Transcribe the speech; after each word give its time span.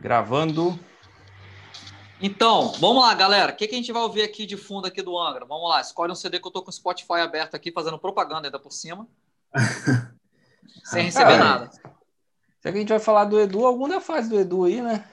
Gravando. 0.00 0.78
Então, 2.20 2.72
vamos 2.80 3.02
lá, 3.02 3.14
galera. 3.14 3.52
O 3.52 3.56
que, 3.56 3.66
que 3.68 3.74
a 3.74 3.78
gente 3.78 3.92
vai 3.92 4.02
ouvir 4.02 4.22
aqui 4.22 4.46
de 4.46 4.56
fundo 4.56 4.86
aqui 4.86 5.02
do 5.02 5.18
Angra? 5.18 5.44
Vamos 5.44 5.68
lá, 5.68 5.80
escolhe 5.80 6.12
um 6.12 6.14
CD 6.14 6.40
que 6.40 6.46
eu 6.46 6.50
tô 6.52 6.62
com 6.62 6.70
o 6.70 6.72
Spotify 6.72 7.20
aberto 7.20 7.54
aqui, 7.54 7.70
fazendo 7.70 7.98
propaganda 7.98 8.48
ainda 8.48 8.58
por 8.58 8.72
cima. 8.72 9.06
sem 10.84 11.04
receber 11.04 11.24
Cara, 11.32 11.44
nada. 11.44 11.70
Será 11.70 12.72
que 12.72 12.78
a 12.78 12.80
gente 12.80 12.88
vai 12.88 12.98
falar 12.98 13.24
do 13.24 13.38
Edu? 13.38 13.66
Algum 13.66 13.88
da 13.88 14.00
fase 14.00 14.28
do 14.30 14.38
Edu 14.38 14.64
aí, 14.64 14.80
né? 14.80 15.04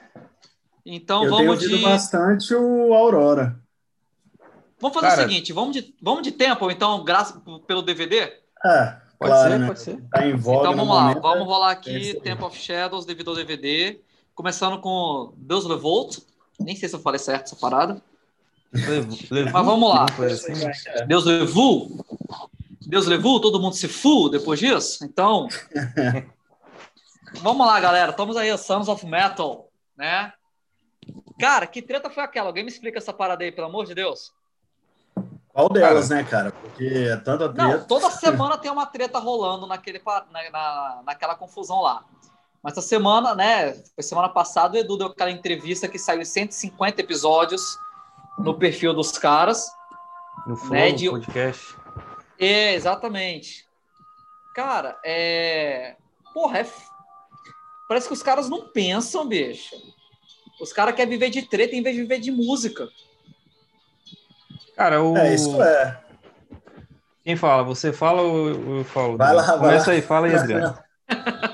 Então 0.84 1.24
eu 1.24 1.30
tenho 1.36 1.46
vamos 1.48 1.62
ouvido 1.62 1.78
de. 1.78 1.84
bastante 1.84 2.54
o 2.54 2.94
Aurora. 2.94 3.58
Vamos 4.80 4.94
fazer 4.94 5.08
Cara- 5.08 5.20
o 5.26 5.28
seguinte: 5.28 5.52
vamos 5.52 5.74
de, 5.74 5.94
vamos 6.02 6.22
de 6.22 6.32
tempo, 6.32 6.70
então, 6.70 7.02
graças 7.04 7.40
pelo 7.66 7.82
DVD? 7.82 8.16
É, 8.64 8.96
Pode 9.18 9.30
claro, 9.30 9.50
ser, 9.52 9.58
né? 9.58 9.66
pode 9.66 9.80
ser. 9.80 10.02
Tá 10.10 10.26
em 10.26 10.34
voga 10.36 10.60
então 10.60 10.72
no 10.72 10.78
vamos 10.78 10.94
lá, 10.94 11.02
momento, 11.02 11.22
vamos 11.22 11.40
é- 11.40 11.44
rolar 11.44 11.68
é 11.70 11.72
aqui 11.72 11.90
aí. 11.90 12.20
Temple 12.20 12.44
of 12.44 12.58
Shadows 12.58 13.06
devido 13.06 13.30
ao 13.30 13.36
DVD. 13.36 14.00
Começando 14.34 14.80
com 14.80 15.32
Deus 15.36 15.66
Revolt. 15.66 16.18
Nem 16.58 16.74
sei 16.76 16.88
se 16.88 16.94
eu 16.94 17.00
falei 17.00 17.18
certo 17.18 17.44
essa 17.44 17.56
parada. 17.56 18.02
Mas 18.72 19.52
vamos 19.52 19.88
lá. 19.88 20.06
assim? 20.26 20.52
Deus 21.06 21.24
Levu. 21.24 22.04
Deus 22.86 23.06
Levu, 23.06 23.40
todo 23.40 23.60
mundo 23.60 23.74
se 23.74 23.88
fu 23.88 24.28
depois 24.28 24.58
disso? 24.58 25.04
Então. 25.04 25.48
vamos 27.40 27.66
lá, 27.66 27.78
galera. 27.80 28.10
Estamos 28.10 28.36
aí, 28.36 28.56
Sons 28.58 28.88
of 28.88 29.06
Metal, 29.06 29.68
né? 29.96 30.32
Cara, 31.38 31.66
que 31.66 31.80
treta 31.82 32.10
foi 32.10 32.22
aquela? 32.22 32.48
Alguém 32.48 32.64
me 32.64 32.70
explica 32.70 32.98
essa 32.98 33.12
parada 33.12 33.44
aí, 33.44 33.52
pelo 33.52 33.68
amor 33.68 33.86
de 33.86 33.94
Deus? 33.94 34.32
Qual 35.52 35.68
delas, 35.68 36.10
né, 36.10 36.24
cara? 36.24 36.50
Porque 36.50 36.84
é 36.84 37.16
tanta 37.16 37.46
Não, 37.52 37.70
treta. 37.70 37.84
toda 37.84 38.10
semana 38.10 38.58
tem 38.58 38.70
uma 38.70 38.86
treta 38.86 39.18
rolando 39.18 39.66
naquele, 39.66 40.02
na, 40.32 40.50
na- 40.50 41.02
naquela 41.06 41.36
confusão 41.36 41.80
lá. 41.80 42.04
Mas 42.64 42.72
essa 42.72 42.80
semana, 42.80 43.34
né? 43.34 43.74
Foi 43.94 44.02
semana 44.02 44.28
passada, 44.30 44.74
o 44.76 44.80
Edu 44.80 44.96
deu 44.96 45.08
aquela 45.08 45.30
entrevista 45.30 45.86
que 45.86 45.98
saiu 45.98 46.22
em 46.22 46.24
150 46.24 46.98
episódios 47.02 47.78
no 48.38 48.54
perfil 48.58 48.94
dos 48.94 49.18
caras. 49.18 49.70
No 50.46 50.56
Flow, 50.56 50.70
Né, 50.72 50.90
de- 50.92 51.10
podcast. 51.10 51.76
É, 52.38 52.72
exatamente. 52.74 53.66
Cara, 54.54 54.98
é. 55.04 55.96
Porra, 56.32 56.60
é. 56.60 56.66
Parece 57.86 58.06
que 58.08 58.14
os 58.14 58.22
caras 58.22 58.48
não 58.48 58.66
pensam, 58.68 59.28
bicho. 59.28 59.76
Os 60.60 60.72
caras 60.72 60.94
querem 60.94 61.10
viver 61.10 61.28
de 61.30 61.42
treta 61.42 61.76
em 61.76 61.82
vez 61.82 61.94
de 61.94 62.02
viver 62.02 62.18
de 62.18 62.30
música. 62.30 62.88
Cara, 64.76 65.02
o... 65.02 65.16
É, 65.18 65.34
isso 65.34 65.62
é. 65.62 66.00
Quem 67.22 67.36
fala? 67.36 67.62
Você 67.62 67.92
fala 67.92 68.22
ou 68.22 68.78
eu 68.78 68.84
falo? 68.84 69.16
Vai 69.16 69.34
lá, 69.34 69.42
vai 69.42 69.58
Começa 69.58 69.86
lá. 69.90 69.92
aí, 69.96 70.02
fala 70.02 70.26
aí, 70.28 70.34
Adriano. 70.34 70.78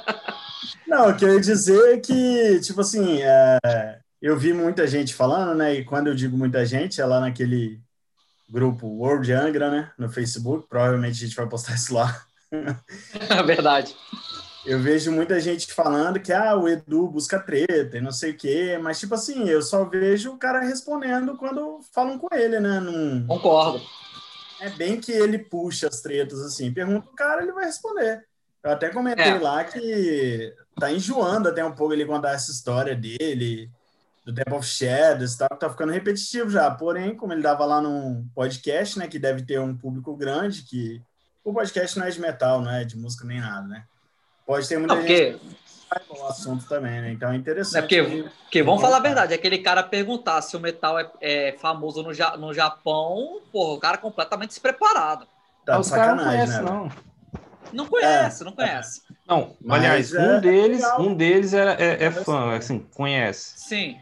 Não, 0.90 1.10
o 1.10 1.16
que 1.16 1.24
eu 1.24 1.34
ia 1.34 1.40
dizer 1.40 1.94
é 1.94 2.00
que, 2.00 2.58
tipo 2.60 2.80
assim, 2.80 3.22
é, 3.22 4.00
eu 4.20 4.36
vi 4.36 4.52
muita 4.52 4.88
gente 4.88 5.14
falando, 5.14 5.56
né? 5.56 5.72
E 5.74 5.84
quando 5.84 6.08
eu 6.08 6.16
digo 6.16 6.36
muita 6.36 6.66
gente, 6.66 7.00
é 7.00 7.06
lá 7.06 7.20
naquele 7.20 7.80
grupo 8.50 8.88
World 8.88 9.32
Angra, 9.32 9.70
né? 9.70 9.92
No 9.96 10.10
Facebook. 10.10 10.66
Provavelmente 10.68 11.12
a 11.22 11.26
gente 11.28 11.36
vai 11.36 11.48
postar 11.48 11.76
isso 11.76 11.94
lá. 11.94 12.20
É 12.50 13.40
verdade. 13.46 13.94
Eu 14.66 14.80
vejo 14.80 15.12
muita 15.12 15.38
gente 15.38 15.72
falando 15.72 16.18
que 16.18 16.32
ah, 16.32 16.56
o 16.56 16.68
Edu 16.68 17.06
busca 17.06 17.38
treta 17.38 17.96
e 17.96 18.00
não 18.00 18.10
sei 18.10 18.32
o 18.32 18.36
quê, 18.36 18.76
mas 18.82 18.98
tipo 18.98 19.14
assim, 19.14 19.48
eu 19.48 19.62
só 19.62 19.84
vejo 19.84 20.32
o 20.32 20.38
cara 20.38 20.58
respondendo 20.58 21.36
quando 21.36 21.78
falam 21.94 22.18
com 22.18 22.26
ele, 22.32 22.58
né? 22.58 22.80
Não 22.80 23.28
Concordo. 23.28 23.80
é 24.60 24.70
bem 24.70 25.00
que 25.00 25.12
ele 25.12 25.38
puxa 25.38 25.86
as 25.86 26.00
tretas 26.00 26.40
assim. 26.40 26.74
Pergunta 26.74 27.08
o 27.08 27.14
cara, 27.14 27.42
ele 27.42 27.52
vai 27.52 27.66
responder. 27.66 28.28
Eu 28.62 28.70
até 28.72 28.90
comentei 28.90 29.24
É. 29.32 29.38
lá 29.38 29.64
que 29.64 30.54
tá 30.78 30.90
enjoando 30.92 31.48
até 31.48 31.64
um 31.64 31.72
pouco 31.72 31.92
ele 31.94 32.04
contar 32.04 32.32
essa 32.32 32.50
história 32.50 32.94
dele, 32.94 33.70
do 34.24 34.34
Temple 34.34 34.54
of 34.54 34.66
Shadows 34.66 35.32
e 35.34 35.38
tal, 35.38 35.48
que 35.48 35.56
tá 35.60 35.70
ficando 35.70 35.92
repetitivo 35.92 36.50
já. 36.50 36.70
Porém, 36.70 37.14
como 37.16 37.32
ele 37.32 37.42
dava 37.42 37.64
lá 37.64 37.80
num 37.80 38.26
podcast, 38.34 38.98
né, 38.98 39.08
que 39.08 39.18
deve 39.18 39.42
ter 39.42 39.58
um 39.58 39.74
público 39.74 40.14
grande, 40.14 40.62
que 40.62 41.00
o 41.42 41.52
podcast 41.54 41.98
não 41.98 42.06
é 42.06 42.10
de 42.10 42.20
metal, 42.20 42.60
não 42.60 42.70
é 42.70 42.84
de 42.84 42.96
música 42.98 43.24
nem 43.26 43.40
nada, 43.40 43.66
né? 43.66 43.84
Pode 44.46 44.68
ter 44.68 44.78
muita 44.78 44.94
Não, 44.94 45.02
gente 45.02 45.38
porque, 45.38 45.56
que 45.98 46.10
vai 46.10 46.20
o 46.20 46.26
assunto 46.26 46.66
também, 46.68 47.00
né? 47.00 47.12
Então 47.12 47.30
é 47.32 47.36
interessante. 47.36 47.78
É 47.78 48.02
porque- 48.02 48.28
porque 48.42 48.62
vamos 48.62 48.82
falar 48.82 48.98
a 48.98 49.00
verdade, 49.00 49.32
aquele 49.32 49.58
cara 49.58 49.82
perguntar 49.82 50.42
se 50.42 50.54
o 50.54 50.60
metal 50.60 50.98
é, 50.98 51.10
é 51.20 51.52
famoso 51.58 52.02
no, 52.02 52.12
Ja- 52.12 52.36
no 52.36 52.52
Japão, 52.52 53.40
porra, 53.50 53.72
o 53.74 53.80
cara 53.80 53.94
é 53.96 54.00
completamente 54.00 54.50
despreparado. 54.50 55.26
Tá 55.64 55.78
Os 55.78 55.86
de 55.86 55.90
sacanagem, 55.92 56.32
conhecem, 56.46 56.56
né? 56.62 56.70
não. 56.70 57.09
Não 57.72 57.86
conhece, 57.86 58.44
não 58.44 58.52
conhece. 58.52 59.02
Não, 59.26 59.56
Mas 59.60 59.78
aliás, 59.78 60.14
é 60.14 60.20
um 60.20 60.40
deles, 60.40 60.80
legal. 60.80 61.00
um 61.02 61.14
deles 61.14 61.54
é, 61.54 61.76
é, 61.78 62.04
é 62.04 62.10
fã, 62.10 62.56
assim, 62.56 62.80
conhece. 62.94 63.52
Sim. 63.56 63.96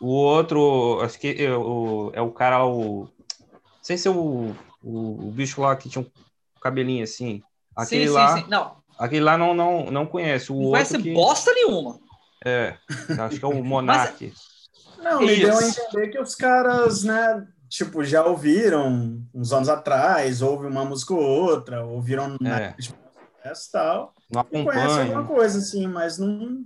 O 0.00 0.08
outro, 0.08 1.00
acho 1.02 1.18
que 1.18 1.34
é 1.38 1.52
o, 1.52 2.10
é 2.14 2.20
o 2.20 2.30
cara, 2.30 2.64
o. 2.64 3.08
Não 3.50 3.82
sei 3.82 3.96
se 3.96 4.06
é 4.06 4.10
o, 4.10 4.54
o, 4.82 5.28
o 5.28 5.32
bicho 5.32 5.60
lá 5.60 5.74
que 5.74 5.88
tinha 5.88 6.02
um 6.02 6.60
cabelinho 6.60 7.02
assim. 7.02 7.42
Aquele 7.74 8.06
sim, 8.06 8.12
lá, 8.12 8.36
sim, 8.36 8.42
sim. 8.42 8.50
Não, 8.50 8.76
aquele 8.98 9.24
lá 9.24 9.36
não, 9.36 9.54
não, 9.54 9.90
não 9.90 10.06
conhece. 10.06 10.52
O 10.52 10.54
não 10.54 10.62
outro 10.62 10.72
conhece 10.72 11.02
que, 11.02 11.12
bosta 11.12 11.52
nenhuma. 11.52 11.98
É, 12.44 12.76
acho 13.18 13.38
que 13.38 13.44
é 13.44 13.48
o 13.48 13.62
Monark. 13.64 14.32
Não, 14.98 15.20
me 15.20 15.36
deu 15.36 15.56
a 15.56 15.62
entender 15.62 16.08
que 16.08 16.20
os 16.20 16.34
caras, 16.34 17.04
né, 17.04 17.46
tipo, 17.68 18.04
já 18.04 18.24
ouviram 18.24 19.22
uns 19.32 19.52
anos 19.52 19.68
atrás, 19.68 20.42
ouve 20.42 20.66
uma 20.66 20.84
música 20.84 21.14
ou 21.14 21.22
outra, 21.22 21.84
ouviram 21.84 22.36
na 22.40 22.60
É. 22.60 22.74
e 23.52 23.72
tal, 23.72 24.14
Não 24.30 24.44
conhece 24.64 25.00
alguma 25.00 25.24
coisa, 25.26 25.58
assim, 25.58 25.86
mas 25.86 26.18
não, 26.18 26.64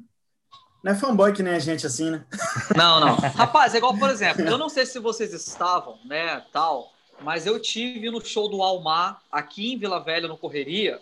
não 0.82 0.92
é 0.92 0.94
fanboy 0.94 1.32
que 1.32 1.42
nem 1.42 1.54
a 1.54 1.58
gente, 1.58 1.86
assim, 1.86 2.10
né? 2.10 2.24
Não, 2.76 3.00
não. 3.00 3.14
Rapaz, 3.16 3.74
é 3.74 3.78
igual, 3.78 3.96
por 3.96 4.10
exemplo, 4.10 4.42
eu 4.42 4.58
não 4.58 4.68
sei 4.68 4.84
se 4.86 4.98
vocês 4.98 5.32
estavam, 5.32 5.98
né, 6.04 6.44
tal, 6.52 6.90
mas 7.20 7.46
eu 7.46 7.60
tive 7.60 8.10
no 8.10 8.24
show 8.24 8.48
do 8.48 8.62
Almar, 8.62 9.20
aqui 9.30 9.72
em 9.72 9.78
Vila 9.78 10.00
Velha, 10.02 10.26
no 10.26 10.36
Correria, 10.38 11.00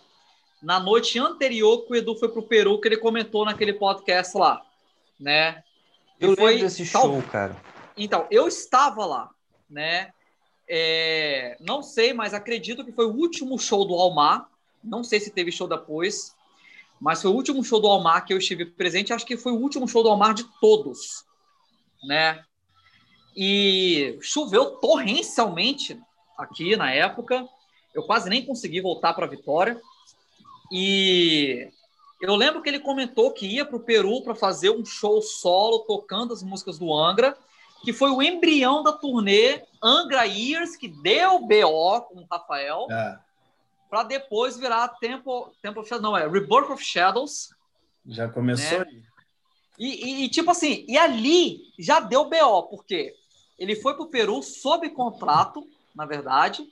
na 0.63 0.79
noite 0.79 1.19
anterior 1.19 1.87
que 1.87 1.93
o 1.93 1.97
Edu 1.97 2.15
foi 2.17 2.29
pro 2.29 2.43
Peru, 2.43 2.79
que 2.81 2.89
ele 2.89 2.99
comentou 2.99 3.45
naquele 3.45 3.73
podcast 3.73 4.37
lá, 4.37 4.61
né? 5.19 5.63
E 6.21 6.25
Eu 6.27 6.37
foi 6.37 6.53
lembro 6.53 6.67
desse 6.67 6.91
tal- 6.93 7.03
show, 7.05 7.23
cara. 7.23 7.57
Então, 7.97 8.27
eu 8.31 8.47
estava 8.47 9.07
lá, 9.07 9.31
né? 9.69 10.13
É, 10.69 11.57
não 11.61 11.83
sei, 11.83 12.13
mas 12.13 12.33
acredito 12.35 12.85
que 12.85 12.93
foi 12.93 13.07
o 13.07 13.15
último 13.15 13.59
show 13.59 13.85
do 13.87 13.95
Almar. 13.95 14.47
Não 14.83 15.05
sei 15.05 15.21
se 15.21 15.31
teve 15.31 15.53
show 15.53 15.69
depois, 15.69 16.35
mas 17.01 17.23
foi 17.23 17.31
o 17.31 17.35
último 17.35 17.65
show 17.65 17.81
do 17.81 17.89
Almar 17.89 18.25
que 18.25 18.33
eu 18.33 18.39
estive 18.39 18.67
presente. 18.67 19.13
Acho 19.13 19.27
que 19.27 19.37
foi 19.37 19.53
o 19.53 19.59
último 19.61 19.89
show 19.89 20.03
do 20.03 20.09
Almar 20.09 20.35
de 20.35 20.45
todos, 20.61 21.25
né? 22.05 22.45
E 23.37 24.19
choveu 24.21 24.73
torrencialmente 24.77 25.99
aqui 26.37 26.77
na 26.77 26.93
época. 26.93 27.47
Eu 27.95 28.03
quase 28.03 28.29
nem 28.29 28.45
consegui 28.45 28.81
voltar 28.81 29.15
para 29.15 29.27
Vitória. 29.27 29.81
E 30.71 31.69
eu 32.21 32.37
lembro 32.37 32.63
que 32.63 32.69
ele 32.69 32.81
comentou 32.81 33.33
que 33.33 33.47
ia 33.47 33.65
para 33.65 33.77
o 33.77 33.81
Peru 33.81 34.23
para 34.23 34.35
fazer 34.35 34.71
um 34.71 34.85
show 34.85 35.23
solo 35.23 35.81
tocando 35.81 36.33
as 36.33 36.43
músicas 36.43 36.79
do 36.79 36.95
Angra, 36.95 37.37
que 37.83 37.93
foi 37.93 38.11
o 38.11 38.23
embrião 38.23 38.83
da 38.83 38.93
turnê 38.93 39.63
Angra 39.83 40.25
Years, 40.25 40.77
que 40.77 40.87
deu 40.87 41.39
BO 41.41 42.01
com 42.03 42.21
o 42.21 42.27
Rafael, 42.31 42.87
É, 42.91 43.19
para 43.91 44.05
depois 44.05 44.57
virar 44.57 44.87
Temple, 45.01 45.51
Temple 45.61 45.81
of 45.81 45.89
Shadows, 45.89 46.03
não, 46.03 46.17
é 46.17 46.27
Rebirth 46.29 46.71
of 46.71 46.83
Shadows. 46.83 47.51
já 48.07 48.29
começou 48.29 48.79
Né? 48.79 48.87
aí. 48.89 49.03
E, 49.79 50.05
e- 50.05 50.25
e, 50.25 50.29
tipo 50.29 50.51
assim, 50.51 50.85
e 50.89 50.97
ali 50.97 51.61
já 51.79 52.01
deu 52.01 52.25
BO, 52.29 52.65
porque 52.71 53.15
ele 53.59 53.75
foi 53.77 53.95
para 53.95 54.03
o 54.05 54.11
Peru 54.11 54.43
sob 54.43 54.89
contrato, 54.91 55.67
na 55.95 56.05
verdade. 56.07 56.67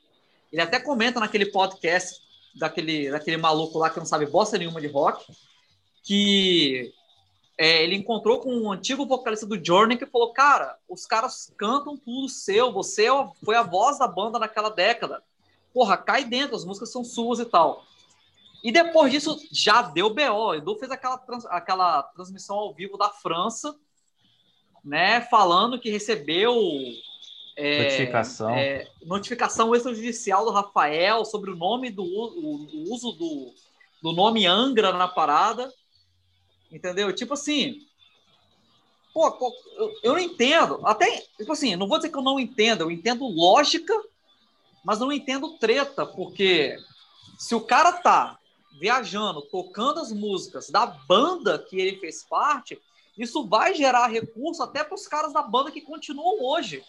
Ele 0.53 0.63
até 0.63 0.79
comenta 0.79 1.19
naquele 1.21 1.47
podcast 1.47 2.21
daquele, 2.55 3.11
daquele 3.11 3.37
maluco 3.37 3.79
lá 3.79 3.89
que 3.91 3.99
não 3.99 4.07
sabe 4.07 4.27
bosta 4.27 4.59
nenhuma 4.59 4.81
de 4.81 4.87
rock, 4.89 5.25
que 6.03 6.93
é, 7.57 7.83
ele 7.83 7.97
encontrou 7.97 8.41
com 8.41 8.51
um 8.55 8.71
antigo 8.73 9.07
vocalista 9.07 9.47
do 9.47 9.63
Journey 9.63 9.99
que 9.99 10.07
falou: 10.07 10.33
Cara, 10.33 10.77
os 10.89 11.07
caras 11.07 11.53
cantam 11.57 11.97
tudo 11.97 12.29
seu, 12.29 12.73
você 12.73 13.07
é 13.07 13.29
foi 13.45 13.57
a 13.57 13.63
voz 13.63 13.99
da 13.99 14.07
banda 14.07 14.39
naquela 14.39 14.71
década. 14.71 15.23
Porra, 15.73 15.97
cai 15.97 16.25
dentro, 16.25 16.57
as 16.57 16.65
músicas 16.65 16.91
são 16.91 17.05
suas 17.05 17.39
e 17.39 17.45
tal. 17.45 17.85
E 18.63 18.73
depois 18.73 19.13
disso 19.13 19.39
já 19.53 19.83
deu 19.83 20.11
BO. 20.13 20.55
Edu 20.55 20.77
fez 20.79 20.91
aquela, 20.91 21.17
trans- 21.19 21.47
aquela 21.47 22.03
transmissão 22.03 22.57
ao 22.57 22.75
vivo 22.75 22.97
da 22.97 23.09
França, 23.11 23.77
né? 24.85 25.21
Falando 25.23 25.79
que 25.79 25.91
recebeu 25.91 26.57
é, 27.57 27.83
Notificação. 27.85 28.51
é, 28.51 28.89
notificação 29.05 29.75
extrajudicial 29.75 30.45
do 30.45 30.51
Rafael 30.51 31.25
sobre 31.25 31.51
o 31.51 31.57
nome 31.57 31.91
do 31.91 32.03
o, 32.03 32.67
o 32.67 32.93
uso 32.93 33.13
do, 33.13 33.53
do 34.03 34.13
nome 34.13 34.47
Angra 34.47 34.93
na 34.93 35.07
parada. 35.07 35.73
Entendeu? 36.71 37.13
Tipo 37.15 37.35
assim. 37.35 37.87
Pô, 39.15 39.27
eu, 39.77 39.93
eu 40.03 40.13
não 40.13 40.19
entendo. 40.19 40.81
Até, 40.85 41.25
tipo 41.37 41.53
assim, 41.53 41.75
não 41.77 41.89
vou 41.89 41.99
dizer 41.99 42.11
que 42.11 42.17
eu 42.19 42.23
não 42.23 42.39
entendo, 42.39 42.83
eu 42.83 42.91
entendo 42.91 43.27
lógica, 43.27 43.93
mas 44.85 44.99
não 44.99 45.13
entendo 45.13 45.59
treta, 45.59 46.07
porque 46.07 46.77
se 47.39 47.55
o 47.55 47.61
cara 47.61 47.93
tá 47.93 48.39
viajando, 48.79 49.43
tocando 49.43 50.01
as 50.01 50.13
músicas 50.13 50.71
da 50.71 50.87
banda 50.87 51.59
que 51.59 51.79
ele 51.79 51.99
fez 51.99 52.25
parte, 52.25 52.81
isso 53.17 53.47
vai 53.47 53.75
gerar 53.75 54.07
recurso 54.07 54.63
até 54.63 54.85
para 54.85 54.95
os 54.95 55.07
caras 55.07 55.33
da 55.33 55.43
banda 55.43 55.71
que 55.71 55.81
continuam 55.81 56.41
hoje. 56.41 56.85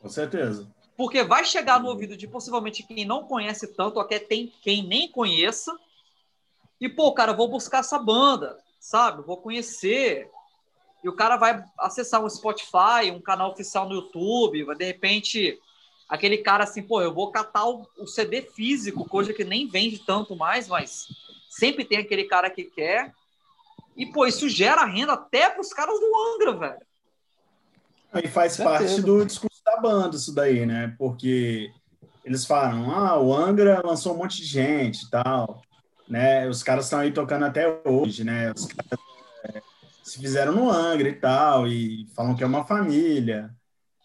Com 0.00 0.08
certeza. 0.08 0.68
Porque 0.96 1.22
vai 1.22 1.44
chegar 1.44 1.80
no 1.80 1.88
ouvido 1.88 2.16
de 2.16 2.26
possivelmente 2.26 2.82
quem 2.82 3.04
não 3.04 3.24
conhece 3.24 3.68
tanto, 3.68 3.96
ou 3.96 4.02
até 4.02 4.18
tem 4.18 4.52
quem 4.62 4.82
nem 4.86 5.08
conheça. 5.08 5.76
E, 6.80 6.88
pô, 6.88 7.12
cara, 7.12 7.32
vou 7.32 7.48
buscar 7.48 7.78
essa 7.78 7.98
banda, 7.98 8.58
sabe? 8.78 9.22
Vou 9.22 9.36
conhecer. 9.36 10.28
E 11.02 11.08
o 11.08 11.14
cara 11.14 11.36
vai 11.36 11.64
acessar 11.78 12.24
um 12.24 12.28
Spotify, 12.28 13.10
um 13.12 13.20
canal 13.20 13.52
oficial 13.52 13.88
no 13.88 13.94
YouTube, 13.94 14.64
vai 14.64 14.76
de 14.76 14.84
repente 14.84 15.60
aquele 16.08 16.38
cara 16.38 16.64
assim, 16.64 16.82
pô, 16.82 17.00
eu 17.00 17.12
vou 17.12 17.30
catar 17.30 17.66
o, 17.66 17.86
o 17.98 18.06
CD 18.06 18.42
físico, 18.42 19.08
coisa 19.08 19.32
que 19.32 19.44
nem 19.44 19.68
vende 19.68 19.98
tanto 19.98 20.36
mais, 20.36 20.68
mas 20.68 21.06
sempre 21.48 21.84
tem 21.84 21.98
aquele 21.98 22.24
cara 22.24 22.50
que 22.50 22.64
quer. 22.64 23.12
E, 23.96 24.06
pô, 24.06 24.26
isso 24.26 24.48
gera 24.48 24.84
renda 24.84 25.12
até 25.12 25.48
para 25.48 25.60
os 25.60 25.72
caras 25.72 25.98
do 26.00 26.12
Angra, 26.34 26.56
velho. 26.56 28.24
E 28.24 28.28
faz 28.28 28.56
parte 28.56 29.00
do 29.00 29.24
discurso 29.24 29.62
da 29.64 29.76
banda 29.76 30.16
isso 30.16 30.34
daí, 30.34 30.66
né? 30.66 30.94
Porque 30.98 31.72
eles 32.24 32.44
falam, 32.44 32.90
ah, 32.90 33.18
o 33.18 33.34
Angra 33.34 33.82
lançou 33.84 34.14
um 34.14 34.18
monte 34.18 34.36
de 34.38 34.44
gente 34.44 35.04
e 35.04 35.10
tal, 35.10 35.62
né? 36.08 36.48
Os 36.48 36.62
caras 36.62 36.84
estão 36.84 37.00
aí 37.00 37.12
tocando 37.12 37.44
até 37.44 37.80
hoje, 37.84 38.24
né? 38.24 38.52
Os 38.52 38.66
caras 38.66 38.98
é, 39.44 39.62
se 40.02 40.18
fizeram 40.20 40.52
no 40.52 40.70
Angra 40.70 41.08
e 41.08 41.14
tal, 41.14 41.66
e 41.66 42.06
falam 42.14 42.34
que 42.36 42.44
é 42.44 42.46
uma 42.46 42.64
família, 42.64 43.50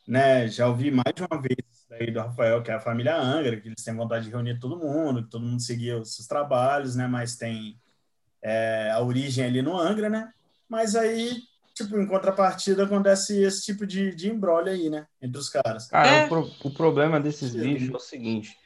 né? 0.10 0.48
Já 0.48 0.68
ouvi 0.68 0.90
mais 0.90 1.14
de 1.14 1.22
uma 1.22 1.40
vez 1.40 1.56
daí 1.88 2.10
do 2.10 2.20
Rafael, 2.20 2.64
que 2.64 2.72
é 2.72 2.74
a 2.74 2.80
família 2.80 3.16
Angra, 3.16 3.62
que 3.62 3.68
eles 3.68 3.84
têm 3.84 3.96
vontade 3.96 4.26
de 4.26 4.32
reunir 4.32 4.60
todo 4.60 4.80
mundo, 4.80 5.24
que 5.24 5.30
todo 5.30 5.46
mundo 5.46 5.62
seguia 5.62 6.00
os 6.00 6.16
seus 6.16 6.28
trabalhos, 6.28 6.96
né? 6.96 7.08
Mas 7.08 7.36
tem 7.36 7.80
é, 8.42 8.90
a 8.92 9.00
origem 9.02 9.46
ali 9.46 9.62
no 9.62 9.78
Angra, 9.78 10.10
né? 10.10 10.32
Mas 10.68 10.96
aí 10.96 11.44
tipo, 11.76 11.96
em 12.00 12.08
contrapartida 12.08 12.86
acontece 12.86 13.40
esse 13.40 13.64
tipo 13.64 13.86
de, 13.86 14.16
de 14.16 14.32
embrolho 14.32 14.72
aí, 14.72 14.90
né? 14.90 15.06
Entre 15.22 15.40
os 15.40 15.48
caras. 15.48 15.88
Cara, 15.88 16.08
é. 16.08 16.26
o, 16.26 16.28
pro, 16.28 16.52
o, 16.64 16.72
problema 16.72 17.20
desses 17.20 17.52
Sim. 17.52 17.60
bichos 17.60 17.90
é 17.94 17.96
o 17.96 18.00
seguinte: 18.00 18.58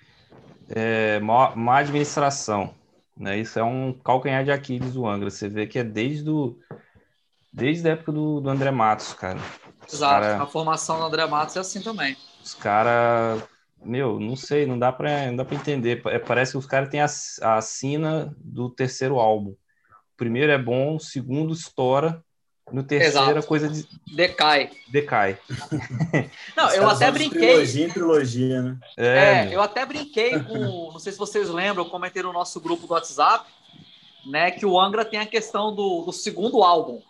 é, 0.69 1.19
má, 1.19 1.54
má, 1.57 1.80
administração. 1.80 2.74
Né? 3.18 3.38
Isso 3.38 3.60
é 3.60 3.63
um 3.63 3.92
calcanhar 3.92 4.46
de 4.46 4.51
Aquiles 4.51 4.94
do 4.94 5.06
Angra. 5.06 5.30
Você 5.30 5.50
vê 5.50 5.68
que 5.68 5.78
é 5.78 5.84
desde, 5.84 6.24
do, 6.24 6.57
desde 7.51 7.88
a 7.89 7.92
época 7.92 8.13
do, 8.13 8.39
do 8.39 8.50
André 8.50 8.72
Matos, 8.72 9.13
cara. 9.13 9.39
Exato, 9.92 10.22
cara, 10.22 10.44
a 10.44 10.46
formação 10.46 11.00
do 11.00 11.06
André 11.06 11.26
Matos 11.26 11.56
é 11.56 11.60
assim 11.60 11.82
também. 11.82 12.16
Os 12.44 12.54
caras 12.54 13.44
meu, 13.86 14.20
não 14.20 14.36
sei, 14.36 14.66
não 14.66 14.80
dá 14.80 14.92
para 14.92 15.28
não 15.28 15.38
dá 15.38 15.46
para 15.46 15.56
entender. 15.56 16.02
É, 16.06 16.20
parece 16.20 16.54
que 16.54 16.58
os 16.58 16.66
caras 16.66 16.90
têm 16.90 17.02
a, 17.02 17.08
a 17.56 17.62
sina 17.62 18.34
do 18.40 18.70
terceiro 18.70 19.20
álbum. 19.20 19.52
O 19.52 20.18
primeiro 20.18 20.52
é 20.52 20.58
bom, 20.58 20.96
o 20.96 21.00
segundo 21.00 21.54
estoura, 21.54 22.24
no 22.72 22.84
terceiro, 22.84 23.18
Exato. 23.18 23.40
a 23.40 23.44
coisa 23.44 23.68
de... 23.68 23.86
decai. 24.16 24.72
Decai. 24.90 25.38
Não, 26.56 26.70
eu 26.72 26.90
até 26.90 27.12
brinquei. 27.12 27.40
Trilogia 27.40 27.86
em 27.86 27.90
trilogia, 27.90 28.62
né? 28.62 28.80
É, 28.98 29.06
é, 29.06 29.50
eu 29.56 29.62
até 29.62 29.86
brinquei 29.86 30.40
com. 30.40 30.92
Não 30.92 31.00
sei 31.00 31.12
se 31.12 31.20
vocês 31.20 31.50
lembram, 31.50 31.84
eu 31.84 31.92
comentei 31.92 32.24
no 32.24 32.32
nosso 32.32 32.60
grupo 32.62 32.88
do 32.88 32.94
WhatsApp, 32.94 33.50
né? 34.26 34.52
Que 34.52 34.66
o 34.66 34.80
Angra 34.80 35.04
tem 35.04 35.20
a 35.20 35.26
questão 35.26 35.76
do, 35.76 36.04
do 36.06 36.14
segundo 36.14 36.64
álbum, 36.64 37.02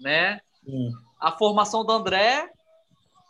né? 0.00 0.40
Sim. 0.64 0.92
A 1.22 1.30
formação 1.30 1.84
do 1.84 1.92
André, 1.92 2.50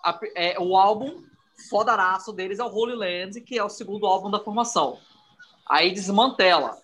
a, 0.02 0.18
é, 0.34 0.58
o 0.58 0.78
álbum 0.78 1.22
fodaraço 1.68 2.32
deles 2.32 2.58
é 2.58 2.64
o 2.64 2.74
Holy 2.74 2.94
Land, 2.94 3.38
que 3.42 3.58
é 3.58 3.62
o 3.62 3.68
segundo 3.68 4.06
álbum 4.06 4.30
da 4.30 4.40
formação. 4.40 4.98
Aí 5.68 5.92
desmantela. 5.92 6.80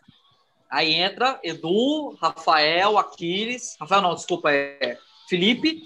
Aí 0.71 0.93
entra 0.93 1.41
Edu, 1.43 2.15
Rafael, 2.21 2.99
Aquiles. 2.99 3.75
Rafael 3.81 4.03
não, 4.03 4.15
desculpa, 4.15 4.53
é 4.53 4.99
Felipe, 5.31 5.83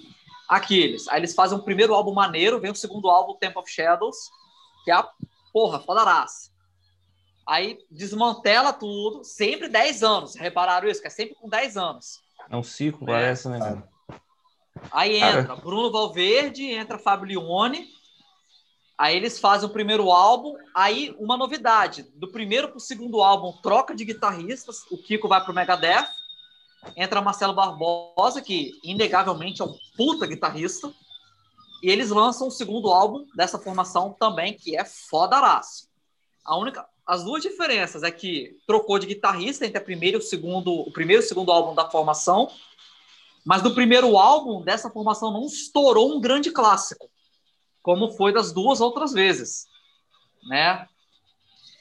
Aquiles. 0.49 1.07
Aí 1.07 1.21
eles 1.21 1.33
fazem 1.33 1.57
um 1.57 1.61
primeiro 1.61 1.93
álbum 1.93 2.13
maneiro, 2.13 2.59
vem 2.59 2.71
o 2.71 2.75
segundo 2.75 3.09
álbum, 3.09 3.37
Temple 3.37 3.59
of 3.59 3.71
Shadows, 3.71 4.29
que 4.83 4.91
é 4.91 4.93
a 4.93 5.09
porra, 5.53 5.79
fodaraça. 5.79 6.51
Aí 7.47 7.79
desmantela 7.89 8.73
tudo, 8.73 9.23
sempre 9.23 9.69
10 9.69 10.03
anos. 10.03 10.35
Repararam 10.35 10.89
isso? 10.89 10.99
Que 10.99 11.07
é 11.07 11.09
sempre 11.09 11.35
com 11.35 11.47
10 11.47 11.77
anos. 11.77 12.21
É 12.49 12.57
um 12.57 12.63
ciclo, 12.63 13.09
é. 13.09 13.13
parece, 13.13 13.47
né, 13.47 13.59
cara? 13.59 13.92
Aí 14.91 15.17
entra. 15.17 15.55
Bruno 15.55 15.91
Valverde, 15.91 16.65
entra 16.65 16.97
Fábio 16.97 17.27
Lione, 17.27 17.87
Aí 18.97 19.15
eles 19.15 19.39
fazem 19.39 19.67
o 19.67 19.71
primeiro 19.73 20.11
álbum, 20.11 20.55
aí 20.73 21.15
uma 21.19 21.35
novidade, 21.35 22.03
do 22.15 22.31
primeiro 22.31 22.69
para 22.69 22.77
o 22.77 22.81
segundo 22.81 23.21
álbum, 23.21 23.51
troca 23.61 23.95
de 23.95 24.05
guitarristas, 24.05 24.85
o 24.91 24.97
Kiko 24.97 25.27
vai 25.27 25.41
para 25.41 25.51
o 25.51 25.55
Megadeth, 25.55 26.07
entra 26.95 27.21
Marcelo 27.21 27.53
Barbosa, 27.53 28.41
que 28.41 28.71
inegavelmente 28.83 29.61
é 29.61 29.65
um 29.65 29.75
puta 29.97 30.27
guitarrista, 30.27 30.93
e 31.81 31.89
eles 31.89 32.11
lançam 32.11 32.47
o 32.47 32.51
segundo 32.51 32.89
álbum 32.89 33.25
dessa 33.35 33.57
formação 33.57 34.15
também, 34.17 34.53
que 34.53 34.77
é 34.77 34.85
fodaraço. 34.85 35.89
A 36.45 36.55
única, 36.55 36.87
as 37.05 37.23
duas 37.23 37.41
diferenças 37.41 38.03
é 38.03 38.11
que 38.11 38.57
trocou 38.67 38.99
de 38.99 39.07
guitarrista 39.07 39.65
entre 39.65 39.79
a 39.79 39.83
primeiro 39.83 40.17
e 40.17 40.19
o 40.19 40.21
segundo, 40.21 40.71
o 40.71 40.91
primeiro 40.93 41.21
e 41.21 41.25
o 41.25 41.27
segundo 41.27 41.51
álbum 41.51 41.73
da 41.73 41.89
formação, 41.89 42.49
mas 43.45 43.61
do 43.61 43.73
primeiro 43.73 44.17
álbum 44.17 44.63
dessa 44.63 44.89
formação 44.89 45.31
não 45.31 45.45
estourou 45.45 46.15
um 46.15 46.21
grande 46.21 46.51
clássico 46.51 47.09
como 47.83 48.11
foi 48.11 48.33
das 48.33 48.53
duas 48.53 48.79
outras 48.79 49.11
vezes, 49.11 49.67
né? 50.47 50.87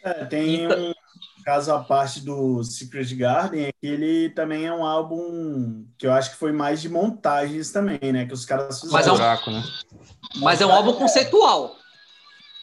É, 0.02 0.24
tem 0.24 0.64
então... 0.64 0.90
um 0.90 0.94
caso 1.44 1.72
à 1.72 1.82
parte 1.82 2.20
do 2.20 2.62
Secret 2.64 3.14
Garden, 3.14 3.66
é 3.66 3.72
que 3.72 3.86
ele 3.86 4.30
também 4.30 4.66
é 4.66 4.74
um 4.74 4.84
álbum 4.84 5.86
que 5.96 6.06
eu 6.06 6.12
acho 6.12 6.32
que 6.32 6.36
foi 6.36 6.50
mais 6.50 6.82
de 6.82 6.88
montagens 6.88 7.70
também, 7.70 8.12
né? 8.12 8.26
Que 8.26 8.34
os 8.34 8.44
caras 8.44 8.80
fizeram. 8.80 8.92
Mas 8.92 9.06
é 9.06 9.12
um, 9.12 9.16
buraco, 9.16 9.50
né? 9.50 9.62
Mas 10.36 10.60
é 10.60 10.66
um 10.66 10.72
álbum 10.72 10.92
conceitual. 10.94 11.76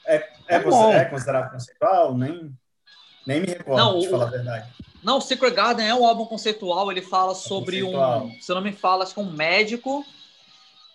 É, 0.05 0.15
é, 0.15 0.55
é, 0.57 0.95
é 0.97 1.05
considerado 1.05 1.51
conceitual? 1.51 2.17
Nem, 2.17 2.53
nem 3.25 3.39
me 3.39 3.47
recordo, 3.47 3.77
não, 3.77 3.99
de 3.99 4.07
o, 4.07 4.11
falar 4.11 4.27
a 4.27 4.31
verdade. 4.31 4.73
Não, 5.03 5.17
o 5.17 5.21
Secret 5.21 5.51
Garden 5.51 5.87
é 5.87 5.95
um 5.95 6.05
álbum 6.05 6.25
conceitual, 6.25 6.91
ele 6.91 7.01
fala 7.01 7.33
sobre 7.33 7.83
um, 7.83 7.93
se 8.41 8.53
não 8.53 8.61
me 8.61 8.73
falo, 8.73 9.03
acho 9.03 9.13
que 9.13 9.19
é 9.19 9.23
um 9.23 9.31
médico 9.31 10.05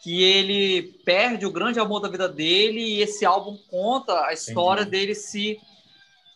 que 0.03 0.23
ele 0.23 0.83
perde 1.03 1.47
o 1.47 1.51
grande 1.51 1.81
amor 1.81 1.99
da 2.01 2.11
vida 2.11 2.29
dele 2.29 2.81
e 2.81 3.01
esse 3.01 3.25
álbum 3.25 3.57
conta 3.71 4.27
a 4.27 4.35
história 4.35 4.83
Entendi. 4.83 4.99
dele 4.99 5.15
se, 5.15 5.59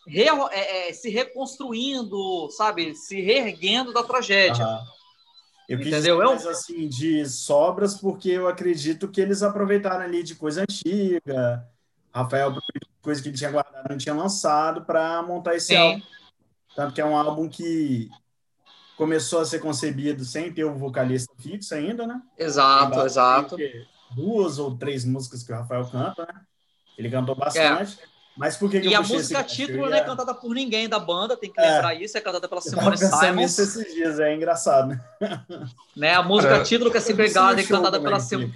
re, 0.07 0.25
é, 0.51 0.89
é, 0.89 0.93
se 0.93 1.11
reconstruindo, 1.11 2.49
sabe? 2.49 2.95
Se 2.95 3.21
reerguendo 3.21 3.93
da 3.93 4.01
tragédia. 4.01 4.65
Eu 5.67 5.79
Entendeu? 5.79 6.17
quis 6.17 6.27
mais 6.27 6.47
assim 6.47 6.87
de 6.87 7.23
sobras 7.29 7.93
porque 7.93 8.29
eu 8.29 8.47
acredito 8.47 9.07
que 9.07 9.21
eles 9.21 9.43
aproveitaram 9.43 10.03
ali 10.03 10.23
de 10.23 10.33
coisa 10.33 10.63
antiga. 10.63 11.63
Rafael, 12.11 12.57
coisa 13.03 13.21
que 13.21 13.29
ele 13.29 13.37
tinha 13.37 13.51
guardado, 13.51 13.87
não 13.87 13.99
tinha 13.99 14.15
lançado 14.15 14.83
para 14.83 15.21
montar 15.21 15.55
esse 15.55 15.67
Sim. 15.67 15.75
álbum. 15.75 16.01
Tanto 16.79 16.93
que 16.93 17.01
é 17.01 17.05
um 17.05 17.17
álbum 17.17 17.49
que 17.49 18.09
começou 18.95 19.41
a 19.41 19.45
ser 19.45 19.59
concebido 19.59 20.23
sem 20.23 20.49
ter 20.49 20.63
o 20.63 20.73
vocalista 20.73 21.29
fixo 21.37 21.75
ainda, 21.75 22.07
né? 22.07 22.21
Exato, 22.37 23.01
exato. 23.01 23.57
Duas 24.11 24.57
ou 24.59 24.77
três 24.77 25.03
músicas 25.03 25.43
que 25.43 25.51
o 25.51 25.55
Rafael 25.55 25.85
canta, 25.91 26.25
né? 26.25 26.39
Ele 26.97 27.09
cantou 27.09 27.35
bastante. 27.35 27.99
É. 28.01 28.07
Mas 28.37 28.55
por 28.55 28.71
que, 28.71 28.79
que 28.79 28.87
e 28.87 28.95
a 28.95 29.01
música 29.01 29.43
título 29.43 29.89
não 29.89 29.93
é 29.93 29.99
cantada 29.99 30.33
por 30.33 30.55
ninguém 30.55 30.87
da 30.87 30.99
banda, 30.99 31.35
tem 31.35 31.51
que 31.51 31.59
é. 31.59 31.69
lembrar 31.69 31.95
isso, 31.95 32.17
é 32.17 32.21
cantada 32.21 32.47
pela 32.47 32.61
Simone 32.61 32.97
Simons. 32.97 33.51
Isso 33.51 33.61
esses 33.61 33.93
dias, 33.93 34.17
é 34.17 34.33
engraçado, 34.33 34.87
né? 34.87 35.03
né? 35.97 36.13
A 36.13 36.23
música 36.23 36.55
é. 36.55 36.63
título 36.63 36.89
que 36.89 36.97
é 36.97 37.01
Segregada 37.01 37.59
é 37.59 37.65
cantada 37.65 37.99
pela 37.99 38.21
Simone 38.21 38.53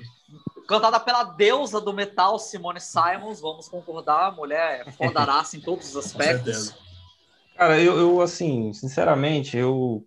cantada 0.65 0.97
pela 0.97 1.25
deusa 1.25 1.81
do 1.81 1.91
metal, 1.91 2.39
Simone 2.39 2.79
Simons, 2.79 3.41
vamos 3.41 3.67
concordar, 3.67 4.27
a 4.27 4.31
mulher 4.31 4.87
é 4.87 4.91
fodaraça 4.93 5.57
em 5.57 5.59
todos 5.59 5.89
os 5.89 5.97
aspectos. 5.97 6.73
Cara, 7.55 7.79
eu, 7.79 7.97
eu, 7.97 8.21
assim, 8.21 8.73
sinceramente, 8.73 9.55
eu 9.57 10.05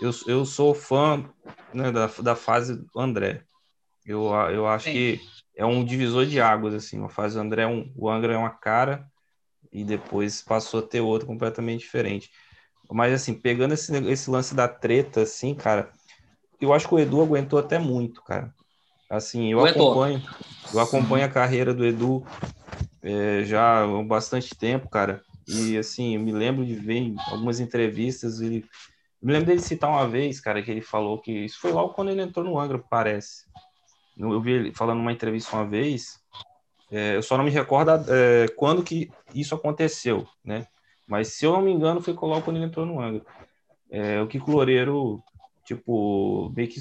eu, 0.00 0.10
eu 0.26 0.44
sou 0.44 0.74
fã 0.74 1.24
né, 1.72 1.90
da, 1.90 2.06
da 2.06 2.36
fase 2.36 2.76
do 2.76 3.00
André. 3.00 3.42
Eu, 4.04 4.26
eu 4.50 4.66
acho 4.66 4.84
Sim. 4.86 4.92
que 4.92 5.20
é 5.56 5.64
um 5.64 5.84
divisor 5.84 6.26
de 6.26 6.40
águas, 6.40 6.74
assim. 6.74 7.02
A 7.04 7.08
fase 7.08 7.34
do 7.34 7.40
André, 7.40 7.62
é 7.62 7.66
um, 7.66 7.90
o 7.96 8.08
Angra 8.08 8.34
é 8.34 8.36
uma 8.36 8.50
cara 8.50 9.06
e 9.72 9.84
depois 9.84 10.42
passou 10.42 10.80
a 10.80 10.82
ter 10.82 11.00
outra 11.00 11.26
completamente 11.26 11.80
diferente. 11.80 12.30
Mas, 12.90 13.12
assim, 13.12 13.34
pegando 13.34 13.74
esse, 13.74 13.92
esse 14.08 14.30
lance 14.30 14.54
da 14.54 14.68
treta, 14.68 15.22
assim, 15.22 15.54
cara, 15.54 15.92
eu 16.60 16.72
acho 16.72 16.86
que 16.86 16.94
o 16.94 16.98
Edu 16.98 17.20
aguentou 17.20 17.58
até 17.58 17.78
muito, 17.78 18.22
cara. 18.22 18.54
Assim, 19.10 19.50
eu 19.52 19.60
aguentou. 19.60 19.88
acompanho, 19.88 20.22
eu 20.72 20.80
acompanho 20.80 21.24
a 21.24 21.28
carreira 21.28 21.74
do 21.74 21.84
Edu 21.84 22.24
é, 23.02 23.44
já 23.44 23.82
há 23.82 24.02
bastante 24.04 24.54
tempo, 24.54 24.88
cara. 24.88 25.22
E, 25.46 25.78
assim, 25.78 26.14
eu 26.14 26.20
me 26.20 26.32
lembro 26.32 26.64
de 26.64 26.74
ver 26.74 26.98
em 26.98 27.16
algumas 27.30 27.60
entrevistas 27.60 28.40
ele 28.40 28.64
me 29.22 29.32
lembro 29.32 29.46
dele 29.46 29.60
citar 29.60 29.90
uma 29.90 30.06
vez, 30.06 30.40
cara, 30.40 30.62
que 30.62 30.70
ele 30.70 30.82
falou 30.82 31.18
que 31.18 31.32
isso 31.32 31.58
foi 31.58 31.72
logo 31.72 31.94
quando 31.94 32.10
ele 32.10 32.22
entrou 32.22 32.44
no 32.44 32.58
Angra, 32.58 32.78
parece. 32.78 33.44
Eu 34.16 34.40
vi 34.40 34.52
ele 34.52 34.72
falando 34.72 34.98
numa 34.98 35.12
entrevista 35.12 35.56
uma 35.56 35.66
vez, 35.66 36.20
é, 36.90 37.16
eu 37.16 37.22
só 37.22 37.36
não 37.36 37.44
me 37.44 37.50
recordo 37.50 37.90
é, 38.08 38.46
quando 38.56 38.82
que 38.82 39.10
isso 39.34 39.54
aconteceu, 39.54 40.26
né? 40.44 40.66
Mas 41.06 41.28
se 41.28 41.44
eu 41.44 41.52
não 41.52 41.62
me 41.62 41.72
engano, 41.72 42.00
foi 42.00 42.14
logo 42.14 42.42
quando 42.42 42.56
ele 42.56 42.66
entrou 42.66 42.86
no 42.86 43.00
Angra. 43.00 43.24
É, 43.90 44.20
o 44.20 44.26
Kiko 44.26 44.50
Loureiro 44.50 45.22
tipo, 45.64 46.52
meio 46.54 46.68
que 46.68 46.80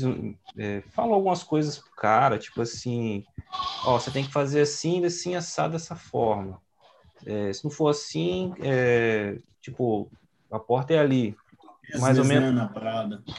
é, 0.56 0.82
falou 0.92 1.16
algumas 1.16 1.42
coisas 1.42 1.80
pro 1.80 1.92
cara, 1.96 2.38
tipo 2.38 2.62
assim, 2.62 3.26
ó, 3.84 3.98
você 4.00 4.12
tem 4.12 4.24
que 4.24 4.32
fazer 4.32 4.62
assim, 4.62 5.04
assim, 5.04 5.36
assado 5.36 5.74
dessa 5.74 5.96
forma. 5.96 6.62
É, 7.26 7.52
se 7.52 7.64
não 7.64 7.72
for 7.72 7.90
assim, 7.90 8.54
é, 8.62 9.40
tipo, 9.62 10.12
a 10.52 10.60
porta 10.60 10.94
é 10.94 11.00
ali. 11.00 11.36
Mais 12.00 12.18
ou 12.18 12.26
menos. 12.26 12.70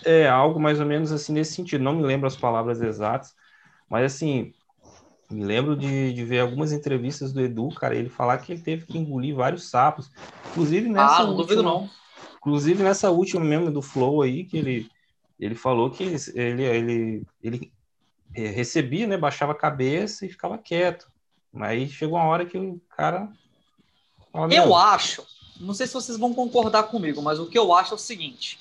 É, 0.04 0.28
algo 0.28 0.60
mais 0.60 0.80
ou 0.80 0.86
menos 0.86 1.12
assim 1.12 1.32
nesse 1.32 1.54
sentido. 1.54 1.82
Não 1.82 1.94
me 1.94 2.02
lembro 2.02 2.26
as 2.26 2.36
palavras 2.36 2.80
exatas, 2.80 3.34
mas 3.88 4.04
assim, 4.04 4.52
me 5.30 5.44
lembro 5.44 5.76
de, 5.76 6.12
de 6.12 6.24
ver 6.24 6.40
algumas 6.40 6.72
entrevistas 6.72 7.32
do 7.32 7.40
Edu, 7.40 7.68
cara, 7.70 7.94
ele 7.94 8.08
falar 8.08 8.38
que 8.38 8.52
ele 8.52 8.62
teve 8.62 8.86
que 8.86 8.96
engolir 8.96 9.34
vários 9.34 9.68
sapos. 9.68 10.10
Inclusive 10.50 10.88
nessa. 10.88 11.16
Ah, 11.16 11.24
não 11.24 11.30
última, 11.30 11.42
duvido 11.42 11.62
não. 11.62 11.90
Inclusive 12.38 12.82
nessa 12.82 13.10
última 13.10 13.44
mesmo 13.44 13.70
do 13.70 13.82
Flow 13.82 14.22
aí, 14.22 14.44
que 14.44 14.56
ele, 14.56 14.88
ele 15.38 15.54
falou 15.56 15.90
que 15.90 16.04
ele, 16.34 16.62
ele, 16.62 17.26
ele 17.42 17.72
é, 18.34 18.46
recebia, 18.48 19.06
né? 19.06 19.16
Baixava 19.16 19.52
a 19.52 19.56
cabeça 19.56 20.24
e 20.24 20.28
ficava 20.28 20.56
quieto. 20.56 21.10
Mas 21.52 21.90
chegou 21.90 22.18
uma 22.18 22.26
hora 22.26 22.46
que 22.46 22.56
o 22.56 22.80
cara. 22.96 23.28
Eu 24.52 24.74
acho, 24.74 25.26
não 25.58 25.74
sei 25.74 25.86
se 25.86 25.94
vocês 25.94 26.18
vão 26.18 26.34
concordar 26.34 26.84
comigo, 26.84 27.22
mas 27.22 27.38
o 27.38 27.46
que 27.46 27.58
eu 27.58 27.72
acho 27.74 27.92
é 27.92 27.94
o 27.94 27.98
seguinte. 27.98 28.58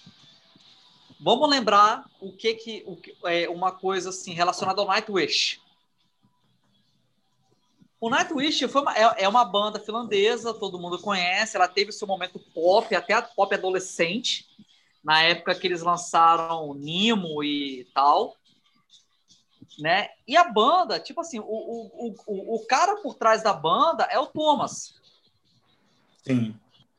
Vamos 1.20 1.50
lembrar 1.50 2.10
o 2.20 2.32
que 2.32 2.53
que, 2.53 2.84
o 2.86 2.98
é 3.27 3.50
uma 3.50 3.72
coisa 3.72 4.10
assim 4.10 4.34
relacionada 4.34 4.82
ao 4.82 4.88
Nightwish. 4.88 5.60
O 8.00 8.10
Nightwish 8.10 8.67
foi 8.67 8.82
uma, 8.82 8.96
é, 8.96 9.24
é, 9.24 9.27
uma 9.27 9.44
banda 9.44 9.79
finlandesa, 9.79 10.53
todo 10.53 10.79
mundo 10.79 11.00
conhece. 11.00 11.55
Ela 11.55 11.67
teve 11.67 11.91
seu 11.91 12.08
momento 12.08 12.39
pop, 12.53 12.94
até 12.94 13.13
a 13.13 13.22
pop 13.22 13.53
adolescente, 13.55 14.46
na 15.03 15.24
época 15.24 15.55
que 15.55 15.65
eles 15.65 15.82
lançaram 15.82 16.74
Nimo 16.74 17.44
e 17.44 17.86
tal. 17.94 18.36
Né? 19.79 20.10
E 20.27 20.38
a 20.38 20.44
banda, 20.44 21.00
tipo 21.00 21.22
assim, 21.22 21.39
o, 21.39 21.44
o, 21.46 22.15
o, 22.27 22.55
o 22.55 22.65
cara 22.67 22.98
por 22.98 23.15
trás 23.15 23.41
da 23.41 23.53
banda 23.53 24.03
é 24.12 24.20
o 24.20 24.27
Thomas. 24.27 24.94
Sim. 26.25 26.55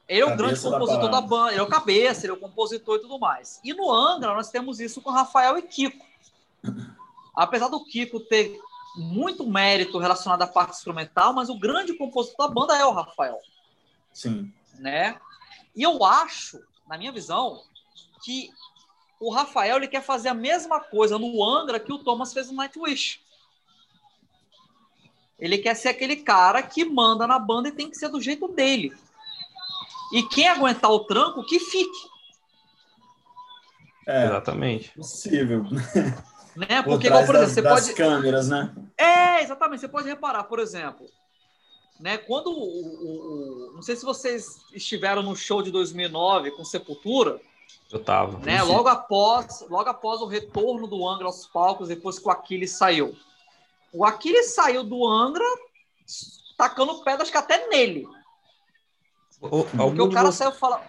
Ele 0.08 0.20
é 0.20 0.24
o 0.24 0.36
grande 0.36 0.60
compositor 0.60 1.10
da, 1.10 1.20
da, 1.20 1.20
banda, 1.20 1.50
ele 1.50 1.60
é 1.60 1.62
o 1.62 1.66
cabeça, 1.66 2.24
ele 2.24 2.32
é 2.32 2.36
o 2.36 2.40
compositor 2.40 2.96
e 2.96 3.00
tudo 3.00 3.18
mais. 3.18 3.60
E 3.64 3.74
no 3.74 3.92
Angra 3.92 4.34
nós 4.34 4.50
temos 4.50 4.78
isso 4.78 5.02
com 5.02 5.10
Rafael 5.10 5.58
e 5.58 5.62
Kiko. 5.62 6.06
Apesar 7.34 7.68
do 7.68 7.84
Kiko 7.84 8.20
ter 8.20 8.56
muito 8.96 9.44
mérito 9.44 9.98
relacionado 9.98 10.42
à 10.42 10.46
parte 10.46 10.76
instrumental, 10.76 11.32
mas 11.32 11.48
o 11.48 11.58
grande 11.58 11.92
compositor 11.94 12.46
da 12.46 12.54
banda 12.54 12.76
é 12.76 12.84
o 12.84 12.92
Rafael. 12.92 13.40
Sim. 14.12 14.52
Né? 14.78 15.18
E 15.74 15.82
eu 15.82 16.04
acho, 16.04 16.60
na 16.88 16.96
minha 16.96 17.10
visão, 17.10 17.62
que 18.24 18.50
o 19.18 19.30
Rafael 19.30 19.76
ele 19.76 19.88
quer 19.88 20.02
fazer 20.02 20.28
a 20.28 20.34
mesma 20.34 20.78
coisa 20.78 21.18
no 21.18 21.42
Angra 21.44 21.80
que 21.80 21.92
o 21.92 21.98
Thomas 21.98 22.32
fez 22.32 22.48
no 22.48 22.56
Nightwish. 22.56 23.20
Ele 25.38 25.58
quer 25.58 25.74
ser 25.74 25.88
aquele 25.88 26.16
cara 26.16 26.62
que 26.62 26.84
manda 26.84 27.26
na 27.26 27.38
banda 27.38 27.68
e 27.68 27.72
tem 27.72 27.90
que 27.90 27.96
ser 27.96 28.08
do 28.08 28.20
jeito 28.20 28.48
dele. 28.48 28.96
E 30.12 30.22
quem 30.22 30.48
aguentar 30.48 30.90
o 30.90 31.00
tranco, 31.00 31.44
que 31.44 31.58
fique. 31.58 32.08
É, 34.06 34.26
Exatamente. 34.26 34.92
Possível. 34.92 35.64
Né? 36.56 36.80
Porque, 36.82 37.08
igual, 37.08 37.26
por 37.26 37.34
exemplo, 37.34 37.46
das, 37.46 37.52
você 37.52 37.60
das 37.60 37.86
pode. 37.86 37.94
câmeras, 37.94 38.48
né? 38.48 38.74
É, 38.96 39.42
exatamente. 39.42 39.80
Você 39.80 39.88
pode 39.88 40.08
reparar, 40.08 40.44
por 40.44 40.58
exemplo, 40.58 41.06
né? 42.00 42.16
Quando 42.16 42.50
o, 42.50 42.54
o, 42.54 43.68
o, 43.68 43.72
não 43.74 43.82
sei 43.82 43.94
se 43.94 44.06
vocês 44.06 44.62
estiveram 44.72 45.22
no 45.22 45.36
show 45.36 45.62
de 45.62 45.70
2009 45.70 46.52
com 46.52 46.64
Sepultura. 46.64 47.38
Eu 47.92 48.02
tava. 48.02 48.38
Né? 48.38 48.62
Logo 48.62 48.88
após, 48.88 49.66
logo 49.68 49.88
após 49.88 50.22
o 50.22 50.26
retorno 50.26 50.86
do 50.86 51.06
Angra 51.06 51.26
aos 51.26 51.46
palcos, 51.46 51.88
depois 51.88 52.18
que 52.18 52.26
o 52.26 52.30
Aquiles 52.30 52.72
saiu. 52.72 53.14
O 53.92 54.04
Aquiles 54.04 54.54
saiu 54.54 54.82
do 54.82 55.06
Angra 55.06 55.44
tacando 56.56 57.02
pedras 57.02 57.30
que 57.30 57.36
até 57.36 57.68
nele. 57.68 58.08
O, 59.40 59.64
Porque 59.64 60.00
o 60.00 60.10
cara 60.10 60.30
você... 60.30 60.38
saiu 60.38 60.52
falando 60.52 60.82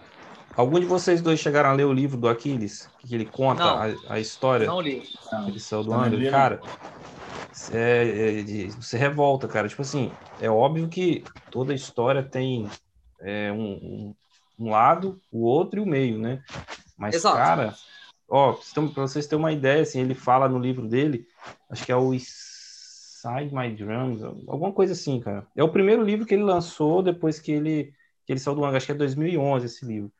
Algum 0.57 0.79
de 0.79 0.87
vocês 0.87 1.21
dois 1.21 1.39
chegaram 1.39 1.69
a 1.69 1.73
ler 1.73 1.85
o 1.85 1.93
livro 1.93 2.17
do 2.17 2.27
Aquiles? 2.27 2.89
Que 2.97 3.13
ele 3.13 3.25
conta 3.25 3.63
a, 3.63 4.13
a, 4.15 4.19
história? 4.19 4.65
Não 4.65 4.81
li. 4.81 5.03
Ele 5.47 5.59
saiu 5.59 5.83
do 5.83 5.93
André. 5.93 6.31
Cara, 6.31 6.59
é, 7.71 8.39
é, 8.39 8.67
você 8.69 8.97
revolta, 8.97 9.47
cara. 9.47 9.67
Tipo 9.67 9.83
assim, 9.83 10.11
é 10.41 10.49
óbvio 10.49 10.87
que 10.87 11.23
toda 11.51 11.75
história 11.75 12.23
tem 12.23 12.67
é, 13.19 13.51
um, 13.51 13.59
um, 13.59 14.15
um, 14.59 14.69
lado, 14.71 15.21
o 15.31 15.43
outro 15.43 15.79
e 15.79 15.83
o 15.83 15.85
meio, 15.85 16.17
né? 16.17 16.41
Mas, 16.97 17.13
Exato. 17.13 17.37
cara, 17.37 17.75
ó, 18.27 18.53
para 18.73 19.03
vocês 19.03 19.27
terem 19.27 19.43
uma 19.43 19.51
ideia, 19.51 19.83
assim, 19.83 20.01
ele 20.01 20.15
fala 20.15 20.49
no 20.49 20.57
livro 20.57 20.87
dele, 20.87 21.27
acho 21.69 21.85
que 21.85 21.91
é 21.91 21.95
o 21.95 22.11
Side 22.17 23.53
My 23.53 23.69
Drums, 23.69 24.23
alguma 24.23 24.71
coisa 24.71 24.93
assim, 24.93 25.19
cara. 25.19 25.45
É 25.55 25.63
o 25.63 25.71
primeiro 25.71 26.03
livro 26.03 26.25
que 26.25 26.33
ele 26.33 26.43
lançou 26.43 27.03
depois 27.03 27.39
que 27.39 27.51
ele, 27.51 27.93
que 28.27 28.33
ele 28.33 28.39
saiu 28.41 28.55
do 28.55 28.65
Anga, 28.65 28.75
acho 28.75 28.85
que 28.85 28.91
é 28.91 28.95
2011 28.95 29.65
esse 29.65 29.85
livro. 29.85 30.11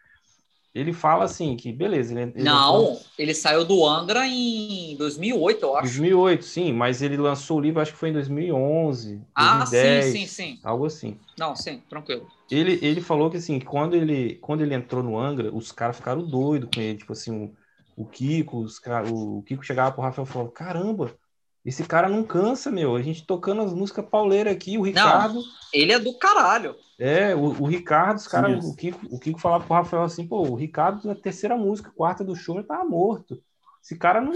Ele 0.73 0.93
fala 0.93 1.25
assim 1.25 1.57
que, 1.57 1.73
beleza. 1.73 2.13
Ele, 2.13 2.31
ele 2.35 2.43
não, 2.43 2.83
lançou... 2.85 3.05
ele 3.17 3.33
saiu 3.33 3.65
do 3.65 3.85
Angra 3.85 4.25
em 4.25 4.95
2008, 4.95 5.63
eu 5.63 5.75
acho. 5.75 5.83
2008, 5.83 6.45
sim, 6.45 6.71
mas 6.71 7.01
ele 7.01 7.17
lançou 7.17 7.57
o 7.57 7.59
livro, 7.59 7.81
acho 7.81 7.91
que 7.91 7.97
foi 7.97 8.09
em 8.09 8.13
2011. 8.13 9.21
Ah, 9.35 9.57
2010, 9.57 10.05
sim, 10.05 10.11
sim, 10.11 10.27
sim. 10.27 10.59
Algo 10.63 10.85
assim. 10.85 11.19
Não, 11.37 11.53
sim, 11.55 11.81
tranquilo. 11.89 12.27
Ele, 12.49 12.79
ele 12.81 13.01
falou 13.01 13.29
que, 13.29 13.37
assim, 13.37 13.59
quando 13.59 13.95
ele, 13.95 14.35
quando 14.35 14.61
ele 14.61 14.73
entrou 14.73 15.03
no 15.03 15.19
Angra, 15.19 15.53
os 15.53 15.71
caras 15.71 15.97
ficaram 15.97 16.25
doidos 16.25 16.69
com 16.73 16.79
ele. 16.79 16.97
Tipo 16.99 17.11
assim, 17.11 17.31
o, 17.31 18.03
o 18.03 18.05
Kiko, 18.05 18.59
os, 18.59 18.79
o 19.11 19.41
Kiko 19.41 19.65
chegava 19.65 19.91
pro 19.91 20.03
Rafael 20.03 20.25
e 20.25 20.31
falava: 20.31 20.51
caramba, 20.51 21.11
esse 21.67 21.83
cara 21.83 22.07
não 22.07 22.24
cansa, 22.24 22.71
meu. 22.71 22.95
A 22.95 23.01
gente 23.01 23.27
tocando 23.27 23.62
as 23.62 23.74
músicas 23.74 24.05
pauleiras 24.05 24.53
aqui, 24.53 24.77
o 24.77 24.83
Ricardo. 24.83 25.33
Não, 25.33 25.43
ele 25.74 25.91
é 25.91 26.00
do 26.00 26.17
caralho. 26.17 26.77
É, 26.97 27.36
o, 27.36 27.62
o 27.62 27.65
Ricardo, 27.67 28.15
os 28.15 28.27
caras, 28.27 28.63
o 28.63 28.74
Kiko, 28.74 29.05
o 29.12 29.19
Kiko 29.19 29.38
falava 29.38 29.65
pro 29.65 29.74
Rafael 29.74 30.03
assim, 30.03 30.25
pô, 30.25 30.43
o 30.43 30.55
Ricardo 30.55 31.05
na 31.05 31.13
terceira 31.13 31.57
música, 31.57 31.91
quarta 31.93 32.24
do 32.24 32.38
show, 32.38 32.55
ele 32.55 32.65
tava 32.65 32.86
morto. 32.86 33.38
Esse 33.83 33.97
cara 33.97 34.21
não, 34.21 34.31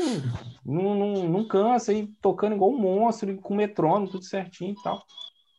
não, 0.65 0.93
não, 0.93 1.29
não 1.29 1.47
cansa 1.47 1.93
aí, 1.93 2.05
tocando 2.21 2.55
igual 2.55 2.71
um 2.71 2.77
monstro, 2.77 3.33
com 3.37 3.55
metrônomo, 3.55 4.11
tudo 4.11 4.25
certinho 4.25 4.75
e 4.77 4.83
tal. 4.83 5.01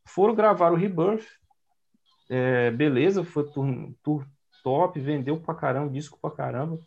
Foram 0.04 0.34
gravar 0.34 0.72
o 0.72 0.76
Rebirth. 0.76 1.24
É, 2.28 2.70
beleza, 2.70 3.24
foi 3.24 3.50
tour, 3.50 3.94
tour 4.02 4.26
top, 4.62 5.00
vendeu 5.00 5.40
pra 5.40 5.54
caramba, 5.54 5.90
disco 5.90 6.18
pra 6.20 6.30
caramba. 6.30 6.78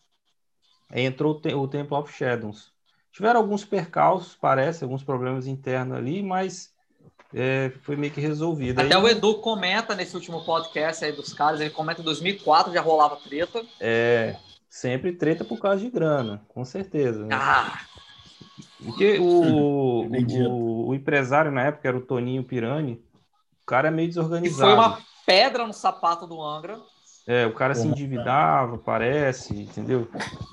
Aí 0.92 1.06
entrou 1.06 1.42
o, 1.44 1.58
o 1.58 1.68
Temple 1.68 1.98
of 1.98 2.14
Shadows. 2.14 2.75
Tiveram 3.16 3.40
alguns 3.40 3.64
percalços, 3.64 4.36
parece, 4.36 4.84
alguns 4.84 5.02
problemas 5.02 5.48
internos 5.48 5.98
ali, 5.98 6.22
mas 6.22 6.74
é, 7.34 7.72
foi 7.82 7.96
meio 7.96 8.12
que 8.12 8.20
resolvido. 8.20 8.82
Até 8.82 8.94
aí, 8.94 9.02
o 9.02 9.08
Edu 9.08 9.36
comenta 9.36 9.96
nesse 9.96 10.18
último 10.18 10.44
podcast 10.44 11.06
aí 11.06 11.14
dos 11.14 11.32
caras, 11.32 11.62
ele 11.62 11.70
comenta 11.70 12.02
em 12.02 12.04
2004 12.04 12.74
já 12.74 12.82
rolava 12.82 13.16
treta. 13.16 13.64
É, 13.80 14.36
sempre 14.70 15.14
treta 15.14 15.46
por 15.46 15.58
causa 15.62 15.80
de 15.80 15.90
grana, 15.90 16.44
com 16.50 16.66
certeza. 16.66 17.26
Né? 17.26 17.34
Ah! 17.34 17.80
Porque 18.84 19.18
o, 19.18 20.10
o, 20.12 20.88
o, 20.90 20.94
empresário 20.94 21.54
na 21.54 21.62
época 21.62 21.88
era 21.88 21.96
o 21.96 22.02
Toninho 22.02 22.44
Pirani, 22.44 23.02
o 23.64 23.66
cara 23.66 23.88
é 23.88 23.92
meio 23.92 24.10
desorganizado. 24.10 24.72
E 24.72 24.74
foi 24.74 24.74
uma 24.74 25.00
pedra 25.26 25.66
no 25.66 25.74
sapato 25.74 26.28
do 26.28 26.42
Angra. 26.42 26.82
É, 27.28 27.48
o 27.48 27.54
cara 27.54 27.74
se 27.74 27.88
endividava, 27.88 28.78
parece, 28.78 29.64
entendeu? 29.64 30.08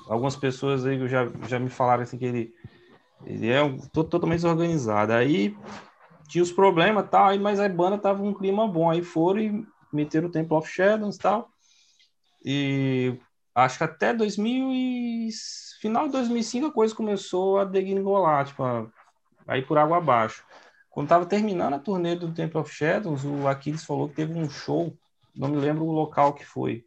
Algumas 0.08 0.36
pessoas 0.36 0.86
aí 0.86 1.06
já, 1.06 1.28
já 1.46 1.58
me 1.58 1.68
falaram 1.68 2.02
assim 2.02 2.16
que 2.16 2.24
ele, 2.24 2.54
ele 3.26 3.50
é 3.50 3.62
um, 3.62 3.76
totalmente 3.78 4.38
desorganizado. 4.38 5.12
Aí 5.12 5.54
tinha 6.26 6.42
os 6.42 6.50
problemas 6.50 7.10
tal, 7.10 7.26
aí, 7.26 7.38
mas 7.38 7.60
a 7.60 7.68
banda 7.68 7.98
tava 7.98 8.22
um 8.22 8.32
clima 8.32 8.66
bom. 8.66 8.90
Aí 8.90 9.02
foram 9.02 9.40
e 9.40 9.66
meteram 9.92 10.28
o 10.28 10.30
Temple 10.32 10.56
of 10.56 10.68
Shadows 10.68 11.16
e 11.16 11.18
tal. 11.18 11.50
E 12.42 13.18
acho 13.54 13.76
que 13.76 13.84
até 13.84 14.14
2000 14.14 14.72
e... 14.72 15.28
final 15.80 16.06
de 16.06 16.12
2005 16.12 16.66
a 16.68 16.72
coisa 16.72 16.94
começou 16.94 17.58
a 17.58 17.64
degringolar, 17.64 18.46
tipo, 18.46 18.62
a... 18.62 18.86
aí 19.46 19.60
por 19.60 19.76
água 19.76 19.98
abaixo. 19.98 20.42
Quando 20.88 21.08
tava 21.08 21.26
terminando 21.26 21.74
a 21.74 21.78
turnê 21.78 22.16
do 22.16 22.32
Temple 22.32 22.60
of 22.60 22.72
Shadows, 22.72 23.24
o 23.24 23.46
Aquiles 23.46 23.84
falou 23.84 24.08
que 24.08 24.16
teve 24.16 24.38
um 24.38 24.48
show 24.48 24.96
não 25.34 25.48
me 25.48 25.56
lembro 25.56 25.84
o 25.84 25.92
local 25.92 26.34
que 26.34 26.44
foi, 26.44 26.84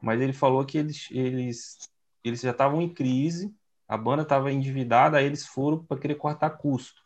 mas 0.00 0.20
ele 0.20 0.32
falou 0.32 0.64
que 0.64 0.78
eles, 0.78 1.08
eles, 1.10 1.78
eles 2.24 2.40
já 2.40 2.50
estavam 2.50 2.82
em 2.82 2.88
crise, 2.88 3.54
a 3.88 3.96
banda 3.96 4.22
estava 4.22 4.52
endividada, 4.52 5.18
aí 5.18 5.24
eles 5.24 5.46
foram 5.46 5.84
para 5.84 5.98
querer 5.98 6.16
cortar 6.16 6.50
custo. 6.50 7.02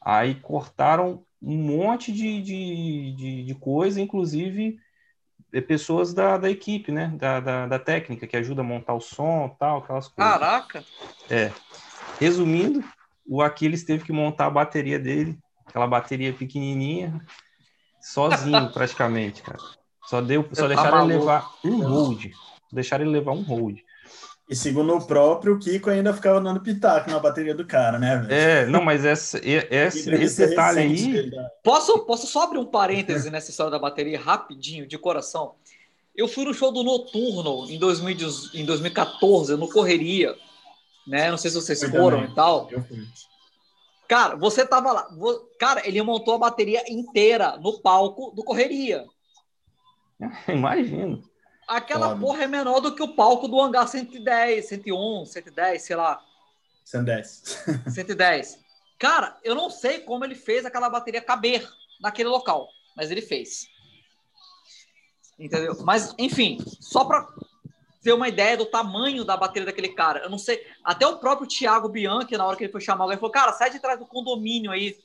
Aí 0.00 0.34
cortaram 0.36 1.24
um 1.40 1.56
monte 1.56 2.12
de, 2.12 2.42
de, 2.42 3.14
de, 3.14 3.44
de 3.44 3.54
coisa, 3.54 4.00
inclusive 4.00 4.78
é, 5.52 5.60
pessoas 5.60 6.12
da, 6.12 6.36
da 6.36 6.50
equipe, 6.50 6.90
né? 6.90 7.12
Da, 7.16 7.40
da, 7.40 7.66
da, 7.66 7.78
técnica, 7.78 8.26
que 8.26 8.36
ajuda 8.36 8.60
a 8.62 8.64
montar 8.64 8.94
o 8.94 9.00
som 9.00 9.48
tal, 9.58 9.78
aquelas 9.78 10.08
coisas. 10.08 10.32
Caraca! 10.32 10.84
É. 11.30 11.52
Resumindo, 12.18 12.82
o 13.26 13.42
Aquiles 13.42 13.84
teve 13.84 14.04
que 14.04 14.12
montar 14.12 14.46
a 14.46 14.50
bateria 14.50 14.98
dele, 14.98 15.38
aquela 15.66 15.86
bateria 15.86 16.32
pequenininha, 16.32 17.24
sozinho 18.00 18.70
praticamente, 18.72 19.42
cara. 19.42 19.58
Só, 20.08 20.20
deu, 20.20 20.48
só 20.52 20.62
tá 20.62 20.68
deixaram 20.68 21.04
ele 21.04 21.18
levar 21.18 21.54
um 21.64 21.82
hold. 21.82 22.26
Deixaram 22.72 23.04
ele 23.04 23.12
levar 23.12 23.32
um 23.32 23.42
hold. 23.42 23.78
E 24.48 24.56
segundo 24.56 24.94
o 24.94 25.06
próprio, 25.06 25.58
Kiko 25.58 25.90
ainda 25.90 26.14
ficava 26.14 26.40
dando 26.40 26.60
pitaco 26.60 27.10
na 27.10 27.18
bateria 27.18 27.54
do 27.54 27.66
cara, 27.66 27.98
né, 27.98 28.16
velho? 28.16 28.32
É, 28.32 28.66
não, 28.66 28.82
mas 28.82 29.04
essa, 29.04 29.38
esse, 29.44 30.10
esse 30.10 30.46
detalhe 30.46 30.80
aí. 30.80 31.30
Posso, 31.62 31.98
posso 32.06 32.26
só 32.26 32.44
abrir 32.44 32.58
um 32.58 32.64
parêntese 32.64 33.30
nessa 33.30 33.50
história 33.50 33.70
da 33.70 33.78
bateria 33.78 34.18
rapidinho, 34.18 34.86
de 34.86 34.96
coração? 34.96 35.56
Eu 36.16 36.26
fui 36.26 36.46
no 36.46 36.54
show 36.54 36.72
do 36.72 36.82
Noturno 36.82 37.70
em, 37.70 37.78
2000, 37.78 38.16
em 38.54 38.64
2014, 38.64 39.54
no 39.56 39.68
Correria, 39.68 40.34
né? 41.06 41.30
Não 41.30 41.36
sei 41.36 41.50
se 41.50 41.56
vocês 41.56 41.82
eu 41.82 41.90
foram 41.90 42.20
também. 42.20 42.32
e 42.32 42.34
tal. 42.34 42.68
Eu 42.70 42.82
fui. 42.82 43.06
Cara, 44.08 44.36
você 44.36 44.66
tava 44.66 44.90
lá. 44.90 45.06
Cara, 45.58 45.86
ele 45.86 46.00
montou 46.00 46.34
a 46.34 46.38
bateria 46.38 46.90
inteira 46.90 47.58
no 47.58 47.78
palco 47.80 48.32
do 48.34 48.42
Correria. 48.42 49.04
Imagino. 50.48 51.22
Aquela 51.66 52.08
Óbvio. 52.08 52.26
porra 52.26 52.44
é 52.44 52.46
menor 52.46 52.80
do 52.80 52.94
que 52.94 53.02
o 53.02 53.14
palco 53.14 53.46
do 53.46 53.60
hangar 53.60 53.86
110, 53.86 54.66
111, 54.66 55.32
110, 55.32 55.82
sei 55.82 55.96
lá. 55.96 56.20
110. 56.84 57.64
110. 57.88 58.58
Cara, 58.98 59.38
eu 59.44 59.54
não 59.54 59.70
sei 59.70 60.00
como 60.00 60.24
ele 60.24 60.34
fez 60.34 60.64
aquela 60.64 60.88
bateria 60.88 61.20
caber 61.20 61.68
naquele 62.00 62.28
local, 62.28 62.68
mas 62.96 63.10
ele 63.10 63.22
fez. 63.22 63.66
Entendeu? 65.38 65.76
Mas, 65.84 66.14
enfim, 66.18 66.58
só 66.80 67.04
para 67.04 67.28
ter 68.02 68.12
uma 68.12 68.28
ideia 68.28 68.56
do 68.56 68.66
tamanho 68.66 69.24
da 69.24 69.36
bateria 69.36 69.66
daquele 69.66 69.90
cara. 69.90 70.20
Eu 70.20 70.30
não 70.30 70.38
sei. 70.38 70.66
Até 70.82 71.06
o 71.06 71.18
próprio 71.18 71.46
Thiago 71.46 71.88
Bianchi, 71.88 72.36
na 72.36 72.44
hora 72.44 72.56
que 72.56 72.64
ele 72.64 72.72
foi 72.72 72.80
chamar 72.80 73.04
alguém, 73.04 73.18
falou: 73.18 73.30
Cara, 73.30 73.52
sai 73.52 73.70
de 73.70 73.78
trás 73.78 73.98
do 73.98 74.06
condomínio 74.06 74.72
aí. 74.72 74.96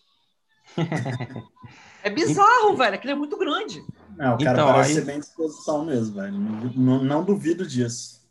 é 2.02 2.10
bizarro, 2.10 2.76
velho. 2.76 2.96
Aquele 2.96 3.14
é 3.14 3.16
muito 3.16 3.38
grande. 3.38 3.84
Não, 4.18 4.36
o 4.36 4.38
cara 4.38 4.52
então, 4.52 4.68
parece 4.68 4.90
aí... 4.90 4.96
ser 4.96 5.06
bem 5.06 5.20
disposição 5.20 5.86
mesmo, 5.86 6.16
velho. 6.16 6.34
Não, 6.76 7.04
não, 7.04 7.24
duvido 7.24 7.66
disso. 7.66 8.22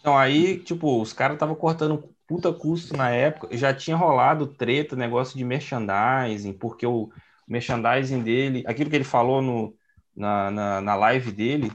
Então, 0.00 0.16
aí, 0.16 0.58
tipo, 0.58 1.00
os 1.00 1.12
caras 1.12 1.34
estavam 1.34 1.54
cortando 1.54 2.08
puta 2.26 2.52
custo 2.52 2.96
na 2.96 3.10
época. 3.10 3.56
Já 3.56 3.74
tinha 3.74 3.96
rolado 3.96 4.46
treta, 4.46 4.94
negócio 4.94 5.36
de 5.36 5.44
merchandising, 5.44 6.52
porque 6.52 6.86
o 6.86 7.10
merchandising 7.46 8.22
dele, 8.22 8.64
aquilo 8.66 8.90
que 8.90 8.96
ele 8.96 9.04
falou 9.04 9.42
no, 9.42 9.74
na, 10.14 10.50
na, 10.50 10.80
na 10.80 10.94
live 10.94 11.32
dele, 11.32 11.72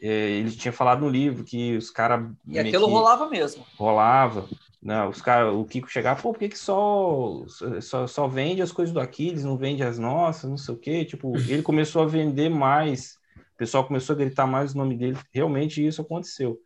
é, 0.00 0.08
ele 0.08 0.50
tinha 0.50 0.72
falado 0.72 1.00
no 1.00 1.08
livro 1.08 1.44
que 1.44 1.76
os 1.76 1.90
caras. 1.90 2.30
E 2.46 2.58
aquilo 2.58 2.86
rolava 2.86 3.28
mesmo. 3.28 3.64
Rolava. 3.76 4.48
Né? 4.86 5.04
Os 5.04 5.20
cara, 5.20 5.52
o 5.52 5.64
Kiko 5.64 5.90
chegava, 5.90 6.22
pô, 6.22 6.32
por 6.32 6.38
que, 6.38 6.50
que 6.50 6.56
só, 6.56 7.44
só, 7.80 8.06
só 8.06 8.28
vende 8.28 8.62
as 8.62 8.70
coisas 8.70 8.94
do 8.94 9.00
Aquiles, 9.00 9.42
não 9.42 9.56
vende 9.56 9.82
as 9.82 9.98
nossas, 9.98 10.48
não 10.48 10.56
sei 10.56 10.74
o 10.76 10.78
quê? 10.78 11.04
Tipo, 11.04 11.36
ele 11.50 11.60
começou 11.60 12.04
a 12.04 12.06
vender 12.06 12.48
mais, 12.48 13.18
o 13.36 13.56
pessoal 13.58 13.84
começou 13.84 14.14
a 14.14 14.16
gritar 14.16 14.46
mais 14.46 14.74
o 14.74 14.78
nome 14.78 14.96
dele, 14.96 15.18
realmente 15.32 15.84
isso 15.84 16.02
aconteceu, 16.02 16.60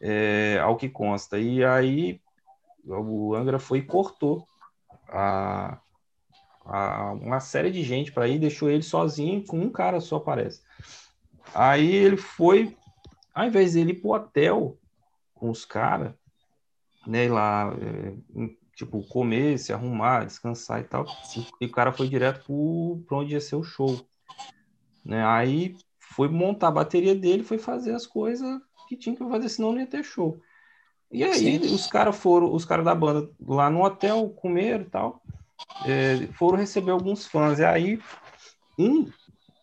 é, 0.00 0.58
ao 0.60 0.76
que 0.76 0.88
consta. 0.88 1.38
E 1.38 1.64
aí 1.64 2.20
o 2.84 3.36
Angra 3.36 3.60
foi 3.60 3.78
e 3.78 3.82
cortou 3.82 4.44
a, 5.08 5.78
a, 6.64 7.12
uma 7.12 7.38
série 7.38 7.70
de 7.70 7.84
gente 7.84 8.10
para 8.10 8.26
ir, 8.26 8.40
deixou 8.40 8.68
ele 8.68 8.82
sozinho, 8.82 9.46
com 9.46 9.60
um 9.60 9.70
cara 9.70 10.00
só 10.00 10.16
aparece. 10.16 10.60
Aí 11.54 11.94
ele 11.94 12.16
foi, 12.16 12.76
ao 13.32 13.44
invés 13.44 13.74
de 13.74 13.78
ele 13.78 13.92
ir 13.92 14.00
pro 14.00 14.10
hotel 14.10 14.76
com 15.36 15.50
os 15.50 15.64
caras, 15.64 16.17
né, 17.06 17.24
ir 17.24 17.28
lá, 17.28 17.72
é, 17.80 18.14
tipo, 18.74 19.02
comer, 19.08 19.58
se 19.58 19.72
arrumar, 19.72 20.24
descansar 20.24 20.80
e 20.80 20.84
tal. 20.84 21.06
E 21.60 21.66
o 21.66 21.70
cara 21.70 21.92
foi 21.92 22.08
direto 22.08 23.02
para 23.06 23.18
onde 23.18 23.34
ia 23.34 23.40
ser 23.40 23.56
o 23.56 23.62
show. 23.62 24.00
Né? 25.04 25.24
Aí 25.24 25.76
foi 25.98 26.28
montar 26.28 26.68
a 26.68 26.72
bateria 26.72 27.14
dele, 27.14 27.42
foi 27.42 27.58
fazer 27.58 27.94
as 27.94 28.06
coisas 28.06 28.60
que 28.88 28.96
tinha 28.96 29.14
que 29.14 29.28
fazer, 29.28 29.48
senão 29.48 29.72
não 29.72 29.80
ia 29.80 29.86
ter 29.86 30.04
show. 30.04 30.40
E 31.10 31.24
aí 31.24 31.58
Sim. 31.58 31.74
os 31.74 31.86
caras 31.86 32.16
foram, 32.16 32.52
os 32.52 32.64
caras 32.64 32.84
da 32.84 32.94
banda 32.94 33.30
lá 33.46 33.70
no 33.70 33.82
hotel 33.82 34.28
comer 34.30 34.82
e 34.82 34.84
tal, 34.84 35.22
é, 35.86 36.26
foram 36.34 36.58
receber 36.58 36.90
alguns 36.90 37.26
fãs. 37.26 37.58
E 37.58 37.64
aí 37.64 38.00
um, 38.78 39.10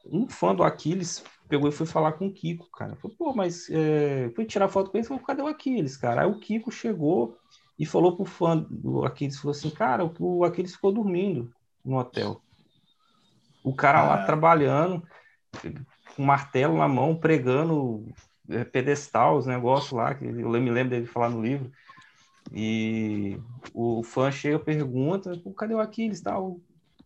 um 0.05 0.27
fã 0.27 0.53
do 0.53 0.63
Aquiles 0.63 1.23
pegou 1.47 1.69
e 1.69 1.71
foi 1.71 1.85
falar 1.85 2.13
com 2.13 2.27
o 2.27 2.31
Kiko, 2.31 2.69
cara. 2.71 2.95
Falou, 2.95 3.15
pô, 3.17 3.33
mas 3.33 3.69
é... 3.69 4.29
fui 4.35 4.45
tirar 4.45 4.67
foto 4.67 4.91
com 4.91 4.97
ele, 4.97 5.07
falou, 5.07 5.23
cadê 5.23 5.41
o 5.41 5.47
Aquiles, 5.47 5.97
cara? 5.97 6.21
Aí 6.21 6.27
o 6.27 6.39
Kiko 6.39 6.71
chegou 6.71 7.37
e 7.77 7.85
falou 7.85 8.15
pro 8.15 8.25
fã 8.25 8.57
do 8.69 9.05
Aquiles, 9.05 9.37
falou 9.37 9.51
assim, 9.51 9.69
cara, 9.69 10.09
o 10.19 10.43
Aquiles 10.43 10.73
ficou 10.73 10.91
dormindo 10.91 11.51
no 11.83 11.97
hotel. 11.97 12.41
O 13.63 13.73
cara 13.73 14.03
lá 14.03 14.15
ah. 14.15 14.25
trabalhando, 14.25 15.03
com 16.15 16.23
martelo 16.23 16.77
na 16.77 16.87
mão, 16.87 17.15
pregando 17.15 18.07
é, 18.49 18.63
pedestal, 18.63 19.37
os 19.37 19.45
negócios 19.45 19.91
lá, 19.91 20.13
que 20.15 20.25
eu 20.25 20.31
me 20.31 20.69
lembro 20.69 20.91
dele 20.91 21.05
falar 21.05 21.29
no 21.29 21.41
livro. 21.41 21.71
E 22.53 23.39
o 23.73 24.03
fã 24.03 24.31
chega 24.31 24.59
pergunta, 24.59 25.41
cadê 25.57 25.73
o 25.73 25.79
Aquiles? 25.79 26.21
Tal? 26.21 26.59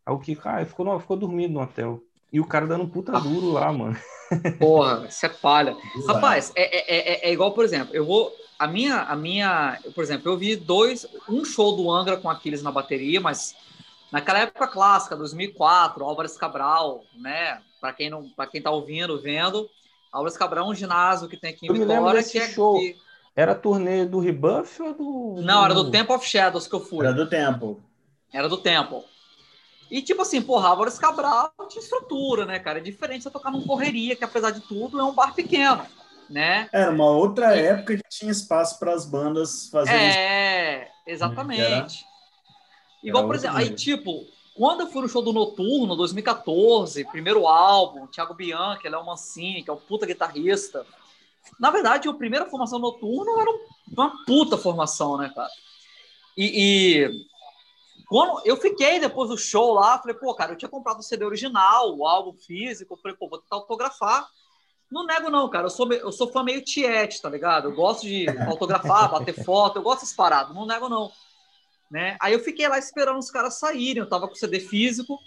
Aí 0.06 0.13
o 0.13 0.19
Kiko, 0.19 0.41
ah, 0.45 0.65
ficou, 0.65 0.99
ficou 0.99 1.17
dormindo 1.17 1.54
no 1.54 1.62
hotel. 1.62 2.04
E 2.31 2.39
o 2.39 2.45
cara 2.45 2.67
dando 2.67 2.83
um 2.83 2.89
puta 2.89 3.19
duro 3.19 3.51
lá, 3.51 3.71
mano. 3.71 3.97
Porra, 4.59 5.07
isso 5.07 5.25
é 5.25 5.29
palha. 5.29 5.75
Rapaz, 6.07 6.51
é, 6.55 6.61
é, 6.61 6.97
é, 6.97 7.29
é, 7.29 7.33
igual, 7.33 7.53
por 7.53 7.65
exemplo, 7.65 7.95
eu 7.95 8.05
vou. 8.05 8.31
A 8.57 8.67
minha, 8.67 9.03
a 9.03 9.15
minha, 9.15 9.79
por 9.95 10.03
exemplo, 10.03 10.29
eu 10.29 10.37
vi 10.37 10.55
dois, 10.55 11.07
um 11.29 11.45
show 11.45 11.75
do 11.75 11.89
Angra 11.89 12.17
com 12.17 12.29
Aquiles 12.29 12.61
na 12.61 12.71
bateria, 12.71 13.21
mas 13.21 13.55
naquela 14.11 14.39
época 14.39 14.67
clássica, 14.67 15.15
2004, 15.15 16.03
Álvares 16.03 16.37
Cabral, 16.37 17.03
né? 17.15 17.61
Para 17.79 17.93
quem 17.93 18.09
não, 18.09 18.27
para 18.29 18.47
quem 18.47 18.61
tá 18.61 18.69
ouvindo, 18.69 19.19
vendo, 19.21 19.69
Álvares 20.11 20.37
Cabral 20.37 20.65
é 20.65 20.69
um 20.69 20.75
ginásio 20.75 21.29
que 21.29 21.37
tem 21.37 21.51
aqui 21.51 21.65
em 21.65 21.69
eu 21.69 21.73
Vitória, 21.73 22.21
que 22.21 22.37
é 22.37 22.49
show. 22.49 22.79
Que... 22.79 22.97
Era 23.35 23.55
turnê 23.55 24.05
do 24.05 24.19
Rebuff 24.19 24.81
ou 24.81 24.93
do 24.93 25.41
Não, 25.41 25.63
era 25.63 25.73
do 25.73 25.89
Temple 25.89 26.15
of 26.15 26.27
Shadows 26.27 26.67
que 26.67 26.75
eu 26.75 26.81
fui. 26.81 27.05
Era 27.05 27.15
do 27.15 27.29
Temple. 27.29 27.77
Era 28.33 28.49
do 28.49 28.57
Temple. 28.57 29.03
E, 29.89 30.02
tipo 30.02 30.21
assim, 30.21 30.41
porra, 30.41 30.69
Álvares 30.69 30.99
Cabral 30.99 31.52
tinha 31.67 31.82
estrutura, 31.82 32.45
né, 32.45 32.60
cara? 32.60 32.78
É 32.78 32.82
diferente 32.82 33.23
você 33.23 33.32
tocar 33.32 33.52
num 33.52 33.65
correria, 33.65 34.15
que 34.15 34.23
apesar 34.23 34.52
de 34.52 34.62
tudo 34.62 34.99
é 34.99 35.04
um 35.04 35.13
bar 35.13 35.34
pequeno, 35.34 35.84
né? 36.30 36.69
Era 36.71 36.91
uma 36.91 37.10
outra 37.10 37.58
e... 37.58 37.65
época 37.65 37.97
que 37.97 38.04
tinha 38.10 38.32
espaço 38.32 38.78
para 38.78 38.93
as 38.93 39.06
bandas 39.06 39.67
fazerem. 39.69 39.99
É, 39.99 40.91
exatamente. 41.08 41.62
Era... 41.62 41.88
Igual, 43.04 43.25
por 43.25 43.36
exemplo, 43.36 43.58
aí, 43.58 43.73
tipo, 43.73 44.28
quando 44.56 44.82
eu 44.82 44.88
fui 44.88 45.02
no 45.02 45.10
show 45.10 45.21
do 45.21 45.34
Noturno, 45.34 45.95
2014, 45.95 47.06
primeiro 47.06 47.47
álbum, 47.47 48.06
Thiago 48.08 48.34
Bianchi, 48.34 48.89
Léo 48.89 49.06
Mancini, 49.06 49.63
que 49.63 49.69
é 49.69 49.73
um 49.73 49.78
puta 49.78 50.06
guitarrista. 50.06 50.86
Na 51.60 51.71
verdade, 51.71 52.08
a 52.08 52.13
primeira 52.13 52.45
formação 52.45 52.78
Noturno 52.78 53.39
era 53.39 53.49
uma 53.91 54.25
puta 54.25 54.58
formação, 54.58 55.17
né, 55.17 55.32
cara? 55.34 55.49
E, 56.38 57.04
e 57.04 57.25
quando 58.10 58.41
eu 58.43 58.58
fiquei 58.58 59.00
depois 59.00 59.30
do 59.30 59.38
show 59.38 59.72
lá, 59.72 60.00
falei, 60.00 60.15
pô, 60.15 60.34
cara, 60.34 60.54
eu 60.54 60.58
tinha 60.58 60.67
comprado 60.67 60.98
o 60.98 61.04
CD 61.04 61.24
original, 61.24 61.95
o 61.95 62.08
álbum 62.08 62.34
físico, 62.34 62.98
falei, 62.98 63.15
pô, 63.15 63.30
vou 63.30 63.38
tentar 63.38 63.58
autografar. 63.58 64.28
Não 64.91 65.06
nego, 65.06 65.30
não, 65.30 65.48
cara. 65.48 65.67
Eu 65.67 65.69
sou, 65.69 65.93
eu 65.93 66.12
sou 66.12 66.32
fã 66.32 66.43
meio 66.43 66.63
tiete, 66.63 67.22
tá 67.22 67.30
ligado? 67.30 67.69
Eu 67.69 67.76
gosto 67.76 68.08
de 68.08 68.26
autografar, 68.50 69.12
bater 69.12 69.45
foto, 69.45 69.78
eu 69.78 69.84
gosto 69.84 70.00
dessas 70.02 70.15
paradas, 70.15 70.56
não 70.56 70.65
nego, 70.65 70.89
não. 70.89 71.12
Né? 71.91 72.17
Aí 72.19 72.34
eu 72.34 72.39
fiquei 72.39 72.67
lá 72.67 72.80
esperando 72.80 73.19
os 73.19 73.30
caras 73.30 73.60
saírem, 73.60 74.02
eu 74.02 74.10
tava 74.10 74.28
com 74.28 74.34
o 74.34 74.38
CD 74.38 74.60
físico, 74.60 75.19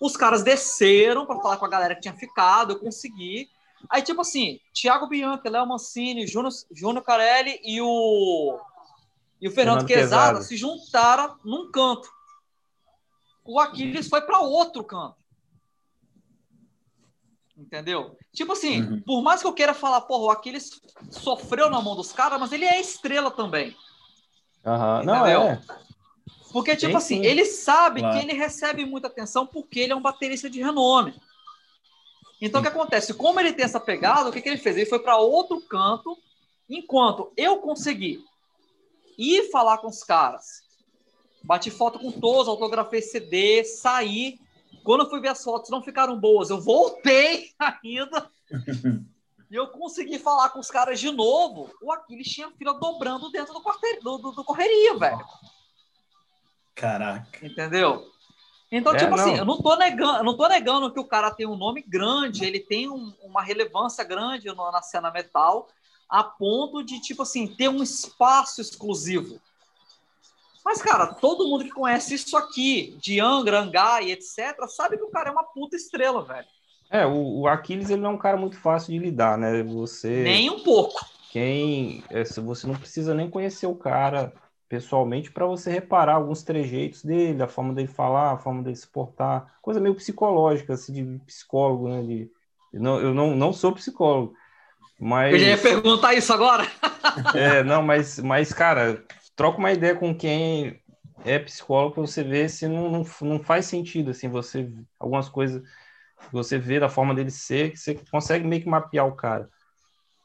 os 0.00 0.16
caras 0.16 0.44
desceram 0.44 1.26
para 1.26 1.40
falar 1.40 1.56
com 1.56 1.64
a 1.64 1.68
galera 1.68 1.96
que 1.96 2.02
tinha 2.02 2.14
ficado, 2.14 2.74
eu 2.74 2.78
consegui. 2.78 3.50
Aí, 3.90 4.00
tipo 4.00 4.20
assim, 4.20 4.60
Thiago 4.72 5.08
Bianchi, 5.08 5.48
Léo 5.48 5.66
Mancini, 5.66 6.24
Júnior 6.24 7.02
Carelli 7.04 7.58
e 7.64 7.80
o 7.80 8.60
e 9.42 9.48
o 9.48 9.50
Fernando, 9.50 9.80
Fernando 9.80 9.88
Quezada 9.88 10.40
se 10.42 10.56
juntaram 10.56 11.36
num 11.44 11.68
canto. 11.72 12.08
O 13.44 13.58
Aquiles 13.58 14.06
foi 14.06 14.20
para 14.20 14.38
outro 14.38 14.84
canto. 14.84 15.16
Entendeu? 17.58 18.16
Tipo 18.32 18.52
assim, 18.52 18.82
uhum. 18.82 19.02
por 19.02 19.20
mais 19.20 19.40
que 19.40 19.48
eu 19.48 19.52
queira 19.52 19.74
falar, 19.74 20.02
porra, 20.02 20.22
o 20.22 20.30
Aquiles 20.30 20.80
sofreu 21.10 21.68
na 21.68 21.82
mão 21.82 21.96
dos 21.96 22.12
caras, 22.12 22.38
mas 22.38 22.52
ele 22.52 22.64
é 22.64 22.80
estrela 22.80 23.32
também. 23.32 23.76
Uhum. 24.64 25.04
Não, 25.04 25.26
é. 25.26 25.60
Porque, 26.52 26.76
tipo 26.76 26.92
Tem 26.92 26.96
assim, 26.96 27.16
sim. 27.16 27.26
ele 27.26 27.44
sabe 27.44 27.98
claro. 28.00 28.16
que 28.16 28.24
ele 28.24 28.34
recebe 28.34 28.84
muita 28.84 29.08
atenção 29.08 29.44
porque 29.44 29.80
ele 29.80 29.92
é 29.92 29.96
um 29.96 30.02
baterista 30.02 30.48
de 30.48 30.62
renome. 30.62 31.20
Então, 32.40 32.60
o 32.60 32.62
que 32.62 32.68
acontece? 32.68 33.12
Como 33.12 33.40
ele 33.40 33.52
tem 33.52 33.64
essa 33.64 33.80
pegada, 33.80 34.28
o 34.28 34.32
que, 34.32 34.40
que 34.40 34.48
ele 34.48 34.58
fez? 34.58 34.76
Ele 34.76 34.86
foi 34.86 35.00
para 35.00 35.16
outro 35.16 35.60
canto, 35.62 36.16
enquanto 36.68 37.32
eu 37.36 37.58
consegui 37.58 38.24
ir 39.22 39.50
falar 39.50 39.78
com 39.78 39.88
os 39.88 40.02
caras. 40.02 40.62
Bati 41.44 41.70
foto 41.70 41.98
com 41.98 42.10
todos, 42.10 42.48
autografei 42.48 43.02
CD, 43.02 43.64
saí. 43.64 44.38
Quando 44.84 45.04
eu 45.04 45.10
fui 45.10 45.20
ver 45.20 45.28
as 45.28 45.42
fotos, 45.42 45.70
não 45.70 45.82
ficaram 45.82 46.18
boas. 46.18 46.50
Eu 46.50 46.60
voltei 46.60 47.50
ainda. 47.58 48.30
e 49.50 49.54
eu 49.54 49.68
consegui 49.68 50.18
falar 50.18 50.50
com 50.50 50.58
os 50.58 50.70
caras 50.70 51.00
de 51.00 51.10
novo. 51.10 51.70
O 51.82 51.92
Aquiles 51.92 52.28
tinha 52.28 52.50
fila 52.52 52.74
dobrando 52.74 53.30
dentro 53.30 53.52
do, 53.54 53.60
quartel, 53.60 54.00
do, 54.00 54.18
do, 54.18 54.32
do 54.32 54.44
correria, 54.44 54.96
velho. 54.98 55.24
Caraca. 56.74 57.46
Entendeu? 57.46 58.10
Então, 58.70 58.94
é, 58.94 58.96
tipo 58.96 59.14
assim, 59.14 59.24
não. 59.24 59.32
assim, 59.32 59.38
eu 59.38 59.44
não 59.44 59.60
tô 59.60 59.76
negando, 59.76 60.18
eu 60.18 60.24
não 60.24 60.36
tô 60.36 60.48
negando 60.48 60.92
que 60.92 60.98
o 60.98 61.04
cara 61.04 61.30
tem 61.30 61.46
um 61.46 61.56
nome 61.56 61.82
grande, 61.82 62.46
ele 62.46 62.58
tem 62.58 62.88
um, 62.88 63.12
uma 63.22 63.42
relevância 63.42 64.02
grande 64.02 64.48
no, 64.48 64.72
na 64.72 64.80
cena 64.80 65.10
metal, 65.10 65.68
a 66.12 66.22
ponto 66.22 66.84
de, 66.84 67.00
tipo 67.00 67.22
assim, 67.22 67.46
ter 67.46 67.70
um 67.70 67.82
espaço 67.82 68.60
exclusivo. 68.60 69.40
Mas, 70.62 70.82
cara, 70.82 71.06
todo 71.06 71.48
mundo 71.48 71.64
que 71.64 71.70
conhece 71.70 72.14
isso 72.14 72.36
aqui, 72.36 72.94
de 73.00 73.18
Angra, 73.18 73.60
Angai, 73.60 74.10
etc., 74.10 74.54
sabe 74.68 74.98
que 74.98 75.04
o 75.04 75.10
cara 75.10 75.30
é 75.30 75.32
uma 75.32 75.42
puta 75.42 75.74
estrela, 75.74 76.22
velho. 76.22 76.46
É, 76.90 77.06
o, 77.06 77.40
o 77.40 77.48
Aquiles 77.48 77.88
ele 77.88 78.02
não 78.02 78.10
é 78.10 78.12
um 78.12 78.18
cara 78.18 78.36
muito 78.36 78.58
fácil 78.58 78.92
de 78.92 78.98
lidar, 78.98 79.38
né? 79.38 79.62
Você. 79.62 80.22
Nem 80.22 80.50
um 80.50 80.62
pouco. 80.62 81.00
Quem. 81.30 82.04
É, 82.10 82.22
você 82.22 82.66
não 82.66 82.74
precisa 82.74 83.14
nem 83.14 83.30
conhecer 83.30 83.66
o 83.66 83.74
cara 83.74 84.34
pessoalmente 84.68 85.32
para 85.32 85.46
você 85.46 85.70
reparar 85.70 86.16
alguns 86.16 86.42
trejeitos 86.42 87.02
dele, 87.02 87.42
a 87.42 87.48
forma 87.48 87.72
dele 87.72 87.88
falar, 87.88 88.32
a 88.32 88.38
forma 88.38 88.62
dele 88.62 88.76
se 88.76 88.86
portar, 88.86 89.54
coisa 89.62 89.80
meio 89.80 89.94
psicológica, 89.94 90.74
assim, 90.74 90.92
de 90.92 91.24
psicólogo, 91.24 91.88
né? 91.88 92.02
De, 92.02 92.30
não, 92.74 93.00
eu 93.00 93.14
não, 93.14 93.34
não 93.34 93.52
sou 93.52 93.72
psicólogo, 93.72 94.34
mas... 95.02 95.32
Eu 95.32 95.38
já 95.40 95.46
ia 95.48 95.58
perguntar 95.58 96.14
isso 96.14 96.32
agora. 96.32 96.64
é, 97.34 97.64
não, 97.64 97.82
mas, 97.82 98.20
mas, 98.20 98.52
cara, 98.52 99.04
troca 99.34 99.58
uma 99.58 99.72
ideia 99.72 99.96
com 99.96 100.14
quem 100.14 100.80
é 101.24 101.40
psicólogo 101.40 101.94
para 101.94 102.06
você 102.06 102.22
ver 102.22 102.48
se 102.48 102.68
não, 102.68 102.88
não, 102.88 103.06
não 103.22 103.40
faz 103.40 103.66
sentido, 103.66 104.12
assim, 104.12 104.28
você... 104.28 104.70
Algumas 105.00 105.28
coisas 105.28 105.60
você 106.30 106.56
vê 106.56 106.78
da 106.78 106.88
forma 106.88 107.14
dele 107.14 107.32
ser, 107.32 107.72
que 107.72 107.78
você 107.78 107.96
consegue 108.10 108.46
meio 108.46 108.62
que 108.62 108.68
mapear 108.68 109.06
o 109.08 109.16
cara. 109.16 109.48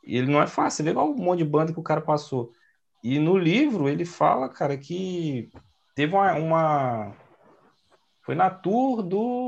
E 0.03 0.15
ele 0.15 0.31
não 0.31 0.41
é 0.41 0.45
fácil, 0.45 0.83
você 0.85 0.93
vê 0.93 0.99
um 0.99 1.15
monte 1.15 1.39
de 1.39 1.45
banda 1.45 1.73
que 1.73 1.79
o 1.79 1.83
cara 1.83 2.01
passou. 2.01 2.51
E 3.03 3.17
no 3.17 3.35
livro 3.35 3.89
ele 3.89 4.05
fala, 4.05 4.47
cara, 4.47 4.77
que 4.77 5.49
teve 5.95 6.13
uma, 6.13 6.33
uma... 6.33 7.15
foi 8.21 8.35
na 8.35 8.51
tour 8.51 9.01
do 9.01 9.46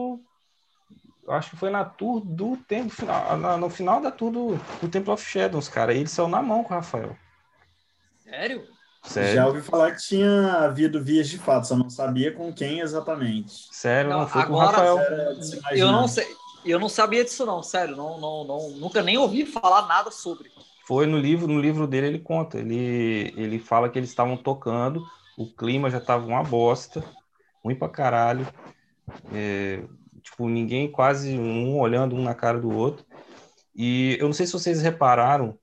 acho 1.32 1.52
que 1.52 1.58
foi 1.58 1.70
na 1.70 1.86
tour 1.86 2.22
do 2.22 2.58
tempo 2.58 2.90
final, 2.90 3.38
na, 3.38 3.58
no 3.58 3.70
final 3.70 4.02
da 4.02 4.12
tour 4.12 4.32
do, 4.32 4.60
do 4.82 4.88
Temple 4.88 5.12
of 5.12 5.24
Shadows, 5.24 5.68
cara. 5.68 5.94
Ele 5.94 6.08
saiu 6.08 6.28
na 6.28 6.42
mão 6.42 6.64
com 6.64 6.74
o 6.74 6.78
Rafael. 6.78 7.16
Sério? 8.24 8.64
Sério? 9.04 9.36
Já 9.36 9.48
ouvi 9.48 9.62
falar 9.62 9.92
que 9.92 10.02
tinha 10.02 10.54
havido 10.54 11.04
vias 11.04 11.30
de 11.30 11.38
fato, 11.38 11.68
só 11.68 11.76
não 11.76 11.90
sabia 11.90 12.32
com 12.34 12.54
quem 12.54 12.80
exatamente. 12.80 13.68
Sério, 13.72 14.12
não, 14.12 14.20
não 14.22 14.28
foi 14.28 14.42
agora, 14.42 14.74
com 14.74 14.82
o 14.82 14.98
Rafael. 14.98 14.98
Eu 15.72 15.92
não 15.92 16.08
sei, 16.08 16.28
eu 16.66 16.80
não 16.80 16.90
sabia 16.90 17.24
disso 17.24 17.46
não, 17.46 17.64
sério, 17.64 17.96
não, 17.96 18.20
não, 18.20 18.44
não, 18.44 18.70
nunca 18.72 19.02
nem 19.02 19.18
ouvi 19.18 19.46
falar 19.46 19.88
nada 19.88 20.12
sobre. 20.12 20.52
Foi 20.86 21.06
no 21.06 21.18
livro, 21.18 21.48
no 21.48 21.60
livro 21.60 21.88
dele 21.88 22.08
ele 22.08 22.20
conta, 22.20 22.58
ele, 22.58 23.34
ele 23.38 23.60
fala 23.60 23.90
que 23.90 23.98
eles 23.98 24.10
estavam 24.10 24.36
tocando, 24.36 25.04
o 25.38 25.46
clima 25.46 25.90
já 25.90 26.02
tava 26.02 26.26
uma 26.26 26.44
bosta, 26.44 27.04
ruim 27.64 27.76
pra 27.76 27.88
caralho, 27.88 28.48
é, 29.34 29.84
tipo, 30.20 30.48
ninguém 30.48 30.92
quase 30.92 31.38
um 31.38 31.80
olhando 31.80 32.16
um 32.16 32.24
na 32.24 32.34
cara 32.34 32.60
do 32.60 32.70
outro, 32.72 33.06
e 33.76 34.18
eu 34.20 34.26
não 34.28 34.34
sei 34.34 34.46
se 34.46 34.54
vocês 34.54 34.82
repararam 34.82 35.58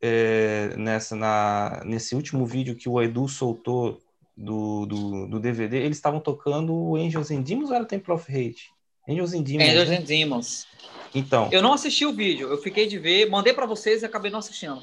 é, 0.00 0.74
nessa, 0.76 1.16
na, 1.16 1.82
nesse 1.84 2.14
último 2.14 2.46
vídeo 2.46 2.76
que 2.76 2.88
o 2.88 3.02
Edu 3.02 3.28
soltou 3.28 4.00
do, 4.36 4.86
do, 4.86 5.26
do 5.26 5.40
DVD, 5.40 5.78
eles 5.78 5.96
estavam 5.96 6.20
tocando 6.20 6.96
Angels 6.96 7.30
and 7.30 7.42
Demons 7.42 7.70
ou 7.70 7.76
era 7.76 7.84
Temple 7.84 8.14
of 8.14 8.30
Hate? 8.30 8.70
Angels 9.08 9.32
and 9.34 9.42
Demons. 9.42 9.68
Angels 9.68 9.90
and 9.90 10.02
Demons. 10.02 10.66
Então. 11.14 11.48
Eu 11.50 11.62
não 11.62 11.72
assisti 11.72 12.06
o 12.06 12.12
vídeo, 12.12 12.48
eu 12.48 12.58
fiquei 12.58 12.86
de 12.86 12.98
ver, 12.98 13.28
mandei 13.28 13.52
para 13.52 13.66
vocês 13.66 14.02
e 14.02 14.06
acabei 14.06 14.30
não 14.30 14.38
assistindo. 14.38 14.80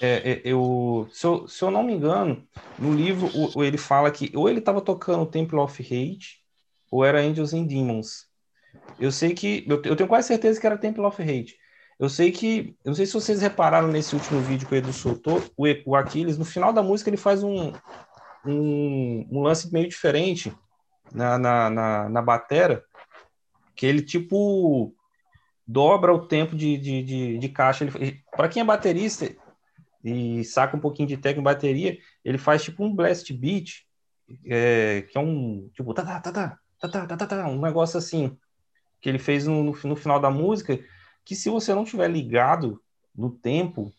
É, 0.00 0.30
é, 0.30 0.40
eu, 0.44 1.08
se, 1.12 1.26
eu, 1.26 1.46
se 1.46 1.62
eu 1.62 1.70
não 1.70 1.82
me 1.82 1.92
engano, 1.92 2.46
no 2.78 2.94
livro 2.94 3.30
o, 3.54 3.62
ele 3.62 3.76
fala 3.76 4.10
que 4.10 4.30
ou 4.34 4.48
ele 4.48 4.60
estava 4.60 4.80
tocando 4.80 5.26
Temple 5.26 5.58
of 5.58 5.82
Hate 5.82 6.39
ou 6.90 7.04
era 7.04 7.20
Angels 7.20 7.54
and 7.54 7.64
Demons. 7.64 8.28
Eu 8.98 9.10
sei 9.12 9.34
que. 9.34 9.64
Eu, 9.68 9.96
tenho 9.96 10.08
quase 10.08 10.28
certeza 10.28 10.60
que 10.60 10.66
era 10.66 10.78
Temple 10.78 11.04
of 11.04 11.22
Hate. 11.22 11.56
Eu 11.98 12.08
sei 12.08 12.30
que. 12.30 12.76
Eu 12.84 12.90
não 12.90 12.94
sei 12.94 13.06
se 13.06 13.12
vocês 13.12 13.40
repararam 13.40 13.88
nesse 13.88 14.14
último 14.14 14.40
vídeo 14.40 14.66
que 14.66 14.74
o 14.74 14.76
Edu 14.76 14.92
soltou, 14.92 15.42
o, 15.56 15.66
o 15.86 15.96
Aquiles, 15.96 16.38
no 16.38 16.44
final 16.44 16.72
da 16.72 16.82
música, 16.82 17.10
ele 17.10 17.16
faz 17.16 17.42
um, 17.42 17.72
um, 18.44 19.26
um 19.30 19.42
lance 19.42 19.72
meio 19.72 19.88
diferente 19.88 20.52
na, 21.12 21.38
na, 21.38 21.70
na, 21.70 22.08
na 22.08 22.22
batera, 22.22 22.84
que 23.74 23.86
ele 23.86 24.02
tipo 24.02 24.94
dobra 25.66 26.12
o 26.12 26.26
tempo 26.26 26.56
de, 26.56 26.76
de, 26.76 27.02
de, 27.02 27.38
de 27.38 27.48
caixa. 27.48 27.86
Para 28.32 28.48
quem 28.48 28.62
é 28.62 28.64
baterista 28.64 29.30
e 30.02 30.44
saca 30.44 30.76
um 30.76 30.80
pouquinho 30.80 31.08
de 31.08 31.16
técnica 31.16 31.40
em 31.40 31.44
bateria, 31.44 31.98
ele 32.24 32.38
faz 32.38 32.62
tipo 32.62 32.84
um 32.84 32.94
blast 32.94 33.32
beat, 33.32 33.84
é, 34.46 35.02
que 35.02 35.16
é 35.16 35.20
um 35.20 35.68
tipo 35.74 35.92
tá, 35.94 36.04
tá, 36.04 36.20
tá, 36.20 36.32
tá, 36.32 36.59
tá, 36.88 37.06
tá, 37.06 37.16
tá, 37.16 37.26
tá, 37.26 37.48
um 37.48 37.60
negócio 37.60 37.98
assim, 37.98 38.36
que 39.00 39.08
ele 39.08 39.18
fez 39.18 39.46
no, 39.46 39.62
no, 39.62 39.78
no 39.84 39.96
final 39.96 40.20
da 40.20 40.30
música, 40.30 40.78
que 41.24 41.34
se 41.34 41.50
você 41.50 41.74
não 41.74 41.84
tiver 41.84 42.08
ligado 42.08 42.80
no 43.14 43.30
tempo 43.30 43.92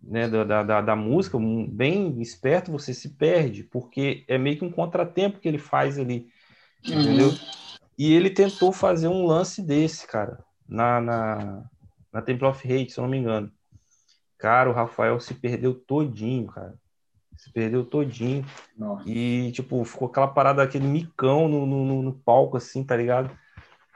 né, 0.00 0.28
da, 0.28 0.62
da, 0.62 0.80
da 0.80 0.96
música, 0.96 1.38
bem 1.68 2.20
esperto, 2.20 2.72
você 2.72 2.94
se 2.94 3.10
perde, 3.10 3.64
porque 3.64 4.24
é 4.28 4.38
meio 4.38 4.58
que 4.58 4.64
um 4.64 4.70
contratempo 4.70 5.40
que 5.40 5.48
ele 5.48 5.58
faz 5.58 5.98
ali, 5.98 6.28
uhum. 6.86 7.00
entendeu? 7.00 7.34
E 7.98 8.12
ele 8.12 8.30
tentou 8.30 8.72
fazer 8.72 9.08
um 9.08 9.26
lance 9.26 9.62
desse, 9.62 10.06
cara 10.06 10.44
na, 10.68 11.00
na, 11.00 11.64
na 12.12 12.22
Temple 12.22 12.46
of 12.46 12.66
Hate, 12.66 12.92
se 12.92 12.98
eu 12.98 13.02
não 13.02 13.10
me 13.10 13.18
engano. 13.18 13.50
Cara, 14.38 14.68
o 14.68 14.72
Rafael 14.72 15.18
se 15.20 15.34
perdeu 15.34 15.74
todinho, 15.74 16.46
cara. 16.48 16.74
Se 17.46 17.52
perdeu 17.52 17.84
todinho. 17.84 18.44
Nossa. 18.76 19.08
E, 19.08 19.52
tipo, 19.52 19.84
ficou 19.84 20.08
aquela 20.08 20.26
parada, 20.26 20.64
aquele 20.64 20.86
micão 20.86 21.46
no, 21.46 21.64
no, 21.64 22.02
no 22.02 22.12
palco, 22.12 22.56
assim, 22.56 22.82
tá 22.82 22.96
ligado? 22.96 23.30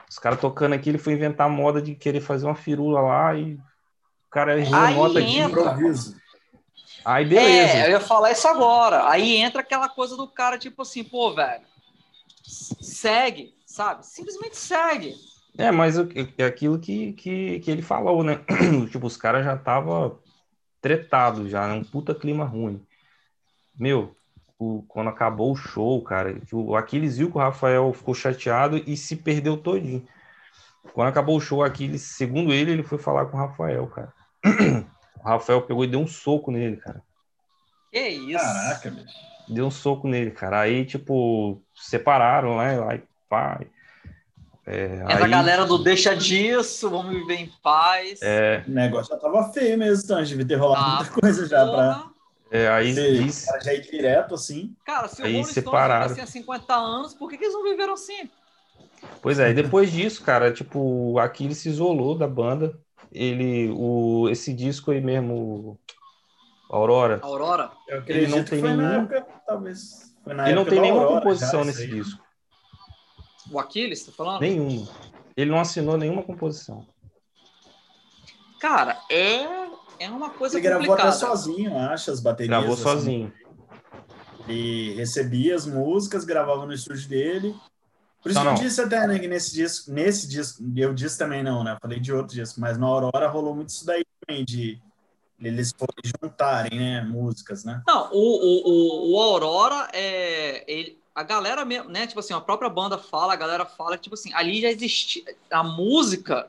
Os 0.09 0.21
caras 0.21 0.41
tocando 0.41 0.75
aqui, 0.75 0.89
ele 0.89 0.99
foi 0.99 1.15
inventar 1.15 1.49
a 1.49 1.51
moda 1.51 1.83
de 1.83 1.97
querer 1.97 2.21
fazer 2.21 2.47
uma 2.47 2.55
firula 2.55 3.01
lá 3.01 3.35
e 3.35 3.55
o 3.55 4.31
cara 4.31 4.57
errou 4.57 4.75
a 4.75 4.91
nota 4.93 5.21
de 5.21 5.39
improviso. 5.39 6.17
Aí, 7.05 7.25
beleza. 7.25 7.73
É, 7.73 7.87
eu 7.87 7.91
ia 7.91 8.01
falar 8.01 8.31
isso 8.31 8.47
agora. 8.47 9.09
Aí 9.09 9.37
entra 9.37 9.63
aquela 9.63 9.89
coisa 9.89 10.17
do 10.17 10.29
cara, 10.29 10.57
tipo 10.57 10.83
assim, 10.83 11.03
pô, 11.03 11.35
velho, 11.35 11.65
segue, 12.45 13.53
sabe? 13.67 14.07
Simplesmente 14.07 14.57
segue. 14.57 15.15
É, 15.59 15.73
mas 15.73 15.97
é 16.39 16.45
aquilo 16.45 16.79
que, 16.79 17.15
que, 17.15 17.59
que 17.59 17.71
ele 17.71 17.83
falou, 17.83 18.23
né? 18.23 18.41
tipo, 18.93 19.09
os 19.09 19.17
caras 19.17 19.45
já 19.45 19.57
estavam 19.57 20.19
tretados 20.81 21.51
já, 21.51 21.67
né? 21.67 21.75
um 21.75 21.85
puta 21.85 22.15
clima 22.15 22.45
ruim. 22.45 22.81
Meu, 23.81 24.15
o, 24.59 24.85
quando 24.87 25.09
acabou 25.09 25.53
o 25.53 25.57
show, 25.57 26.03
cara, 26.03 26.39
o 26.53 26.77
Aquiles 26.77 27.17
viu 27.17 27.31
que 27.31 27.39
o 27.39 27.41
Rafael 27.41 27.91
ficou 27.95 28.15
chateado 28.15 28.77
e 28.77 28.95
se 28.95 29.17
perdeu 29.17 29.57
todinho. 29.57 30.07
Quando 30.93 31.09
acabou 31.09 31.39
o 31.39 31.41
show, 31.41 31.65
Aquiles, 31.65 32.03
segundo 32.03 32.53
ele, 32.53 32.73
ele 32.73 32.83
foi 32.83 32.99
falar 32.99 33.25
com 33.25 33.39
o 33.39 33.41
Rafael, 33.41 33.87
cara. 33.87 34.13
O 35.23 35.29
Rafael 35.29 35.61
pegou 35.61 35.85
e 35.85 35.87
deu 35.87 36.01
um 36.01 36.07
soco 36.07 36.51
nele, 36.51 36.79
cara. 36.79 37.03
Que 37.93 38.09
isso? 38.09 38.43
Caraca, 38.43 38.91
bicho. 38.91 39.15
Deu 39.51 39.67
um 39.67 39.71
soco 39.71 40.09
nele, 40.09 40.31
cara. 40.31 40.61
Aí, 40.61 40.87
tipo, 40.87 41.61
separaram, 41.75 42.57
né? 42.57 42.83
Aí, 42.89 43.03
pai. 43.29 43.67
É, 44.67 45.05
Essa 45.07 45.27
aí... 45.27 45.31
galera 45.31 45.67
do 45.67 45.77
deixa 45.77 46.17
disso, 46.17 46.89
vamos 46.89 47.13
viver 47.13 47.35
em 47.35 47.53
paz. 47.63 48.19
É... 48.23 48.65
O 48.67 48.71
negócio 48.71 49.15
já 49.15 49.21
tava 49.21 49.53
feio 49.53 49.77
mesmo, 49.77 50.05
então, 50.05 50.23
devia 50.23 50.47
ter 50.47 50.55
rolado 50.55 50.85
ah, 50.87 50.97
muita 50.97 51.21
coisa 51.21 51.47
já 51.47 51.67
para 51.67 52.11
é, 52.51 52.69
aí 52.69 52.93
diz... 52.93 53.47
já 53.63 53.73
ir 53.73 53.83
direto 53.83 54.35
assim. 54.35 54.75
Cara, 54.85 55.07
se 55.07 55.23
aí 55.23 55.35
o 55.35 55.39
Rolling 55.39 55.53
separaram. 55.53 56.09
Stones 56.09 56.29
assim 56.29 56.39
há 56.39 56.43
50 56.43 56.75
anos, 56.75 57.15
por 57.15 57.31
que, 57.31 57.39
que 57.39 57.45
eles 57.45 57.55
não 57.55 57.63
viveram 57.63 57.95
assim? 57.95 58.29
Pois 59.23 59.39
é, 59.39 59.51
e 59.51 59.55
depois 59.55 59.93
disso, 59.93 60.23
cara, 60.23 60.53
tipo, 60.53 61.19
aqui 61.19 61.45
ele 61.45 61.55
se 61.55 61.69
isolou 61.69 62.19
da 62.19 62.27
banda. 62.27 62.79
Ele, 63.13 63.71
o, 63.77 64.29
esse 64.29 64.53
disco 64.53 64.91
aí 64.91 65.01
mesmo, 65.01 65.79
Aurora. 66.69 67.19
Aurora? 67.23 67.71
ele 68.07 68.29
não 68.29 68.45
tem 68.45 68.63
nenhum. 68.63 69.03
Época, 69.03 69.27
talvez. 69.47 70.15
ele 70.27 70.55
não 70.55 70.65
tem 70.65 70.81
nenhuma 70.81 71.03
Aurora, 71.03 71.21
composição 71.21 71.65
nesse 71.65 71.87
disco. 71.87 72.23
O 73.51 73.59
Aquiles, 73.59 74.05
tá 74.07 74.13
falando? 74.13 74.41
Nenhuma. 74.41 74.89
Ele 75.37 75.51
não 75.51 75.61
assinou 75.61 75.97
nenhuma 75.97 76.23
composição. 76.23 76.87
Cara, 78.61 79.01
é, 79.11 79.45
é 80.01 80.11
uma 80.11 80.31
coisa 80.31 80.59
Ele 80.59 80.67
complicada. 80.67 80.97
gravou 80.97 81.11
até 81.11 81.19
sozinho, 81.19 81.79
acho, 81.79 82.11
as 82.11 82.21
baterias. 82.21 82.49
Gravou 82.49 82.73
assim. 82.73 82.83
sozinho. 82.83 83.33
Ele 84.49 84.95
recebia 84.95 85.55
as 85.55 85.67
músicas, 85.67 86.25
gravava 86.25 86.65
no 86.65 86.73
estúdio 86.73 87.09
dele. 87.09 87.55
Por 88.23 88.31
isso 88.31 88.43
não, 88.43 88.55
que 88.55 88.61
eu 88.61 88.67
disse 88.67 88.81
até, 88.81 89.07
né, 89.07 89.19
que 89.19 89.29
nesse 89.29 89.55
disco, 89.55 89.91
nesse 89.91 90.27
disco, 90.27 90.63
eu 90.75 90.93
disse 90.93 91.19
também 91.19 91.43
não, 91.43 91.63
né? 91.63 91.77
Falei 91.81 92.01
de 92.01 92.13
outro 92.13 92.35
disco, 92.35 92.61
mas 92.61 92.77
na 92.77 92.87
Aurora 92.87 93.29
rolou 93.29 93.55
muito 93.55 93.69
isso 93.69 93.85
daí 93.87 94.05
também, 94.27 94.45
de 94.45 94.81
eles 95.39 95.75
juntarem, 96.21 96.79
né, 96.79 97.03
músicas, 97.03 97.65
né? 97.65 97.83
Não, 97.87 98.11
o, 98.13 98.19
o, 98.19 98.69
o, 98.69 99.13
o 99.13 99.21
Aurora, 99.21 99.89
é, 99.93 100.65
ele, 100.71 100.99
a 101.15 101.23
galera 101.23 101.65
mesmo, 101.65 101.91
né? 101.91 102.07
Tipo 102.07 102.21
assim, 102.21 102.35
a 102.35 102.41
própria 102.41 102.69
banda 102.69 102.99
fala, 102.99 103.33
a 103.33 103.37
galera 103.37 103.65
fala 103.65 103.97
que, 103.97 104.05
tipo 104.05 104.15
assim, 104.15 104.33
ali 104.35 104.61
já 104.61 104.71
existia. 104.71 105.25
A 105.51 105.63
música 105.63 106.49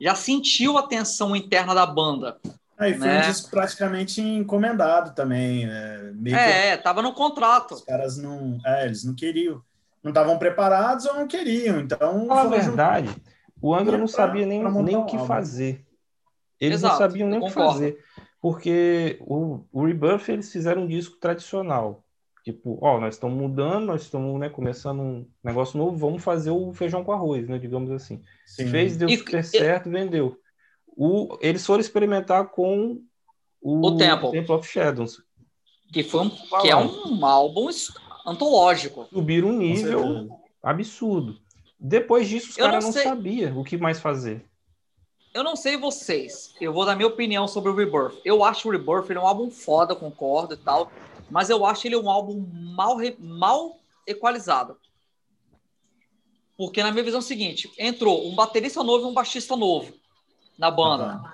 já 0.00 0.14
sentiu 0.14 0.78
a 0.78 0.82
tensão 0.82 1.36
interna 1.36 1.74
da 1.74 1.86
banda. 1.86 2.40
Aí 2.80 2.94
foi 2.94 3.06
né? 3.06 3.18
um 3.18 3.30
disco 3.30 3.50
praticamente 3.50 4.22
encomendado 4.22 5.14
também. 5.14 5.66
Né? 5.66 6.14
é, 6.32 6.76
que, 6.78 6.82
tava 6.82 7.02
no 7.02 7.12
contrato. 7.12 7.74
Os 7.74 7.84
caras 7.84 8.16
não. 8.16 8.58
É, 8.64 8.86
eles 8.86 9.04
não 9.04 9.14
queriam. 9.14 9.62
Não 10.02 10.10
estavam 10.10 10.38
preparados 10.38 11.04
ou 11.04 11.14
não 11.14 11.28
queriam. 11.28 11.78
Então. 11.78 12.24
Na 12.24 12.44
verdade, 12.44 13.14
o 13.60 13.74
Angra 13.74 13.98
não 13.98 14.08
sabia 14.08 14.46
nem, 14.46 14.64
nem 14.64 14.96
o 14.96 15.04
que 15.04 15.18
fazer. 15.26 15.84
Eles 16.58 16.78
Exato, 16.78 16.94
não 16.94 16.98
sabiam 16.98 17.28
nem 17.28 17.38
o 17.38 17.44
que 17.44 17.50
fazer. 17.50 18.02
porque 18.40 19.18
o, 19.20 19.60
o 19.70 19.84
Rebirth 19.84 20.30
eles 20.30 20.50
fizeram 20.50 20.84
um 20.84 20.88
disco 20.88 21.18
tradicional. 21.18 22.02
Tipo, 22.42 22.78
ó, 22.80 22.98
nós 22.98 23.16
estamos 23.16 23.36
mudando, 23.36 23.84
nós 23.84 24.02
estamos 24.02 24.40
né, 24.40 24.48
começando 24.48 25.00
um 25.00 25.26
negócio 25.44 25.78
novo, 25.78 25.98
vamos 25.98 26.24
fazer 26.24 26.50
o 26.50 26.72
feijão 26.72 27.04
com 27.04 27.12
arroz, 27.12 27.46
né? 27.46 27.58
Digamos 27.58 27.90
assim. 27.90 28.22
Sim. 28.46 28.68
Fez, 28.68 28.96
deu 28.96 29.10
e, 29.10 29.18
super 29.18 29.40
e, 29.40 29.44
certo, 29.44 29.90
vendeu. 29.90 30.38
O, 31.00 31.38
eles 31.40 31.64
foram 31.64 31.80
experimentar 31.80 32.48
com 32.48 33.00
o, 33.60 33.86
o 33.86 33.96
Temple. 33.96 34.32
Temple 34.32 34.52
of 34.52 34.68
Shadows. 34.68 35.22
Que, 35.92 36.02
foi 36.04 36.20
um, 36.20 36.30
que 36.60 36.68
é 36.68 36.76
um 36.76 37.24
álbum 37.24 37.68
antológico. 38.26 39.06
Subir 39.12 39.44
um 39.44 39.56
nível 39.56 40.28
absurdo. 40.62 41.40
Depois 41.78 42.28
disso, 42.28 42.50
os 42.50 42.56
caras 42.56 42.84
não, 42.84 42.92
não 42.92 43.02
sabiam 43.02 43.58
o 43.58 43.64
que 43.64 43.78
mais 43.78 43.98
fazer. 43.98 44.44
Eu 45.32 45.42
não 45.42 45.56
sei 45.56 45.76
vocês. 45.76 46.54
Eu 46.60 46.72
vou 46.72 46.84
dar 46.84 46.94
minha 46.94 47.08
opinião 47.08 47.48
sobre 47.48 47.70
o 47.70 47.74
Rebirth. 47.74 48.20
Eu 48.24 48.44
acho 48.44 48.68
o 48.68 48.72
Rebirth 48.72 49.10
um 49.16 49.26
álbum 49.26 49.50
foda, 49.50 49.96
concordo 49.96 50.54
e 50.54 50.56
tal 50.58 50.92
mas 51.30 51.48
eu 51.48 51.64
acho 51.64 51.86
ele 51.86 51.96
um 51.96 52.10
álbum 52.10 52.44
mal, 52.52 52.96
mal 53.18 53.78
equalizado. 54.06 54.76
Porque 56.56 56.82
na 56.82 56.90
minha 56.90 57.04
visão 57.04 57.20
é 57.20 57.22
o 57.22 57.26
seguinte, 57.26 57.72
entrou 57.78 58.28
um 58.28 58.34
baterista 58.34 58.82
novo 58.82 59.06
e 59.06 59.10
um 59.10 59.14
baixista 59.14 59.56
novo 59.56 59.94
na 60.60 60.70
banda. 60.70 61.16
Uhum. 61.16 61.30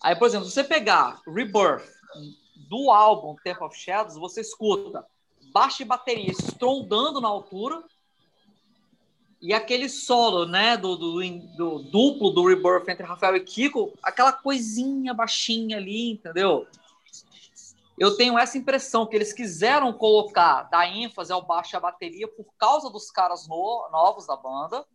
Aí, 0.00 0.14
por 0.14 0.28
exemplo, 0.28 0.46
se 0.46 0.52
você 0.52 0.62
pegar 0.62 1.20
Rebirth 1.26 1.88
do 2.68 2.90
álbum 2.90 3.34
Temple 3.42 3.64
of 3.64 3.76
Shadows, 3.76 4.16
você 4.16 4.40
escuta 4.40 5.04
baixo 5.52 5.82
e 5.82 5.84
bateria 5.84 6.30
estrondando 6.30 7.20
na 7.20 7.26
altura 7.28 7.82
e 9.42 9.52
aquele 9.52 9.88
solo, 9.88 10.46
né, 10.46 10.76
do, 10.76 10.96
do, 10.96 11.20
do, 11.56 11.78
duplo 11.84 12.30
do 12.30 12.46
Rebirth 12.46 12.88
entre 12.88 13.04
Rafael 13.04 13.36
e 13.36 13.40
Kiko, 13.40 13.92
aquela 14.02 14.32
coisinha 14.32 15.12
baixinha 15.12 15.76
ali, 15.76 16.12
entendeu? 16.12 16.66
eu 17.98 18.16
tenho 18.16 18.38
essa 18.38 18.56
impressão 18.56 19.04
que 19.04 19.16
eles 19.16 19.32
quiseram 19.32 19.92
colocar, 19.92 20.62
dar 20.64 20.86
ênfase 20.86 21.32
ao 21.32 21.42
baixo 21.42 21.74
e 21.74 21.76
à 21.76 21.80
bateria 21.80 22.28
por 22.28 22.46
causa 22.56 22.88
dos 22.88 23.10
caras 23.10 23.48
no, 23.48 23.88
novos 23.90 24.26
da 24.26 24.36
banda. 24.36 24.86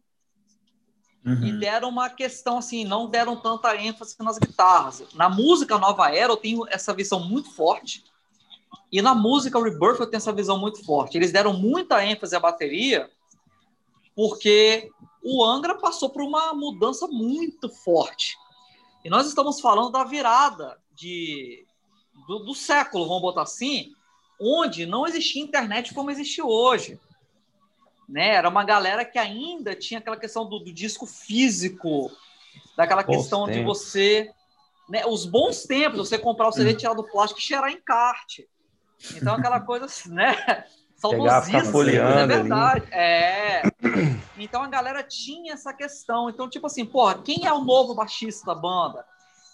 Uhum. 1.26 1.46
E 1.46 1.52
deram 1.54 1.90
uma 1.90 2.10
questão 2.10 2.58
assim, 2.58 2.84
não 2.84 3.08
deram 3.08 3.36
tanta 3.36 3.76
ênfase 3.78 4.16
nas 4.20 4.38
guitarras. 4.38 5.04
Na 5.14 5.30
música 5.30 5.78
Nova 5.78 6.14
Era, 6.14 6.34
eu 6.34 6.38
tenho 6.38 6.66
essa 6.68 6.94
visão 6.94 7.20
muito 7.22 7.52
forte. 7.52 8.04
E 8.92 9.02
na 9.02 9.16
música 9.16 9.62
Rebirth, 9.62 10.00
eu 10.00 10.08
tenho 10.08 10.18
essa 10.18 10.34
visão 10.34 10.60
muito 10.60 10.84
forte. 10.84 11.18
Eles 11.18 11.32
deram 11.32 11.54
muita 11.54 12.04
ênfase 12.06 12.36
à 12.36 12.40
bateria, 12.40 13.10
porque 14.16 14.92
o 15.24 15.44
Angra 15.44 15.76
passou 15.76 16.10
por 16.10 16.22
uma 16.22 16.54
mudança 16.54 17.08
muito 17.08 17.70
forte. 17.70 18.36
E 19.04 19.10
nós 19.10 19.26
estamos 19.28 19.60
falando 19.60 19.92
da 19.92 20.04
virada 20.04 20.78
de 20.94 21.66
do, 22.28 22.40
do 22.40 22.54
século, 22.54 23.08
vamos 23.08 23.22
botar 23.22 23.44
assim, 23.44 23.94
onde 24.40 24.86
não 24.86 25.08
existia 25.08 25.42
internet 25.42 25.94
como 25.94 26.12
existe 26.12 26.42
hoje. 26.42 27.00
Né? 28.08 28.30
Era 28.36 28.50
uma 28.50 28.64
galera 28.64 29.06
que 29.06 29.18
ainda 29.18 29.76
tinha 29.76 30.00
aquela 30.00 30.18
questão 30.18 30.48
do, 30.48 30.60
do 30.60 30.74
disco 30.74 31.06
físico, 31.06 32.12
daquela 32.76 33.04
bons 33.04 33.18
questão 33.18 33.46
tempos. 33.46 33.56
de 33.56 33.64
você. 33.64 34.32
Né? 34.90 35.06
Os 35.06 35.26
bons 35.26 35.64
tempos, 35.64 35.98
você 36.00 36.18
comprar 36.18 36.50
o 36.50 36.52
CD, 36.52 36.74
hum. 36.74 36.78
tirar 36.78 36.94
do 36.94 37.04
plástico 37.04 37.40
e 37.40 37.44
cheirar 37.44 37.72
em 37.72 37.82
kart. 37.82 38.40
Então, 39.16 39.36
aquela 39.36 39.60
coisa 39.62 39.86
assim, 39.86 40.12
né? 40.12 40.66
Saudosíssima, 40.96 41.92
é 41.92 42.28
verdade. 42.28 42.86
Ali. 42.86 42.94
É. 42.94 43.62
Então 44.38 44.64
a 44.64 44.68
galera 44.68 45.04
tinha 45.04 45.54
essa 45.54 45.74
questão. 45.74 46.30
Então, 46.30 46.50
tipo 46.50 46.66
assim, 46.66 46.86
porra, 46.86 47.22
quem 47.22 47.46
é 47.46 47.52
o 47.52 47.64
novo 47.64 47.94
baixista 47.94 48.46
da 48.46 48.56
banda? 48.56 49.06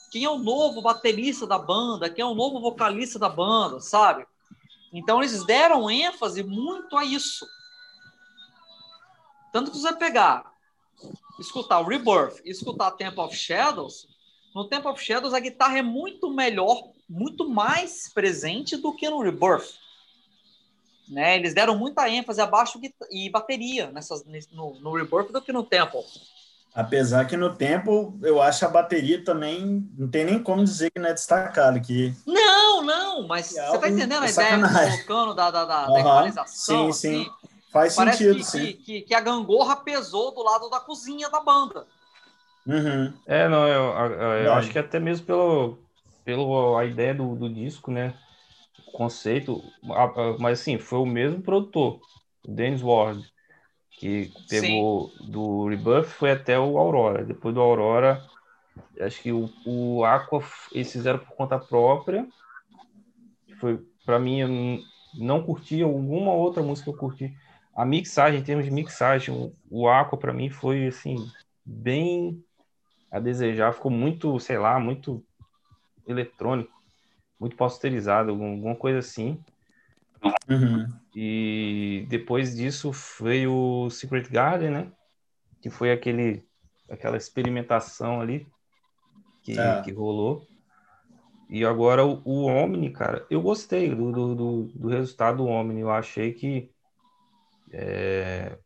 quem 0.10 0.24
é 0.24 0.30
o 0.30 0.40
novo 0.40 0.82
baterista 0.82 1.46
da 1.46 1.58
banda, 1.58 2.10
quem 2.10 2.24
é 2.24 2.26
o 2.26 2.36
novo 2.36 2.60
vocalista 2.60 3.20
da 3.20 3.30
banda, 3.30 3.80
sabe? 3.80 4.26
Então 4.92 5.20
eles 5.20 5.46
deram 5.46 5.90
ênfase 5.90 6.44
muito 6.44 6.98
a 6.98 7.06
isso. 7.06 7.46
Tanto 9.52 9.72
que 9.72 9.78
você 9.78 9.94
pegar, 9.94 10.52
escutar 11.40 11.80
o 11.80 11.88
Rebirth 11.88 12.42
e 12.46 12.52
escutar 12.52 12.92
Temple 12.92 13.22
of 13.22 13.36
Shadows, 13.36 14.08
no 14.54 14.68
Temple 14.68 14.92
of 14.92 15.04
Shadows 15.04 15.34
a 15.34 15.40
guitarra 15.40 15.80
é 15.80 15.82
muito 15.82 16.30
melhor, 16.30 16.92
muito 17.08 17.48
mais 17.48 18.12
presente 18.14 18.78
do 18.78 18.96
que 18.96 19.10
no 19.10 19.22
Rebirth. 19.22 19.78
Né? 21.08 21.38
Eles 21.38 21.54
deram 21.54 21.78
muita 21.78 22.08
ênfase 22.08 22.40
a 22.40 22.46
baixo 22.46 22.80
e 23.12 23.30
bateria 23.30 23.90
nessas, 23.92 24.24
no, 24.52 24.80
no 24.80 24.94
Rebirth 24.94 25.32
do 25.32 25.42
que 25.42 25.52
no 25.52 25.64
Temple. 25.64 26.04
Apesar 26.74 27.26
que 27.26 27.36
no 27.36 27.56
tempo, 27.56 28.18
eu 28.22 28.40
acho 28.40 28.64
a 28.64 28.70
bateria 28.70 29.24
também, 29.24 29.90
não 29.98 30.08
tem 30.08 30.24
nem 30.24 30.42
como 30.42 30.64
dizer 30.64 30.92
que 30.92 31.00
não 31.00 31.10
é 31.10 31.14
destacado. 31.14 31.82
Que... 31.82 32.14
Não, 32.28 32.84
não, 32.84 33.28
mas 33.28 33.48
você 33.48 33.78
tá 33.80 33.90
entendendo 33.90 34.22
a 34.22 34.28
é 34.28 34.32
ideia 34.32 34.58
do 34.58 34.70
colocando 34.70 35.34
da, 35.34 35.50
da, 35.50 35.66
da, 35.66 35.88
uhum, 35.88 35.94
da 35.94 36.00
equalização? 36.00 36.54
Sim, 36.56 36.90
assim? 36.90 37.26
sim. 37.26 37.32
Faz 37.72 37.96
Parece 37.96 38.18
sentido, 38.18 38.38
que, 38.38 38.44
sim. 38.44 38.60
Que, 38.60 38.74
que, 38.74 39.02
que, 39.02 39.14
a 39.14 39.22
gangorra 39.22 39.76
pesou 39.78 40.34
do 40.34 40.42
lado 40.42 40.70
da 40.70 40.80
cozinha 40.80 41.30
da 41.30 41.40
banda. 41.40 41.86
Uhum. 42.66 43.14
É, 43.26 43.48
não, 43.48 43.68
eu, 43.68 43.84
eu, 43.84 44.34
eu 44.46 44.54
acho 44.54 44.72
que 44.72 44.80
até 44.80 45.00
mesmo 45.00 45.26
pelo, 45.26 45.78
pelo 46.24 46.78
a 46.78 46.86
ideia 46.86 47.14
do, 47.14 47.36
do 47.36 47.50
disco, 47.50 47.92
né? 47.92 48.14
O 48.88 48.92
conceito, 48.92 49.62
mas 50.40 50.60
assim, 50.60 50.78
foi 50.78 51.00
o 51.00 51.06
mesmo 51.06 51.42
produtor, 51.42 52.00
o 52.48 52.52
Dennis 52.52 52.82
Ward 52.82 53.24
que 54.00 54.32
pegou 54.48 55.10
Sim. 55.10 55.26
do 55.30 55.68
Rebirth 55.68 56.06
foi 56.08 56.32
até 56.32 56.58
o 56.58 56.78
Aurora. 56.78 57.26
Depois 57.26 57.54
do 57.54 57.60
Aurora, 57.60 58.26
acho 59.02 59.22
que 59.22 59.32
o, 59.32 59.50
o 59.66 60.06
Aqua 60.06 60.42
eles 60.72 60.90
fizeram 60.92 61.20
por 61.20 61.36
conta 61.36 61.60
própria. 61.60 62.26
Foi 63.60 63.78
para 64.06 64.18
mim 64.18 64.40
eu 64.40 64.84
não 65.16 65.44
curti 65.44 65.84
alguma 65.84 66.32
outra 66.32 66.64
música 66.64 66.90
que 66.90 66.96
eu 66.96 67.00
curti. 67.00 67.36
A 67.80 67.86
mixagem, 67.86 68.42
em 68.42 68.44
termos 68.44 68.66
de 68.66 68.72
mixagem, 68.72 69.34
o, 69.34 69.56
o 69.70 69.88
Aqua 69.88 70.20
para 70.20 70.34
mim 70.34 70.50
foi 70.50 70.88
assim 70.88 71.16
bem 71.66 72.44
a 73.10 73.22
desejar. 73.22 73.74
Ficou 73.74 73.90
muito, 73.90 74.38
sei 74.38 74.58
lá, 74.58 74.78
muito 74.78 75.24
eletrônico, 76.06 76.74
muito 77.40 77.56
posterizado, 77.56 78.32
alguma 78.32 78.76
coisa 78.76 79.00
assim. 79.00 79.42
Uhum. 80.50 80.88
E 81.16 82.06
depois 82.10 82.54
disso 82.54 82.92
veio 83.22 83.54
o 83.54 83.90
Secret 83.90 84.28
Garden, 84.30 84.72
né? 84.72 84.92
Que 85.62 85.70
foi 85.70 85.94
aquele, 85.94 86.46
aquela 86.90 87.16
experimentação 87.16 88.20
ali 88.20 88.46
que, 89.42 89.58
é. 89.58 89.82
que 89.84 89.92
rolou. 89.94 90.46
E 91.50 91.64
agora 91.64 92.06
o, 92.06 92.22
o 92.26 92.46
Omni, 92.46 92.92
cara, 92.92 93.26
eu 93.30 93.42
gostei 93.42 93.96
do, 93.96 94.12
do, 94.12 94.36
do, 94.36 94.64
do 94.76 94.88
resultado 94.90 95.38
do 95.38 95.46
Omni. 95.46 95.80
Eu 95.80 95.90
achei 95.90 96.34
que. 96.34 96.70
É... 97.72 98.58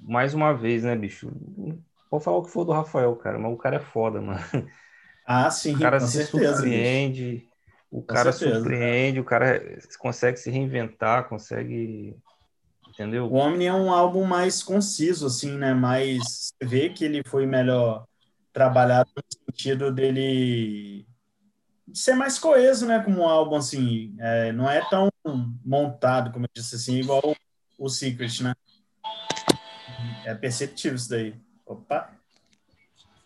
Mais 0.00 0.34
uma 0.34 0.52
vez, 0.52 0.84
né, 0.84 0.96
bicho? 0.96 1.30
Pode 2.10 2.24
falar 2.24 2.38
o 2.38 2.42
que 2.44 2.50
for 2.50 2.64
do 2.64 2.72
Rafael, 2.72 3.14
cara, 3.16 3.38
mas 3.38 3.52
o 3.52 3.56
cara 3.56 3.76
é 3.76 3.80
foda, 3.80 4.20
mano. 4.20 4.40
Ah, 5.26 5.50
sim. 5.50 5.76
O 5.76 5.78
cara 5.78 6.00
se 6.00 6.24
certeza, 6.24 6.56
surpreende. 6.56 7.32
Bicho 7.32 7.48
o 7.90 8.02
cara 8.02 8.32
surpreende, 8.32 9.20
o 9.20 9.24
cara 9.24 9.78
consegue 9.98 10.36
se 10.36 10.50
reinventar, 10.50 11.28
consegue. 11.28 12.16
Entendeu? 12.88 13.26
O 13.26 13.34
Omni 13.34 13.66
é 13.66 13.72
um 13.72 13.90
álbum 13.90 14.24
mais 14.24 14.62
conciso, 14.62 15.26
assim, 15.26 15.52
né? 15.56 15.72
Mais. 15.72 16.52
Você 16.60 16.66
vê 16.66 16.90
que 16.90 17.04
ele 17.04 17.22
foi 17.26 17.46
melhor 17.46 18.06
trabalhado 18.52 19.08
no 19.16 19.22
sentido 19.46 19.92
dele 19.92 21.06
de 21.86 21.98
ser 21.98 22.14
mais 22.14 22.38
coeso, 22.38 22.86
né? 22.86 23.00
Como 23.02 23.20
um 23.20 23.28
álbum, 23.28 23.56
assim. 23.56 24.14
É, 24.18 24.52
não 24.52 24.68
é 24.68 24.86
tão 24.90 25.08
montado, 25.64 26.30
como 26.30 26.44
eu 26.44 26.50
disse 26.54 26.76
assim, 26.76 26.98
igual 26.98 27.34
o 27.78 27.88
Secret, 27.88 28.42
né? 28.42 28.54
É 30.24 30.34
perceptível 30.34 30.96
isso 30.96 31.08
daí. 31.08 31.34
Opa! 31.64 32.10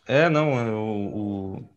É, 0.07 0.29
não, 0.29 0.75
o, 0.75 1.57
o 1.57 1.69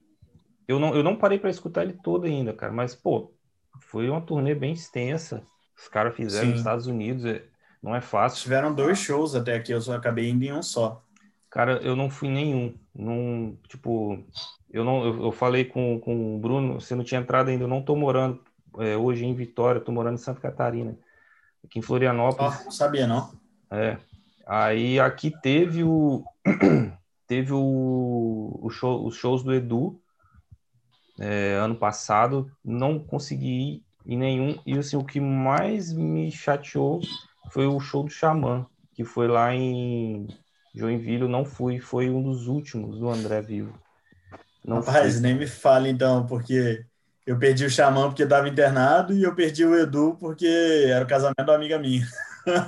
eu 0.67 0.79
não, 0.79 0.95
eu 0.95 1.03
não 1.03 1.15
parei 1.15 1.37
para 1.37 1.49
escutar 1.49 1.83
ele 1.83 1.93
todo 1.93 2.25
ainda, 2.25 2.51
cara, 2.53 2.73
mas, 2.73 2.95
pô, 2.95 3.31
foi 3.79 4.09
uma 4.09 4.21
turnê 4.21 4.55
bem 4.55 4.73
extensa. 4.73 5.43
Os 5.77 5.87
caras 5.87 6.15
fizeram 6.15 6.45
Sim. 6.45 6.51
nos 6.51 6.59
Estados 6.59 6.87
Unidos, 6.87 7.25
é, 7.25 7.43
não 7.81 7.95
é 7.95 8.01
fácil. 8.01 8.41
Tiveram 8.41 8.73
dois 8.73 8.97
shows 8.97 9.35
até 9.35 9.55
aqui, 9.55 9.71
eu 9.71 9.81
só 9.81 9.93
acabei 9.93 10.29
indo 10.29 10.43
em 10.43 10.53
um 10.53 10.63
só. 10.63 11.03
Cara, 11.49 11.79
eu 11.83 11.95
não 11.95 12.09
fui 12.09 12.29
nenhum. 12.29 12.73
Não, 12.93 13.57
tipo, 13.67 14.23
eu 14.71 14.83
não 14.83 15.05
eu, 15.05 15.23
eu 15.25 15.31
falei 15.31 15.65
com, 15.65 15.99
com 15.99 16.35
o 16.35 16.39
Bruno, 16.39 16.81
você 16.81 16.95
não 16.95 17.03
tinha 17.03 17.21
entrado 17.21 17.49
ainda, 17.49 17.63
eu 17.63 17.67
não 17.67 17.81
tô 17.81 17.95
morando 17.95 18.41
é, 18.79 18.97
hoje 18.97 19.25
em 19.25 19.33
Vitória, 19.33 19.79
tô 19.79 19.91
morando 19.91 20.15
em 20.15 20.21
Santa 20.21 20.41
Catarina, 20.41 20.97
aqui 21.65 21.79
em 21.79 21.81
Florianópolis. 21.81 22.59
Oh, 22.61 22.63
não 22.65 22.71
sabia, 22.71 23.05
não. 23.05 23.31
É. 23.71 23.97
Aí 24.47 24.99
aqui 24.99 25.31
teve 25.41 25.83
o 25.83 26.23
teve 27.27 27.51
o, 27.51 28.59
o 28.61 28.69
show, 28.69 29.05
os 29.05 29.15
shows 29.15 29.43
do 29.43 29.53
Edu, 29.53 29.99
é, 31.19 31.55
ano 31.55 31.75
passado, 31.75 32.51
não 32.63 32.99
consegui 32.99 33.47
ir 34.05 34.13
em 34.13 34.17
nenhum. 34.17 34.59
E 34.65 34.77
assim, 34.77 34.95
o 34.95 35.03
que 35.03 35.19
mais 35.19 35.91
me 35.91 36.31
chateou 36.31 37.01
foi 37.49 37.65
o 37.65 37.79
show 37.79 38.03
do 38.03 38.09
Xamã, 38.09 38.65
que 38.93 39.03
foi 39.03 39.27
lá 39.27 39.53
em 39.53 40.27
Joinville. 40.73 41.23
Eu 41.23 41.29
não 41.29 41.45
fui, 41.45 41.79
foi 41.79 42.09
um 42.09 42.21
dos 42.21 42.47
últimos 42.47 42.99
do 42.99 43.09
André 43.09 43.41
Vivo. 43.41 43.73
Não 44.63 44.77
Rapaz, 44.77 45.13
fui. 45.13 45.21
nem 45.21 45.35
me 45.35 45.47
fale 45.47 45.89
então, 45.89 46.25
porque 46.25 46.85
Eu 47.25 47.39
perdi 47.39 47.65
o 47.65 47.69
Xamã 47.69 48.07
porque 48.07 48.23
estava 48.23 48.47
internado 48.47 49.13
e 49.13 49.23
eu 49.23 49.33
perdi 49.33 49.65
o 49.65 49.75
Edu 49.75 50.15
porque 50.19 50.45
era 50.87 51.03
o 51.03 51.07
casamento 51.07 51.43
da 51.43 51.55
amiga 51.55 51.79
minha. 51.79 52.07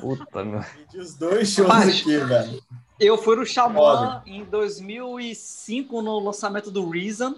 Puta, 0.01 0.43
meu. 0.43 0.61
Perdi 0.75 0.97
os 0.97 1.13
dois 1.13 1.49
shows 1.49 1.69
Mas, 1.69 2.01
aqui, 2.01 2.17
velho. 2.17 2.59
Eu 2.99 3.15
fui 3.19 3.35
no 3.35 3.45
Xamã 3.45 4.23
em 4.25 4.43
2005 4.43 6.01
no 6.01 6.17
lançamento 6.19 6.71
do 6.71 6.89
Reason. 6.89 7.35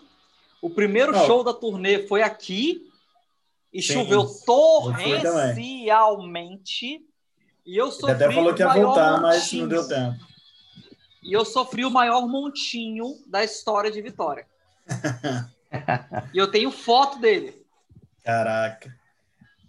O 0.61 0.69
primeiro 0.69 1.11
Não. 1.11 1.25
show 1.25 1.43
da 1.43 1.53
turnê 1.53 2.07
foi 2.07 2.21
aqui 2.21 2.89
e 3.73 3.81
Sim. 3.81 3.95
choveu 3.95 4.25
torrencialmente. 4.45 7.05
E 7.65 7.77
eu 7.77 7.91
sofri 7.91 8.11
Ele 8.11 8.23
até 8.23 8.33
falou 8.33 8.53
que 8.53 8.61
ia 8.61 8.73
voltar, 8.73 9.19
mas 9.21 9.51
não 9.51 9.67
deu 9.67 9.85
tempo. 9.85 10.17
E 11.21 11.33
eu 11.33 11.43
sofri 11.43 11.83
o 11.83 11.91
maior 11.91 12.25
montinho 12.25 13.17
da 13.27 13.43
história 13.43 13.91
de 13.91 14.01
Vitória. 14.01 14.47
e 16.33 16.37
eu 16.37 16.49
tenho 16.49 16.71
foto 16.71 17.19
dele. 17.19 17.65
Caraca. 18.23 18.93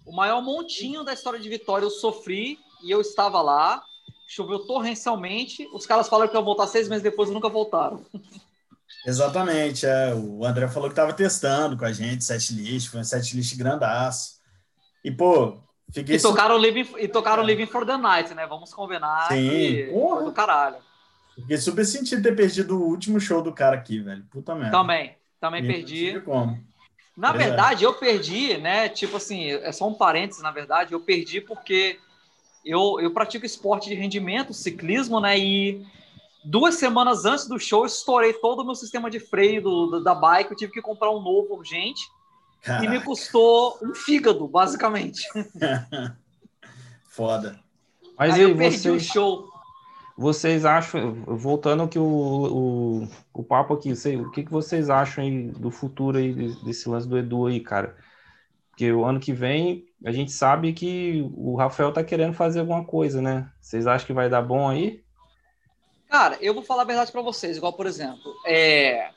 O 0.07 0.13
maior 0.15 0.43
montinho 0.43 1.05
da 1.05 1.13
história 1.13 1.39
de 1.39 1.49
Vitória 1.49 1.85
eu 1.85 1.91
sofri 1.91 2.59
e 2.83 2.91
eu 2.91 3.01
estava 3.01 3.41
lá. 3.41 3.83
Choveu 4.27 4.61
torrencialmente. 4.61 5.69
Os 5.73 5.87
caras 5.87 6.09
falaram 6.09 6.31
que 6.31 6.37
iam 6.37 6.45
voltar 6.45 6.67
seis 6.67 6.89
meses 6.89 7.03
depois 7.03 7.31
e 7.31 7.33
nunca 7.33 7.49
voltaram. 7.49 8.05
Exatamente. 9.07 9.87
É. 9.87 10.15
O 10.15 10.45
André 10.45 10.69
falou 10.69 10.89
que 10.89 10.93
estava 10.93 11.13
testando 11.13 11.77
com 11.77 11.85
a 11.85 11.93
gente 11.93 12.25
setlist, 12.25 12.91
foi 12.91 13.01
um 13.01 13.05
setlist 13.05 13.57
grandaço. 13.57 14.41
E, 15.05 15.11
pô, 15.11 15.59
fiquei. 15.93 16.17
E 16.17 16.21
tocaram, 16.21 16.59
Living, 16.59 16.89
e 16.99 17.09
tocaram 17.09 17.43
é. 17.43 17.47
Living 17.47 17.67
for 17.67 17.87
the 17.87 17.97
Night, 17.97 18.35
né? 18.35 18.47
Vamos 18.47 18.73
combinar. 18.73 19.29
Sim. 19.29 19.49
Que... 19.49 19.91
do 20.25 20.33
caralho. 20.33 20.77
Fiquei 21.35 21.57
super 21.57 21.85
sentido 21.85 22.23
ter 22.23 22.37
perdido 22.37 22.77
o 22.77 22.89
último 22.89 23.19
show 23.19 23.41
do 23.43 23.53
cara 23.53 23.77
aqui, 23.77 24.01
velho. 24.01 24.25
Puta 24.31 24.55
merda. 24.55 24.73
Também, 24.73 25.17
também 25.41 25.65
e 25.65 25.67
perdi. 25.67 26.21
Como. 26.21 26.59
Na 27.17 27.33
verdade, 27.33 27.85
eu 27.85 27.93
perdi, 27.95 28.57
né? 28.57 28.89
Tipo 28.89 29.17
assim, 29.17 29.51
é 29.51 29.73
só 29.73 29.87
um 29.89 29.95
parênteses, 29.95 30.43
na 30.43 30.51
verdade, 30.51 30.93
eu 30.93 31.01
perdi 31.01 31.41
porque 31.41 31.99
eu, 32.65 32.99
eu 33.01 33.11
pratico 33.13 33.45
esporte 33.45 33.89
de 33.89 33.95
rendimento, 33.95 34.55
ciclismo, 34.55 35.21
né? 35.21 35.39
E 35.39 35.85
duas 36.45 36.77
semanas 36.77 37.25
antes 37.25 37.47
do 37.47 37.59
show, 37.59 37.83
eu 37.83 37.87
estourei 37.87 38.33
todo 38.35 38.61
o 38.61 38.65
meu 38.65 38.75
sistema 38.75 39.11
de 39.11 39.21
freio 39.21 39.63
do, 39.63 39.87
do 39.87 40.05
da 40.05 40.15
bike. 40.15 40.51
Eu 40.51 40.57
tive 40.57 40.73
que 40.73 40.83
comprar 40.83 41.11
um 41.11 41.21
novo 41.21 41.55
urgente. 41.55 42.03
Caraca. 42.63 42.85
E 42.85 42.89
me 42.89 43.01
custou 43.01 43.79
um 43.83 43.95
fígado, 43.95 44.47
basicamente. 44.47 45.27
Foda. 47.09 47.59
Mas 48.19 48.35
aí 48.35 48.43
eu 48.43 48.57
perdi 48.57 48.79
vocês, 48.79 48.95
o 48.95 49.13
show. 49.13 49.50
Vocês 50.21 50.67
acham, 50.67 51.15
voltando 51.25 51.83
aqui 51.83 51.99
o, 51.99 52.05
o, 52.05 53.09
o 53.33 53.43
papo 53.43 53.73
aqui, 53.73 53.97
sei, 53.97 54.19
o 54.19 54.31
que, 54.31 54.45
que 54.45 54.51
vocês 54.51 54.91
acham 54.91 55.25
aí 55.25 55.47
do 55.47 55.71
futuro 55.71 56.19
aí 56.19 56.35
desse 56.63 56.91
lance 56.91 57.09
do 57.09 57.17
Edu 57.17 57.47
aí, 57.47 57.59
cara? 57.59 57.97
Porque 58.69 58.93
o 58.93 59.03
ano 59.03 59.19
que 59.19 59.33
vem 59.33 59.87
a 60.05 60.13
gente 60.13 60.31
sabe 60.31 60.75
que 60.75 61.27
o 61.35 61.57
Rafael 61.57 61.91
tá 61.91 62.05
querendo 62.05 62.35
fazer 62.35 62.61
alguma 62.61 62.85
coisa, 62.85 63.23
né? 63.23 63.51
Vocês 63.63 63.87
acham 63.87 64.07
que 64.07 64.13
vai 64.13 64.29
dar 64.29 64.43
bom 64.43 64.69
aí? 64.69 65.03
Cara, 66.07 66.37
eu 66.43 66.53
vou 66.53 66.63
falar 66.63 66.83
a 66.83 66.85
verdade 66.85 67.11
para 67.11 67.23
vocês, 67.23 67.57
igual 67.57 67.73
por 67.73 67.87
exemplo, 67.87 68.35
é... 68.45 69.09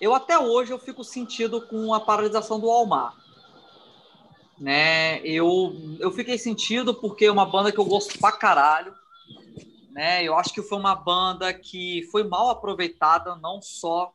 eu 0.00 0.12
até 0.16 0.36
hoje 0.36 0.72
eu 0.72 0.80
fico 0.80 1.04
sentido 1.04 1.64
com 1.68 1.94
a 1.94 2.00
paralisação 2.00 2.58
do 2.58 2.68
Almar. 2.68 3.14
Né? 4.58 5.20
Eu, 5.20 5.76
eu 6.00 6.10
fiquei 6.10 6.38
sentido 6.38 6.92
porque 6.92 7.26
é 7.26 7.30
uma 7.30 7.46
banda 7.46 7.70
que 7.70 7.78
eu 7.78 7.84
gosto 7.84 8.18
pra 8.18 8.32
caralho. 8.32 9.03
Né? 9.94 10.24
Eu 10.24 10.36
acho 10.36 10.52
que 10.52 10.60
foi 10.60 10.76
uma 10.76 10.96
banda 10.96 11.54
que 11.54 12.02
foi 12.10 12.24
mal 12.24 12.50
aproveitada, 12.50 13.36
não 13.36 13.62
só 13.62 14.12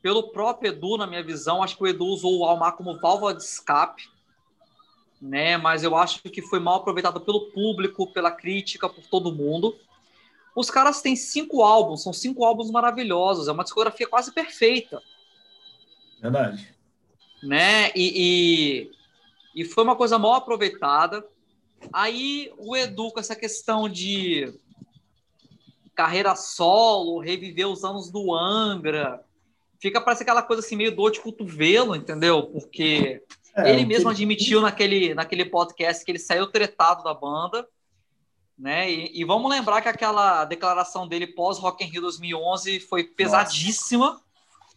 pelo 0.00 0.30
próprio 0.30 0.70
Edu, 0.70 0.96
na 0.96 1.06
minha 1.06 1.22
visão. 1.22 1.62
Acho 1.62 1.76
que 1.76 1.82
o 1.82 1.86
Edu 1.86 2.06
usou 2.06 2.38
o 2.38 2.44
Almar 2.46 2.76
como 2.76 2.98
válvula 2.98 3.34
de 3.34 3.42
escape, 3.42 4.08
né? 5.20 5.58
Mas 5.58 5.84
eu 5.84 5.94
acho 5.94 6.22
que 6.22 6.40
foi 6.40 6.58
mal 6.58 6.76
aproveitado 6.76 7.20
pelo 7.20 7.50
público, 7.50 8.10
pela 8.10 8.30
crítica, 8.30 8.88
por 8.88 9.04
todo 9.06 9.34
mundo. 9.34 9.76
Os 10.54 10.70
caras 10.70 11.02
têm 11.02 11.14
cinco 11.14 11.62
álbuns, 11.62 12.02
são 12.02 12.14
cinco 12.14 12.42
álbuns 12.42 12.70
maravilhosos, 12.70 13.48
é 13.48 13.52
uma 13.52 13.64
discografia 13.64 14.08
quase 14.08 14.32
perfeita. 14.32 15.02
Verdade. 16.22 16.74
Né? 17.42 17.90
E, 17.94 18.88
e, 19.54 19.60
e 19.60 19.64
foi 19.66 19.84
uma 19.84 19.94
coisa 19.94 20.18
mal 20.18 20.32
aproveitada. 20.32 21.22
Aí 21.92 22.50
o 22.56 22.74
Edu, 22.74 23.10
com 23.10 23.20
essa 23.20 23.36
questão 23.36 23.90
de 23.90 24.58
carreira 25.96 26.36
solo, 26.36 27.18
reviver 27.18 27.66
os 27.66 27.82
anos 27.82 28.10
do 28.10 28.32
Angra, 28.32 29.24
fica 29.80 30.00
parece 30.00 30.22
aquela 30.22 30.42
coisa 30.42 30.64
assim, 30.64 30.76
meio 30.76 30.94
dor 30.94 31.10
de 31.10 31.20
cotovelo, 31.20 31.96
entendeu? 31.96 32.44
Porque 32.44 33.22
é, 33.56 33.70
ele 33.70 33.84
mesmo 33.84 34.10
admitiu 34.10 34.60
naquele, 34.60 35.14
naquele 35.14 35.46
podcast 35.46 36.04
que 36.04 36.10
ele 36.12 36.18
saiu 36.18 36.46
tretado 36.46 37.02
da 37.02 37.12
banda 37.12 37.66
né? 38.58 38.90
E, 38.90 39.20
e, 39.20 39.24
vamos 39.24 39.50
lembrar 39.50 39.82
que 39.82 39.88
aquela 39.88 40.44
declaração 40.44 41.06
dele 41.06 41.26
pós 41.26 41.58
Rock 41.58 41.84
in 41.84 41.88
Rio 41.88 42.00
2011 42.00 42.80
foi 42.80 43.04
pesadíssima. 43.04 44.06
Nossa. 44.06 44.25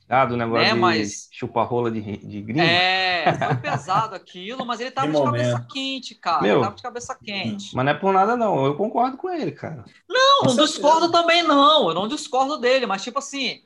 Ah, 0.10 0.26
do 0.26 0.36
negócio 0.36 0.66
né? 0.66 0.74
de 0.74 0.80
mas, 0.80 1.30
chupa-rola 1.32 1.92
de, 1.92 2.02
de 2.02 2.42
gringo. 2.42 2.62
É, 2.62 3.32
foi 3.38 3.56
pesado 3.58 4.16
aquilo, 4.16 4.66
mas 4.66 4.80
ele 4.80 4.90
tava 4.90 5.08
de, 5.08 5.16
de 5.16 5.24
cabeça 5.24 5.68
quente, 5.72 6.16
cara. 6.16 6.42
Meu, 6.42 6.56
ele 6.56 6.64
tava 6.64 6.76
de 6.76 6.82
cabeça 6.82 7.16
quente. 7.24 7.76
Mas 7.76 7.86
não 7.86 7.92
é 7.92 7.96
por 7.96 8.12
nada, 8.12 8.36
não. 8.36 8.66
Eu 8.66 8.76
concordo 8.76 9.18
com 9.18 9.30
ele, 9.30 9.52
cara. 9.52 9.86
Não, 10.10 10.42
não 10.46 10.56
discordo 10.56 11.12
também, 11.12 11.44
não. 11.44 11.90
Eu 11.90 11.94
não 11.94 12.08
discordo 12.08 12.58
dele, 12.58 12.88
mas 12.88 13.04
tipo 13.04 13.20
assim, 13.20 13.62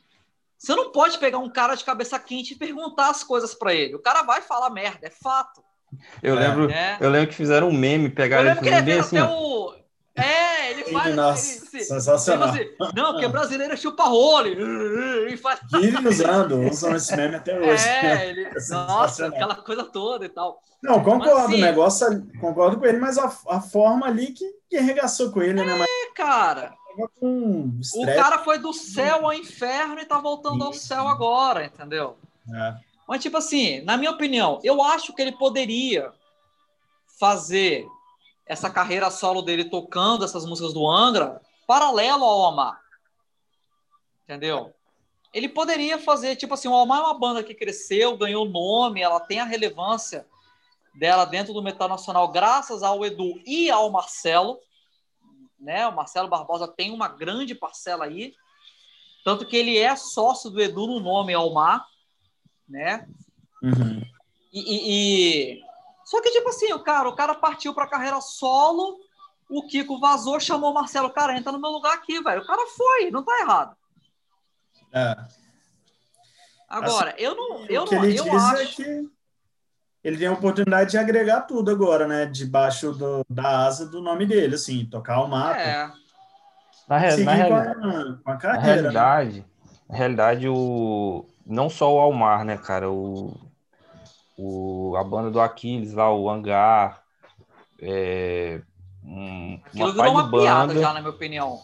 você 0.58 0.76
não 0.76 0.92
pode 0.92 1.18
pegar 1.18 1.38
um 1.38 1.50
cara 1.50 1.76
de 1.76 1.86
cabeça 1.86 2.20
quente 2.20 2.54
e 2.54 2.58
perguntar 2.58 3.10
as 3.10 3.24
coisas 3.24 3.54
para 3.54 3.74
ele. 3.74 3.96
O 3.96 4.00
cara 4.00 4.24
vai 4.24 4.42
falar 4.42 4.70
merda, 4.70 5.08
é 5.08 5.10
fato. 5.10 5.64
Eu 6.22 6.36
lembro, 6.36 6.70
é. 6.70 6.98
eu 7.00 7.10
lembro 7.10 7.30
que 7.30 7.36
fizeram 7.36 7.70
um 7.70 7.74
meme, 7.74 8.10
pegaram 8.10 8.52
ele 8.52 8.56
fazendo 8.56 8.84
bem 8.84 9.00
assim. 9.00 9.20
O, 9.20 9.76
é, 10.16 10.53
ele 10.74 10.92
faz. 10.92 11.16
Nossa, 11.16 11.76
ele, 11.76 11.84
sensacional. 11.84 12.50
Assim, 12.50 12.70
não, 12.96 13.14
porque 13.14 13.28
brasileiro 13.28 13.74
é 13.74 13.78
chupa 13.78 14.04
role. 14.04 14.58
E 15.34 15.38
faz... 15.38 15.60
Vive 15.72 16.08
usando, 16.08 16.62
usam 16.62 16.96
esse 16.96 17.16
meme 17.16 17.36
até 17.36 17.58
hoje. 17.58 17.88
É, 17.88 18.30
ele, 18.30 18.44
é 18.46 18.54
nossa, 18.70 19.28
aquela 19.28 19.56
coisa 19.56 19.84
toda 19.86 20.26
e 20.26 20.30
tal. 20.30 20.62
Não, 20.82 21.02
concordo, 21.02 21.36
mas, 21.36 21.46
assim, 21.46 21.56
o 21.56 21.62
negócio, 21.62 22.28
concordo 22.40 22.78
com 22.78 22.86
ele, 22.86 23.00
mas 23.00 23.18
a, 23.18 23.34
a 23.48 23.62
forma 23.62 24.06
ali 24.06 24.28
que, 24.28 24.46
que 24.70 24.78
arregaçou 24.78 25.32
com 25.32 25.42
ele, 25.42 25.62
é, 25.62 25.66
né? 25.66 25.76
Mas... 25.76 25.88
cara. 26.14 26.74
o 26.98 28.06
cara 28.06 28.40
foi 28.40 28.60
do 28.60 28.74
céu 28.74 29.26
ao 29.26 29.34
inferno 29.34 30.00
e 30.00 30.06
tá 30.06 30.20
voltando 30.20 30.64
ao 30.64 30.74
céu 30.74 31.08
agora, 31.08 31.66
entendeu? 31.66 32.18
É. 32.54 32.76
Mas, 33.08 33.22
tipo 33.22 33.38
assim, 33.38 33.82
na 33.82 33.98
minha 33.98 34.12
opinião, 34.12 34.60
eu 34.64 34.82
acho 34.84 35.14
que 35.14 35.22
ele 35.22 35.34
poderia 35.34 36.12
fazer 37.20 37.86
essa 38.46 38.70
carreira 38.70 39.10
solo 39.10 39.42
dele 39.42 39.66
tocando 39.66 40.26
essas 40.26 40.46
músicas 40.46 40.74
do 40.74 40.90
Angra 40.90 41.42
paralelo 41.66 42.24
ao 42.24 42.40
Omar. 42.52 42.80
Entendeu? 44.24 44.74
Ele 45.34 45.50
poderia 45.50 45.98
fazer, 45.98 46.36
tipo 46.36 46.54
assim, 46.54 46.68
o 46.68 46.74
Omar 46.74 47.00
é 47.00 47.04
uma 47.04 47.20
banda 47.20 47.44
que 47.44 47.56
cresceu, 47.56 48.18
ganhou 48.18 48.48
nome, 48.48 49.02
ela 49.02 49.20
tem 49.20 49.40
a 49.40 49.46
relevância 49.46 50.28
dela 50.94 51.26
dentro 51.26 51.54
do 51.54 51.64
metal 51.64 51.90
nacional 51.90 52.32
graças 52.32 52.84
ao 52.84 53.04
Edu 53.04 53.42
e 53.46 53.72
ao 53.72 53.90
Marcelo, 53.90 54.60
né? 55.60 55.88
O 55.88 55.96
Marcelo 55.96 56.28
Barbosa 56.28 56.68
tem 56.68 56.92
uma 56.92 57.08
grande 57.08 57.56
parcela 57.56 58.06
aí, 58.06 58.36
tanto 59.24 59.46
que 59.46 59.56
ele 59.58 59.78
é 59.78 59.96
sócio 59.96 60.50
do 60.50 60.62
Edu 60.62 60.86
no 60.86 61.00
nome 61.00 61.34
Almar, 61.34 61.88
né? 62.68 63.08
Uhum. 63.64 64.04
E, 64.52 64.60
e, 64.60 65.56
e, 65.56 65.64
só 66.14 66.22
que, 66.22 66.30
tipo 66.30 66.48
assim, 66.48 66.72
o 66.74 66.80
cara, 66.80 67.10
o 67.10 67.16
cara 67.16 67.34
partiu 67.34 67.74
pra 67.74 67.88
carreira 67.88 68.22
solo, 68.22 69.00
o 69.50 69.66
Kiko 69.66 70.00
vazou, 70.00 70.40
chamou 70.40 70.70
o 70.70 70.74
Marcelo, 70.76 71.10
cara, 71.10 71.36
entra 71.36 71.52
no 71.52 71.60
meu 71.60 71.72
lugar 71.72 71.96
aqui, 71.96 72.22
velho. 72.22 72.44
O 72.44 72.46
cara 72.46 72.62
foi, 72.68 73.10
não 73.10 73.24
tá 73.24 73.40
errado. 73.40 73.76
É. 74.94 75.18
Agora, 76.70 77.14
assim, 77.14 77.24
eu 77.24 77.36
não. 77.36 77.66
Eu, 77.66 77.86
não, 77.86 78.06
eu 78.06 78.26
é 78.28 78.30
acho. 78.30 78.62
É 78.62 78.66
que 78.68 79.10
ele 80.04 80.18
tem 80.20 80.28
a 80.28 80.34
oportunidade 80.34 80.92
de 80.92 81.00
agregar 81.00 81.42
tudo 81.42 81.72
agora, 81.72 82.08
né? 82.08 82.28
Debaixo 82.28 82.92
do, 82.92 83.26
da 83.28 83.66
asa 83.66 83.88
do 83.88 84.00
nome 84.00 84.28
dele, 84.28 84.54
assim, 84.54 84.86
tocar 84.86 85.20
o 85.20 85.28
mapa. 85.28 85.60
É. 85.60 85.92
Na, 86.88 86.98
re, 87.00 87.24
na, 87.24 87.34
real, 87.34 87.54
a, 87.56 87.74
com 87.74 88.30
a 88.30 88.36
na 88.36 88.54
né? 88.54 88.60
realidade, 88.60 89.40
né? 89.40 89.46
na 89.90 89.98
realidade, 89.98 90.48
o, 90.48 91.26
não 91.44 91.72
só 91.72 91.92
o 91.92 92.00
Almar, 92.00 92.46
né, 92.46 92.56
cara? 92.56 92.92
O, 92.92 93.36
o, 94.38 94.96
a 94.98 95.04
banda 95.04 95.30
do 95.30 95.40
Aquiles 95.40 95.94
lá, 95.94 96.14
o 96.14 96.30
Hangar, 96.30 97.04
é, 97.82 98.62
um, 99.04 99.60
uma 99.74 99.94
pá 99.94 100.10
de 100.10 100.30
banda. 100.30 100.80
já, 100.80 100.94
na 100.94 101.00
minha 101.02 101.10
opinião. 101.10 101.60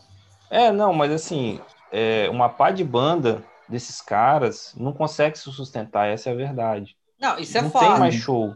É, 0.49 0.71
não, 0.71 0.93
mas 0.93 1.11
assim, 1.11 1.59
é, 1.91 2.29
uma 2.29 2.49
pá 2.49 2.71
de 2.71 2.83
banda 2.83 3.43
desses 3.67 4.01
caras 4.01 4.73
não 4.75 4.91
consegue 4.91 5.37
se 5.37 5.51
sustentar, 5.51 6.07
essa 6.07 6.29
é 6.29 6.33
a 6.33 6.35
verdade. 6.35 6.97
Não, 7.19 7.37
isso 7.37 7.57
é 7.57 7.61
Não 7.61 7.69
fato. 7.69 7.85
tem 7.85 7.99
mais 7.99 8.15
show. 8.15 8.55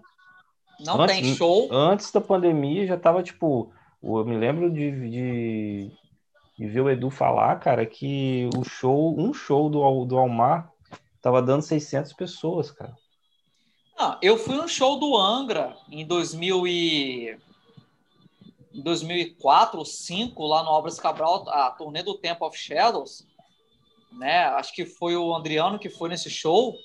Não 0.80 1.02
antes, 1.02 1.16
tem 1.16 1.36
show. 1.36 1.70
Antes 1.72 2.12
da 2.12 2.20
pandemia 2.20 2.88
já 2.88 2.98
tava, 2.98 3.22
tipo, 3.22 3.72
eu 4.02 4.26
me 4.26 4.38
lembro 4.38 4.72
de, 4.72 4.92
de, 5.10 5.92
de, 6.58 6.68
ver 6.68 6.82
o 6.82 6.90
Edu 6.90 7.10
falar, 7.10 7.60
cara, 7.60 7.86
que 7.86 8.50
o 8.58 8.64
show, 8.64 9.16
um 9.18 9.34
show 9.34 9.70
do, 9.70 10.06
do 10.06 10.18
Almar 10.18 10.70
tava 11.22 11.42
dando 11.42 11.62
600 11.62 12.12
pessoas, 12.14 12.72
cara. 12.72 12.94
Ah, 13.98 14.18
eu 14.22 14.38
fui 14.38 14.56
no 14.56 14.68
show 14.68 15.00
do 15.00 15.16
Angra 15.16 15.78
em 15.90 16.06
2000 16.06 16.68
e... 16.68 17.38
em 18.74 18.82
2004 18.82 19.78
ou 19.78 19.84
2005, 19.84 20.46
lá 20.46 20.64
no 20.64 20.70
Obras 20.72 21.00
Cabral, 21.00 21.48
a 21.50 21.72
turnê 21.72 22.02
do 22.02 22.16
Temple 22.16 22.48
of 22.48 22.58
Shadows, 22.58 23.26
né? 24.12 24.46
Acho 24.46 24.74
que 24.74 24.86
foi 24.86 25.16
o 25.16 25.34
Andriano 25.34 25.80
que 25.80 25.90
foi 25.90 26.10
nesse 26.10 26.30
show. 26.30 26.76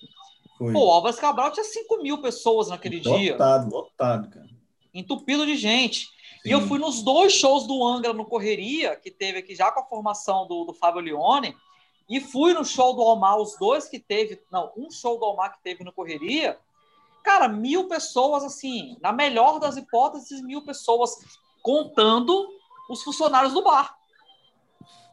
Foi. 0.59 0.73
Pô, 0.73 0.87
o 0.87 0.91
Álvares 0.91 1.19
Cabral 1.19 1.53
tinha 1.53 1.65
5 1.65 2.03
mil 2.03 2.19
pessoas 2.19 2.69
naquele 2.69 2.99
lotado, 2.99 3.19
dia. 3.19 3.33
Lotado, 3.33 3.71
lotado, 3.71 4.31
cara. 4.31 4.49
Entupido 4.93 5.47
de 5.47 5.57
gente. 5.57 6.07
Sim. 6.07 6.49
E 6.49 6.51
eu 6.51 6.61
fui 6.63 6.79
nos 6.79 7.03
dois 7.03 7.33
shows 7.33 7.67
do 7.67 7.87
Angra 7.87 8.13
no 8.13 8.25
Correria, 8.25 8.97
que 8.97 9.11
teve 9.11 9.39
aqui 9.39 9.55
já 9.55 9.71
com 9.71 9.81
a 9.81 9.85
formação 9.85 10.47
do, 10.47 10.65
do 10.65 10.75
Fábio 10.75 11.01
Leone, 11.01 11.55
e 12.09 12.21
fui 12.21 12.55
no 12.55 12.65
show 12.65 12.95
do 12.95 13.03
Almar, 13.03 13.39
os 13.39 13.57
dois 13.59 13.87
que 13.87 13.99
teve, 13.99 14.41
não, 14.51 14.73
um 14.77 14.91
show 14.91 15.19
do 15.19 15.25
Almar 15.25 15.53
que 15.53 15.63
teve 15.63 15.85
no 15.85 15.93
Correria, 15.93 16.59
cara, 17.23 17.49
mil 17.49 17.89
pessoas, 17.89 18.45
assim, 18.45 18.97
na 19.01 19.13
melhor 19.13 19.59
das 19.59 19.77
hipóteses, 19.77 20.43
mil 20.43 20.63
pessoas, 20.65 21.11
contando 21.63 22.49
os 22.89 23.03
funcionários 23.03 23.53
do 23.53 23.63
bar. 23.63 23.95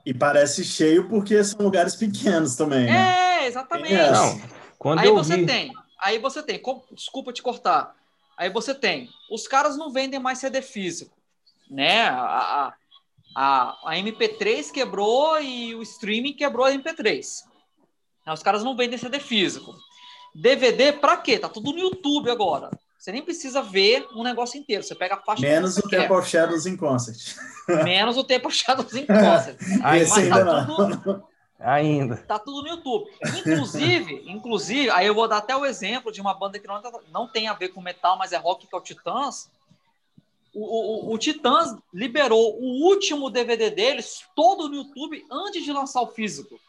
E 0.06 0.14
parece 0.14 0.64
cheio 0.64 1.10
porque 1.10 1.44
são 1.44 1.62
lugares 1.62 1.96
pequenos 1.96 2.56
também, 2.56 2.86
né? 2.86 3.42
É, 3.44 3.48
exatamente. 3.48 3.94
Não, 3.94 4.42
quando 4.78 5.00
aí 5.00 5.10
você 5.10 5.38
vi... 5.38 5.46
tem, 5.46 5.74
aí 6.00 6.20
você 6.20 6.44
tem, 6.44 6.62
desculpa 6.92 7.34
te 7.34 7.42
cortar, 7.42 7.96
aí 8.38 8.50
você 8.50 8.74
tem, 8.74 9.10
os 9.32 9.48
caras 9.48 9.76
não 9.76 9.92
vendem 9.92 10.20
mais 10.20 10.38
CD 10.38 10.62
físico, 10.62 11.18
né? 11.70 12.08
A, 12.08 12.74
a, 13.36 13.78
a 13.84 13.96
MP3 13.96 14.72
quebrou 14.72 15.42
e 15.42 15.76
o 15.76 15.82
streaming 15.82 16.34
quebrou 16.34 16.66
a 16.66 16.72
MP3. 16.72 17.44
Os 18.34 18.42
caras 18.42 18.64
não 18.64 18.76
vendem 18.76 18.98
CD 18.98 19.20
físico. 19.20 19.76
DVD 20.36 20.92
para 20.92 21.16
quê? 21.16 21.40
Tá 21.40 21.48
tudo 21.48 21.72
no 21.72 21.80
YouTube 21.80 22.30
agora. 22.30 22.70
Você 23.00 23.12
nem 23.12 23.22
precisa 23.22 23.62
ver 23.62 24.06
um 24.14 24.22
negócio 24.22 24.60
inteiro. 24.60 24.84
Você 24.84 24.94
pega 24.94 25.16
a 25.16 25.22
faixa. 25.22 25.42
Menos 25.48 25.78
o 25.78 25.88
Temple 25.88 26.18
of 26.18 26.28
Shadows 26.28 26.66
in 26.66 26.76
Concert. 26.76 27.38
Menos 27.86 28.18
o 28.18 28.24
Temple 28.24 28.48
of 28.48 28.56
Shadows 28.56 28.94
in 28.94 29.06
Concert. 29.06 29.58
Esse 29.96 30.30
tá 30.30 30.36
ainda 30.36 30.66
tudo, 30.66 31.24
ainda. 31.58 32.18
Tá 32.18 32.38
tudo 32.38 32.64
no 32.64 32.68
YouTube. 32.68 33.10
Inclusive, 33.24 34.24
inclusive, 34.28 34.90
aí 34.90 35.08
eu 35.08 35.16
vou 35.16 35.28
dar 35.28 35.38
até 35.38 35.56
o 35.56 35.66
exemplo 35.66 36.12
de 36.12 36.20
uma 36.20 36.34
banda 36.34 36.60
que 36.60 36.68
não, 36.68 36.82
não 37.12 37.28
tem 37.28 37.48
a 37.48 37.54
ver 37.54 37.70
com 37.70 37.82
metal, 37.82 38.18
mas 38.18 38.34
é 38.34 38.38
rock, 38.38 38.68
que 38.68 38.76
é 38.76 38.78
o 38.78 38.82
Titãs. 38.82 39.50
O, 40.54 41.12
o, 41.12 41.14
o 41.14 41.18
Titãs 41.18 41.76
liberou 41.94 42.60
o 42.60 42.86
último 42.88 43.30
DVD 43.30 43.70
deles 43.70 44.26
todo 44.36 44.68
no 44.68 44.76
YouTube 44.76 45.26
antes 45.32 45.64
de 45.64 45.72
lançar 45.72 46.02
o 46.02 46.08
físico. 46.08 46.60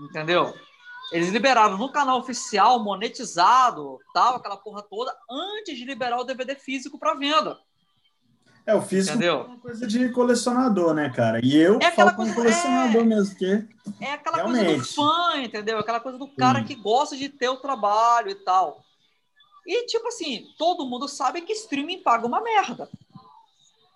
Entendeu? 0.00 0.54
Eles 1.10 1.30
liberaram 1.30 1.78
no 1.78 1.90
canal 1.90 2.18
oficial, 2.18 2.82
monetizado, 2.82 3.98
tal, 4.12 4.36
aquela 4.36 4.56
porra 4.56 4.82
toda, 4.82 5.14
antes 5.30 5.76
de 5.76 5.84
liberar 5.84 6.18
o 6.18 6.24
DVD 6.24 6.54
físico 6.54 6.98
para 6.98 7.14
venda. 7.14 7.58
É, 8.66 8.74
o 8.74 8.82
físico 8.82 9.16
Entendeu? 9.16 9.40
é 9.40 9.44
uma 9.44 9.58
coisa 9.58 9.86
de 9.86 10.10
colecionador, 10.10 10.92
né, 10.92 11.08
cara? 11.08 11.40
E 11.42 11.56
eu 11.56 11.78
é 11.80 11.90
falo 11.90 12.14
como 12.14 12.34
colecionador 12.34 13.00
é... 13.00 13.04
mesmo, 13.04 13.30
porque. 13.30 13.66
É 13.98 14.12
aquela 14.12 14.36
realmente... 14.36 14.66
coisa 14.66 14.82
do 14.82 14.88
fã, 14.88 15.36
entendeu? 15.38 15.78
Aquela 15.78 16.00
coisa 16.00 16.18
do 16.18 16.28
cara 16.28 16.58
Sim. 16.58 16.64
que 16.66 16.74
gosta 16.74 17.16
de 17.16 17.30
ter 17.30 17.48
o 17.48 17.56
trabalho 17.56 18.28
e 18.28 18.34
tal. 18.34 18.84
E, 19.66 19.86
tipo 19.86 20.08
assim, 20.08 20.46
todo 20.58 20.84
mundo 20.84 21.08
sabe 21.08 21.40
que 21.40 21.52
streaming 21.54 22.02
paga 22.02 22.26
uma 22.26 22.42
merda. 22.42 22.90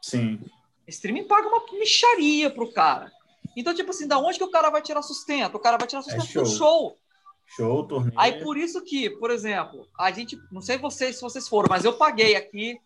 Sim. 0.01 0.41
Streaming 0.89 1.25
paga 1.25 1.49
uma 1.49 1.63
micharia 1.79 2.49
pro 2.49 2.73
cara. 2.73 3.13
Então, 3.55 3.75
tipo 3.75 3.91
assim, 3.91 4.09
da 4.09 4.19
onde 4.19 4.39
que 4.39 4.45
o 4.45 4.51
cara 4.51 4.71
vai 4.71 4.81
tirar 4.81 5.03
sustento? 5.03 5.57
O 5.57 5.61
cara 5.61 5.77
vai 5.77 5.87
tirar 5.87 6.01
é 6.01 6.03
sustento 6.03 6.25
é 6.25 6.27
show. 6.27 6.43
do 6.43 6.49
show. 6.49 6.99
Show, 7.55 7.85
torneio. 7.85 8.19
Aí 8.19 8.43
por 8.43 8.57
isso 8.57 8.83
que, 8.83 9.11
por 9.11 9.31
exemplo, 9.31 9.87
a 9.99 10.11
gente, 10.11 10.41
não 10.51 10.63
sei 10.63 10.79
vocês 10.79 11.17
se 11.17 11.23
vocês 11.23 11.47
foram, 11.47 11.69
mas 11.69 11.85
eu 11.85 11.93
paguei 11.93 12.35
aqui 12.35 12.81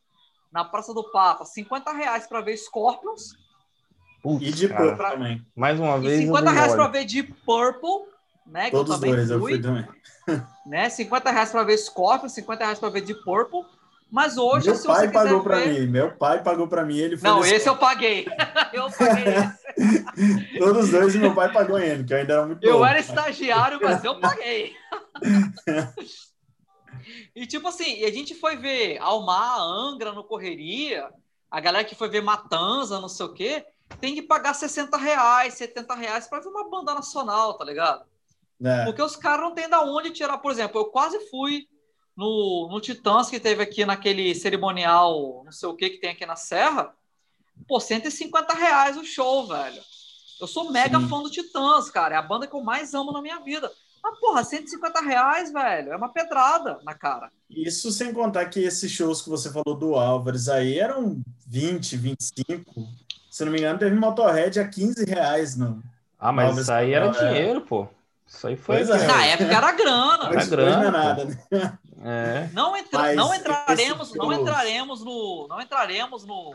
na 0.52 0.64
Praça 0.64 0.92
do 0.92 1.04
Papa 1.04 1.44
50 1.44 1.92
reais 1.92 2.26
para 2.26 2.40
ver 2.40 2.56
Scorpions. 2.56 3.36
Putz, 4.22 4.44
e 4.44 4.50
de 4.50 4.68
Purple 4.68 4.96
pra... 4.96 5.12
também. 5.12 5.46
Mais 5.54 5.78
uma 5.78 6.00
vez. 6.00 6.20
E 6.20 6.26
50 6.26 6.50
reais 6.50 6.74
para 6.74 6.88
ver 6.88 7.04
Deep 7.04 7.32
Purple, 7.44 8.12
né? 8.44 8.70
Todos 8.70 8.98
que 8.98 9.06
eu 9.06 9.10
também 9.10 9.26
dois, 9.26 9.28
fui, 9.28 9.36
eu 9.36 9.40
fui 9.40 9.60
também. 9.60 9.86
Né? 10.66 10.90
50 10.90 11.30
reais 11.30 11.52
para 11.52 11.62
ver 11.62 11.78
Scorpions, 11.78 12.32
50 12.32 12.64
reais 12.64 12.78
para 12.80 12.88
ver 12.88 13.02
Deep 13.02 13.22
Purple. 13.22 13.60
Mas 14.10 14.36
hoje, 14.36 14.68
meu 14.68 14.82
pai 14.82 15.10
pagou 15.12 15.42
para 15.42 15.56
ver... 15.58 15.80
mim. 15.80 15.86
Meu 15.86 16.10
pai 16.10 16.42
pagou 16.42 16.66
para 16.66 16.84
mim. 16.84 16.96
Ele 16.96 17.16
foi 17.16 17.28
Não, 17.28 17.44
esse 17.44 17.68
eu 17.68 17.76
paguei. 17.76 18.26
eu 18.72 18.90
paguei 18.90 19.34
esse. 19.34 19.65
Todos 20.58 20.84
os 20.84 20.90
dois 20.90 21.14
e 21.14 21.18
meu 21.18 21.34
pai 21.34 21.52
pagou 21.52 21.78
ele, 21.78 22.04
que 22.04 22.12
eu 22.12 22.18
ainda 22.18 22.32
era 22.32 22.46
muito 22.46 22.64
Eu 22.64 22.84
era 22.84 22.98
estagiário, 22.98 23.78
mas 23.82 24.02
eu 24.02 24.18
paguei. 24.18 24.74
e 27.34 27.46
tipo 27.46 27.68
assim, 27.68 28.04
a 28.04 28.10
gente 28.10 28.34
foi 28.34 28.56
ver 28.56 28.98
Almar, 28.98 29.60
Angra 29.60 30.12
no 30.12 30.24
Correria, 30.24 31.08
a 31.50 31.60
galera 31.60 31.84
que 31.84 31.94
foi 31.94 32.08
ver 32.08 32.22
Matanza, 32.22 33.00
não 33.00 33.08
sei 33.08 33.26
o 33.26 33.32
quê, 33.32 33.66
tem 34.00 34.14
que 34.14 34.22
pagar 34.22 34.54
60 34.54 34.96
reais, 34.96 35.54
70 35.54 35.94
reais 35.94 36.26
para 36.26 36.40
ver 36.40 36.48
uma 36.48 36.68
banda 36.68 36.94
nacional, 36.94 37.54
tá 37.54 37.64
ligado? 37.64 38.04
É. 38.62 38.84
Porque 38.84 39.02
os 39.02 39.16
caras 39.16 39.42
não 39.42 39.54
tem 39.54 39.68
da 39.68 39.82
onde 39.82 40.10
tirar. 40.10 40.38
Por 40.38 40.50
exemplo, 40.50 40.80
eu 40.80 40.86
quase 40.86 41.28
fui 41.28 41.68
no, 42.16 42.68
no 42.70 42.80
Titãs 42.80 43.28
que 43.28 43.38
teve 43.38 43.62
aqui 43.62 43.84
naquele 43.84 44.34
cerimonial, 44.34 45.42
não 45.44 45.52
sei 45.52 45.68
o 45.68 45.76
que 45.76 45.90
que 45.90 45.98
tem 46.00 46.10
aqui 46.10 46.24
na 46.24 46.36
Serra, 46.36 46.94
pô, 47.66 47.80
150 47.80 48.54
reais 48.54 48.96
o 48.96 49.04
show, 49.04 49.46
velho. 49.46 49.82
Eu 50.40 50.46
sou 50.46 50.70
mega 50.70 51.00
Sim. 51.00 51.08
fã 51.08 51.22
do 51.22 51.30
Titãs, 51.30 51.90
cara. 51.90 52.14
É 52.14 52.18
a 52.18 52.22
banda 52.22 52.46
que 52.46 52.54
eu 52.54 52.62
mais 52.62 52.94
amo 52.94 53.12
na 53.12 53.22
minha 53.22 53.40
vida. 53.40 53.70
Mas, 54.02 54.18
porra, 54.20 54.44
150 54.44 55.00
reais, 55.00 55.52
velho, 55.52 55.92
é 55.92 55.96
uma 55.96 56.08
pedrada 56.08 56.78
na 56.84 56.94
cara. 56.94 57.30
Isso 57.50 57.90
sem 57.90 58.12
contar 58.12 58.46
que 58.46 58.60
esses 58.60 58.90
shows 58.90 59.22
que 59.22 59.28
você 59.28 59.50
falou 59.50 59.76
do 59.76 59.96
Álvares 59.96 60.48
aí 60.48 60.78
eram 60.78 61.20
20, 61.48 61.96
25. 61.96 62.88
Se 63.30 63.44
não 63.44 63.52
me 63.52 63.58
engano, 63.58 63.78
teve 63.78 63.96
Motorhead 63.96 64.60
a 64.60 64.68
15 64.68 65.04
reais, 65.04 65.56
não. 65.56 65.82
Ah, 66.18 66.32
mas 66.32 66.46
Álvares 66.46 66.64
isso 66.64 66.72
aí 66.72 66.92
era 66.92 67.08
dinheiro, 67.08 67.62
pô. 67.62 67.88
Isso 68.26 68.46
aí 68.46 68.56
foi. 68.56 68.82
É. 68.82 68.84
Na 68.84 69.26
época 69.26 69.56
era 69.56 69.72
grana. 69.72 70.28
Era 70.30 70.44
grana. 70.46 70.76
Não 70.76 70.82
é 70.82 70.90
nada, 70.90 71.24
né? 71.24 71.78
É. 72.04 72.48
Não, 72.52 72.76
entra, 72.76 73.14
não 73.14 73.34
entraremos, 73.34 74.14
não 74.14 74.32
entraremos 74.32 75.04
no, 75.04 75.46
não 75.48 75.60
entraremos 75.60 76.24
no, 76.24 76.54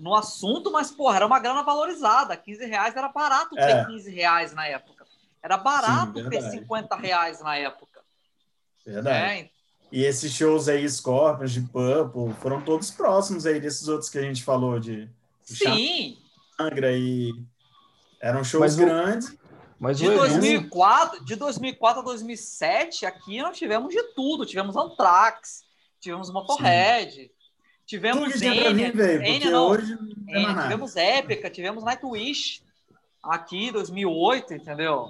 no 0.00 0.14
assunto, 0.14 0.72
mas 0.72 0.90
porra, 0.90 1.16
era 1.16 1.26
uma 1.26 1.38
grana 1.38 1.62
valorizada. 1.62 2.36
15 2.36 2.64
reais 2.66 2.96
era 2.96 3.08
barato 3.08 3.54
ter 3.54 3.62
é. 3.62 3.84
15 3.84 4.10
reais 4.10 4.52
na 4.54 4.66
época. 4.66 5.06
Era 5.42 5.56
barato 5.56 6.22
Sim, 6.22 6.28
ter 6.28 6.42
50 6.42 6.96
reais 6.96 7.40
na 7.40 7.56
época. 7.56 8.00
Verdade. 8.84 9.40
É. 9.42 9.50
E 9.92 10.04
esses 10.04 10.32
shows 10.32 10.68
aí, 10.68 10.88
Scorpions, 10.88 11.52
de 11.52 11.62
Purple, 11.62 12.32
foram 12.40 12.62
todos 12.62 12.90
próximos 12.90 13.44
aí 13.44 13.60
desses 13.60 13.88
outros 13.88 14.08
que 14.08 14.18
a 14.18 14.22
gente 14.22 14.42
falou 14.42 14.78
de. 14.78 15.08
Sim. 15.42 16.18
Angra 16.58 16.92
e 16.92 17.32
eram 18.20 18.44
shows 18.44 18.76
grandes. 18.76 19.36
Mas 19.78 19.98
de, 19.98 20.10
2004, 20.10 21.24
de 21.24 21.36
2004 21.36 22.00
a 22.02 22.04
2007, 22.04 23.06
aqui 23.06 23.40
nós 23.40 23.56
tivemos 23.56 23.92
de 23.92 24.02
tudo. 24.14 24.44
Tivemos 24.44 24.76
Anthrax, 24.76 25.64
tivemos 25.98 26.30
Motorhead, 26.30 27.12
Sim. 27.12 27.30
Tivemos 27.90 28.40
Enya, 28.40 28.92
Enya 29.26 29.50
não, 29.50 29.68
hoje 29.68 29.96
não 29.96 30.34
Enya, 30.34 30.62
tivemos 30.62 30.94
Épica, 30.94 31.50
tivemos 31.50 31.82
Nightwish 31.82 32.62
aqui 33.20 33.72
2008, 33.72 34.54
entendeu? 34.54 35.08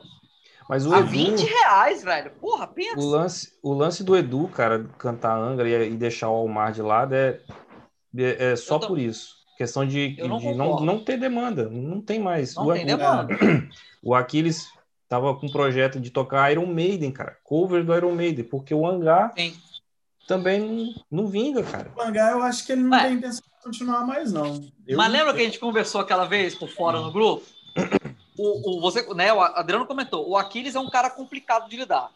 Mas 0.66 0.86
o 0.86 0.94
a 0.94 1.00
Edu, 1.00 1.08
20 1.08 1.42
reais, 1.42 2.02
velho. 2.02 2.30
Porra, 2.40 2.66
pensa. 2.66 2.98
O 2.98 3.04
lance, 3.04 3.52
o 3.62 3.74
lance 3.74 4.02
do 4.02 4.16
Edu, 4.16 4.48
cara, 4.48 4.86
cantar 4.96 5.36
Angra 5.36 5.68
e, 5.68 5.92
e 5.92 5.96
deixar 5.96 6.30
o 6.30 6.34
Almar 6.34 6.72
de 6.72 6.80
lado 6.80 7.14
é, 7.14 7.40
é, 8.16 8.52
é 8.52 8.56
só 8.56 8.78
tô... 8.78 8.86
por 8.86 8.98
isso. 8.98 9.38
Questão 9.58 9.86
de, 9.86 10.16
não, 10.26 10.38
de 10.38 10.54
não, 10.54 10.80
não, 10.80 11.04
ter 11.04 11.18
demanda, 11.18 11.68
não 11.68 12.00
tem 12.00 12.18
mais. 12.18 12.54
Não 12.54 12.68
o, 12.68 12.72
tem 12.72 12.86
demanda. 12.86 13.36
O 14.02 14.14
Aquiles 14.14 14.66
tava 15.06 15.34
com 15.34 15.46
um 15.46 15.52
projeto 15.52 16.00
de 16.00 16.10
tocar 16.10 16.50
Iron 16.50 16.64
Maiden, 16.64 17.12
cara, 17.12 17.36
cover 17.44 17.84
do 17.84 17.94
Iron 17.94 18.14
Maiden, 18.14 18.46
porque 18.46 18.72
o 18.72 18.86
Hangar 18.86 19.34
Sim. 19.36 19.52
Também 20.30 20.60
não, 20.60 20.94
não 21.10 21.26
vinga, 21.26 21.60
cara. 21.64 21.92
O 21.96 22.00
Hangar 22.00 22.30
eu 22.30 22.42
acho 22.44 22.64
que 22.64 22.70
ele 22.70 22.82
não 22.82 22.96
Ué. 22.96 23.02
tem 23.02 23.14
intenção 23.14 23.42
de 23.42 23.64
continuar 23.64 24.06
mais, 24.06 24.32
não. 24.32 24.64
Eu 24.86 24.96
Mas 24.96 25.10
lembra 25.10 25.34
que 25.34 25.40
a 25.40 25.44
gente 25.44 25.58
conversou 25.58 26.00
aquela 26.00 26.24
vez 26.24 26.54
por 26.54 26.68
fora 26.68 27.00
no 27.00 27.10
grupo? 27.10 27.44
O, 28.38 28.78
o, 28.78 28.80
você, 28.80 29.02
né, 29.12 29.32
o 29.32 29.40
Adriano 29.40 29.86
comentou, 29.86 30.28
o 30.28 30.36
Aquiles 30.36 30.76
é 30.76 30.80
um 30.80 30.88
cara 30.88 31.10
complicado 31.10 31.68
de 31.68 31.76
lidar. 31.76 32.12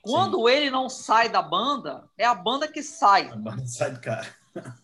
Quando 0.00 0.46
Sim. 0.46 0.54
ele 0.54 0.70
não 0.70 0.88
sai 0.88 1.28
da 1.28 1.42
banda, 1.42 2.04
é 2.16 2.24
a 2.24 2.34
banda 2.34 2.68
que 2.68 2.84
sai. 2.84 3.28
A 3.28 3.36
banda 3.36 3.66
sai 3.66 3.90
do 3.90 4.00
cara. 4.00 4.34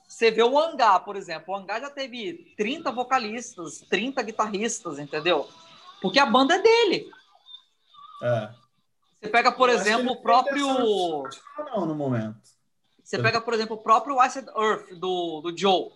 Você 0.09 0.33
vê 0.33 0.43
o 0.43 0.59
Hangar, 0.59 1.05
por 1.05 1.15
exemplo. 1.15 1.55
O 1.55 1.57
Hangar 1.57 1.81
já 1.81 1.91
teve 1.91 2.53
30 2.57 2.91
vocalistas, 2.91 3.81
30 3.89 4.23
guitarristas, 4.23 4.99
entendeu? 4.99 5.49
Porque 6.03 6.19
a 6.19 6.27
banda 6.27 6.57
é 6.57 6.63
dele. 6.63 7.11
É. 8.23 8.51
Você 9.21 9.29
pega, 9.29 9.51
por 9.51 9.69
Eu 9.69 9.77
exemplo, 9.77 10.13
o 10.13 10.23
próprio. 10.23 10.67
Não, 11.59 11.87
no 11.87 11.95
momento. 11.95 12.37
Você 13.03 13.19
pega, 13.19 13.41
por 13.41 13.55
exemplo, 13.55 13.77
o 13.77 13.83
próprio 13.83 14.21
Acid 14.21 14.47
Earth 14.49 14.95
do, 14.95 15.41
do 15.41 15.57
Joe. 15.57 15.91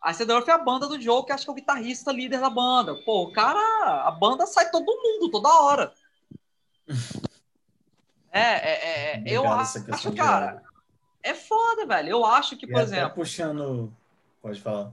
Acid 0.00 0.28
Earth 0.28 0.48
é 0.48 0.52
a 0.52 0.58
banda 0.58 0.88
do 0.88 1.00
Joe, 1.00 1.24
que 1.24 1.32
acho 1.32 1.44
que 1.44 1.50
é 1.50 1.52
o 1.52 1.56
guitarrista 1.56 2.10
líder 2.10 2.40
da 2.40 2.50
banda. 2.50 2.94
Pô, 3.04 3.24
o 3.24 3.32
cara. 3.32 4.06
A 4.06 4.10
banda 4.10 4.46
sai 4.46 4.70
todo 4.70 4.84
mundo, 4.84 5.30
toda 5.30 5.48
hora. 5.48 5.92
É, 8.36 8.40
é, 8.40 9.12
é 9.14 9.22
eu 9.26 9.48
acho, 9.48 9.78
acho 9.94 10.12
cara, 10.12 10.60
é 11.22 11.34
foda, 11.34 11.86
velho. 11.86 12.08
Eu 12.08 12.26
acho 12.26 12.56
que, 12.56 12.66
por 12.66 12.80
exemplo. 12.80 13.14
puxando. 13.14 13.92
Pode 14.42 14.60
falar. 14.60 14.92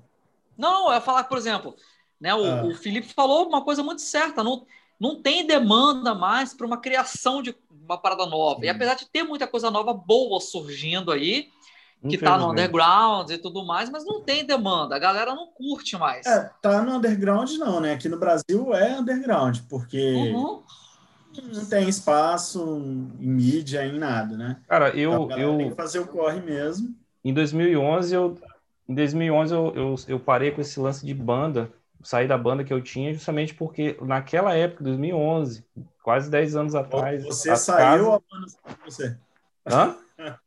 Não, 0.55 0.89
eu 0.89 0.93
ia 0.93 1.01
falar, 1.01 1.23
por 1.23 1.39
exemplo, 1.39 1.75
né, 2.19 2.35
o, 2.35 2.45
ah. 2.45 2.63
o 2.65 2.75
Felipe 2.75 3.11
falou 3.11 3.47
uma 3.47 3.63
coisa 3.63 3.81
muito 3.81 4.03
certa. 4.03 4.43
Não, 4.43 4.63
não 5.01 5.19
tem 5.19 5.47
demanda 5.47 6.13
mais 6.13 6.53
para 6.53 6.67
uma 6.67 6.77
criação 6.77 7.41
de 7.41 7.55
uma 7.71 7.97
parada 7.97 8.27
nova. 8.27 8.59
Sim. 8.59 8.67
E 8.67 8.69
apesar 8.69 8.93
de 8.93 9.09
ter 9.09 9.23
muita 9.23 9.47
coisa 9.47 9.71
nova 9.71 9.95
boa 9.95 10.39
surgindo 10.39 11.11
aí, 11.11 11.49
que 12.07 12.19
tá 12.19 12.37
no 12.37 12.51
underground 12.51 13.31
e 13.31 13.37
tudo 13.39 13.65
mais, 13.65 13.89
mas 13.89 14.05
não 14.05 14.21
tem 14.21 14.45
demanda, 14.45 14.95
a 14.95 14.99
galera 14.99 15.33
não 15.33 15.47
curte 15.47 15.97
mais. 15.97 16.27
É, 16.27 16.51
tá 16.61 16.83
no 16.83 16.97
underground 16.97 17.49
não, 17.53 17.79
né? 17.79 17.93
Aqui 17.93 18.07
no 18.07 18.19
Brasil 18.19 18.75
é 18.75 18.99
underground, 18.99 19.57
porque 19.67 20.31
uhum. 20.31 20.61
não 21.51 21.65
tem 21.65 21.89
espaço 21.89 22.61
em 23.19 23.27
mídia, 23.27 23.83
em 23.83 23.97
nada, 23.97 24.37
né? 24.37 24.57
Cara, 24.67 24.89
eu... 24.89 25.23
Então, 25.23 25.39
eu... 25.39 25.57
Tem 25.57 25.69
que 25.71 25.75
fazer 25.75 25.99
o 25.99 26.07
corre 26.07 26.41
mesmo. 26.41 26.95
Em 27.25 27.33
2011, 27.33 28.13
eu, 28.13 28.37
em 28.87 28.93
2011 28.93 29.53
eu, 29.53 29.73
eu, 29.75 29.95
eu 30.07 30.19
parei 30.19 30.51
com 30.51 30.61
esse 30.61 30.79
lance 30.79 31.03
de 31.03 31.13
banda, 31.13 31.71
saí 32.03 32.27
da 32.27 32.37
banda 32.37 32.63
que 32.63 32.73
eu 32.73 32.81
tinha 32.81 33.13
justamente 33.13 33.53
porque 33.53 33.97
naquela 34.01 34.53
época, 34.53 34.83
2011, 34.83 35.65
quase 36.03 36.29
10 36.29 36.55
anos 36.55 36.75
atrás... 36.75 37.23
Você 37.23 37.55
saiu 37.55 37.77
casas... 37.77 38.07
a 38.07 38.19
banda 38.19 38.47
saiu 38.47 38.75
de 38.75 38.83
você? 38.85 39.17
Hã? 39.67 39.95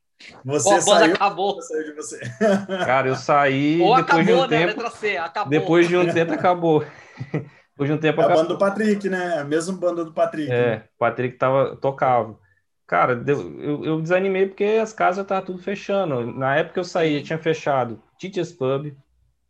Você 0.44 0.80
saiu, 0.80 1.14
acabou. 1.14 1.60
saiu 1.60 1.84
de 1.84 1.92
você. 1.92 2.18
Cara, 2.86 3.08
eu 3.08 3.16
saí. 3.16 3.80
Ou 3.80 3.96
depois 3.96 4.04
acabou, 4.04 4.24
de 4.24 4.32
um 4.32 4.40
né? 4.40 4.66
tempo, 4.66 4.80
Letra 4.80 4.90
C, 4.90 5.16
acabou. 5.16 5.50
Depois 5.50 5.88
de 5.88 5.96
um 5.96 6.12
tempo 6.12 6.32
acabou. 6.32 6.80
depois 7.72 7.90
de 7.90 7.92
um 7.92 7.98
tempo 7.98 8.20
é 8.20 8.24
acabou. 8.24 8.40
a 8.40 8.42
banda 8.42 8.54
do 8.54 8.58
Patrick, 8.58 9.08
né? 9.08 9.38
A 9.38 9.44
mesma 9.44 9.76
banda 9.76 10.04
do 10.04 10.14
Patrick. 10.14 10.50
É, 10.50 10.88
o 10.94 10.98
Patrick 10.98 11.36
tava, 11.36 11.76
tocava. 11.76 12.38
Cara, 12.86 13.22
eu, 13.26 13.84
eu 13.84 14.00
desanimei 14.00 14.46
porque 14.46 14.64
as 14.64 14.92
casas 14.92 15.24
estavam 15.24 15.44
tudo 15.44 15.58
fechando. 15.58 16.32
Na 16.32 16.56
época 16.56 16.80
eu 16.80 16.84
saí, 16.84 17.22
tinha 17.22 17.38
fechado 17.38 18.00
Teacher's 18.18 18.52
Pub, 18.52 18.94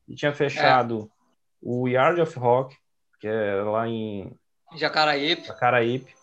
e 0.09 0.15
tinha 0.15 0.33
fechado 0.33 1.11
é. 1.11 1.14
O 1.65 1.89
Yard 1.89 2.21
of 2.21 2.39
Rock, 2.39 2.77
que 3.19 3.27
é 3.27 3.55
lá 3.63 3.89
em 3.89 4.31
Jacaraípe. 4.77 5.47
Jacaraípe. 5.47 6.15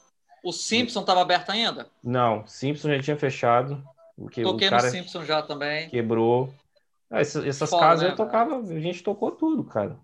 O 0.43 0.51
Simpson 0.51 1.01
estava 1.01 1.21
aberto 1.21 1.49
ainda? 1.49 1.87
Não, 2.03 2.45
Simpson 2.45 2.89
já 2.89 3.01
tinha 3.01 3.17
fechado. 3.17 3.83
Porque 4.15 4.43
Toquei 4.43 4.67
o 4.67 4.69
cara 4.69 4.83
no 4.83 4.91
Simpson 4.91 5.25
já 5.25 5.41
também. 5.41 5.89
Quebrou. 5.89 6.53
Ah, 7.09 7.19
essas, 7.19 7.45
essas 7.45 7.69
Foda, 7.69 7.81
casas 7.81 8.05
né, 8.05 8.11
eu 8.11 8.15
tocava, 8.15 8.57
a 8.57 8.79
gente 8.79 9.03
tocou 9.03 9.31
tudo, 9.31 9.63
cara. 9.63 9.97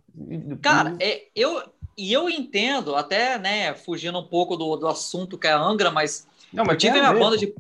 Cara, 0.62 0.98
é, 1.00 1.28
eu, 1.36 1.64
e 1.98 2.12
eu 2.12 2.30
entendo, 2.30 2.96
até, 2.96 3.38
né, 3.38 3.74
fugindo 3.74 4.20
um 4.20 4.28
pouco 4.28 4.58
do, 4.58 4.76
do 4.76 4.88
assunto 4.88 5.38
que 5.38 5.48
é 5.48 5.54
Angra, 5.54 5.90
mas, 5.90 6.28
não, 6.52 6.66
mas 6.66 6.74
eu 6.74 6.78
tive 6.80 7.00
minha 7.00 7.14
banda 7.14 7.38
de. 7.38 7.54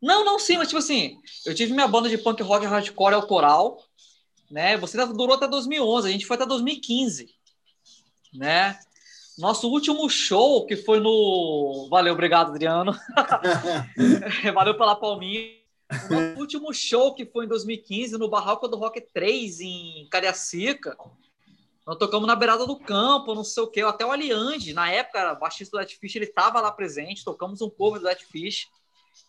Não, 0.00 0.24
não, 0.24 0.38
sim, 0.38 0.56
mas 0.58 0.68
tipo 0.68 0.78
assim, 0.78 1.18
eu 1.44 1.54
tive 1.54 1.72
minha 1.72 1.88
banda 1.88 2.08
de 2.08 2.16
punk 2.18 2.40
rock 2.42 2.64
hardcore 2.66 3.14
autoral, 3.14 3.82
né? 4.50 4.76
Você 4.76 5.04
durou 5.06 5.34
até 5.34 5.46
2011, 5.46 6.08
a 6.08 6.12
gente 6.12 6.26
foi 6.26 6.36
até 6.36 6.46
2015, 6.46 7.34
né? 8.34 8.78
Nosso 9.38 9.68
último 9.70 10.08
show, 10.10 10.66
que 10.66 10.76
foi 10.76 10.98
no. 10.98 11.86
Valeu, 11.88 12.12
obrigado, 12.12 12.48
Adriano. 12.48 12.92
Valeu 14.52 14.76
pela 14.76 14.96
palminha. 14.96 15.56
O 16.10 16.12
nosso 16.12 16.40
último 16.40 16.74
show, 16.74 17.14
que 17.14 17.24
foi 17.24 17.44
em 17.44 17.48
2015, 17.48 18.18
no 18.18 18.28
Barraco 18.28 18.66
do 18.66 18.76
Rock 18.76 19.00
3, 19.00 19.60
em 19.60 20.08
Cariacica, 20.10 20.98
nós 21.86 21.96
tocamos 21.96 22.26
na 22.26 22.36
beirada 22.36 22.66
do 22.66 22.76
campo, 22.76 23.34
não 23.34 23.44
sei 23.44 23.62
o 23.62 23.66
quê, 23.66 23.80
até 23.80 24.04
o 24.04 24.10
Aliande, 24.10 24.74
na 24.74 24.90
época, 24.90 25.32
o 25.32 25.38
baixista 25.38 25.78
do 25.78 25.80
Dead 25.80 25.96
Fish, 25.98 26.16
ele 26.16 26.26
estava 26.26 26.60
lá 26.60 26.70
presente, 26.70 27.24
tocamos 27.24 27.62
um 27.62 27.70
cover 27.70 28.00
do 28.00 28.06
Dead 28.06 28.20
Fish 28.20 28.68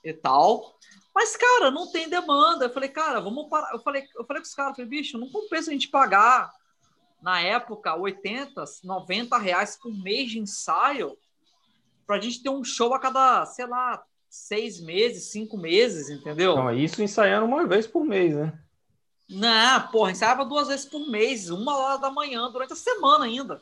e 0.03 0.11
tal. 0.11 0.76
Mas, 1.20 1.36
cara, 1.36 1.70
não 1.70 1.91
tem 1.91 2.07
demanda. 2.07 2.63
Eu 2.63 2.70
falei, 2.70 2.88
cara, 2.88 3.20
vamos 3.20 3.49
parar. 3.49 3.74
Eu 3.74 3.80
falei, 3.80 4.07
eu 4.15 4.24
falei 4.24 4.41
com 4.41 4.47
os 4.47 4.55
caras, 4.55 4.74
falei, 4.74 4.89
bicho, 4.89 5.17
não 5.17 5.30
compensa 5.30 5.70
a 5.70 5.74
gente 5.74 5.89
pagar, 5.89 6.49
na 7.22 7.41
época, 7.41 7.93
80, 7.93 8.63
90 8.86 9.38
reais 9.38 9.76
por 9.76 9.91
mês 9.91 10.32
de 10.32 10.39
ensaio, 10.39 11.17
pra 12.07 12.22
gente 12.22 12.41
ter 12.41 12.49
um 12.49 12.63
show 12.63 12.93
a 12.93 12.99
cada, 12.99 13.45
sei 13.47 13.67
lá, 13.67 14.01
seis 14.30 14.80
meses, 14.80 15.30
cinco 15.30 15.57
meses, 15.57 16.09
entendeu? 16.09 16.55
Não, 16.55 16.74
isso 16.74 17.03
ensaiando 17.03 17.45
uma 17.45 17.67
vez 17.67 17.86
por 17.86 18.05
mês, 18.05 18.34
né? 18.34 18.57
Não, 19.30 19.88
porra, 19.89 20.11
ensaiava 20.11 20.45
duas 20.45 20.70
vezes 20.70 20.86
por 20.86 21.05
mês, 21.11 21.49
uma 21.49 21.78
hora 21.80 21.97
da 21.97 22.09
manhã, 22.09 22.49
durante 22.49 22.72
a 22.72 22.78
semana 22.78 23.26
ainda. 23.26 23.61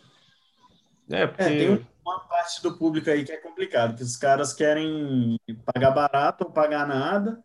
É, 1.09 1.25
porque... 1.25 1.41
É, 1.41 1.47
tem 1.47 1.87
uma 2.05 2.19
parte 2.19 2.61
do 2.61 2.77
público 2.77 3.09
aí 3.09 3.25
que 3.25 3.31
é 3.31 3.37
complicado, 3.37 3.97
que 3.97 4.03
os 4.03 4.15
caras 4.15 4.53
querem 4.53 5.39
pagar 5.65 5.89
barato 5.89 6.43
ou 6.43 6.51
pagar 6.51 6.87
nada, 6.87 7.43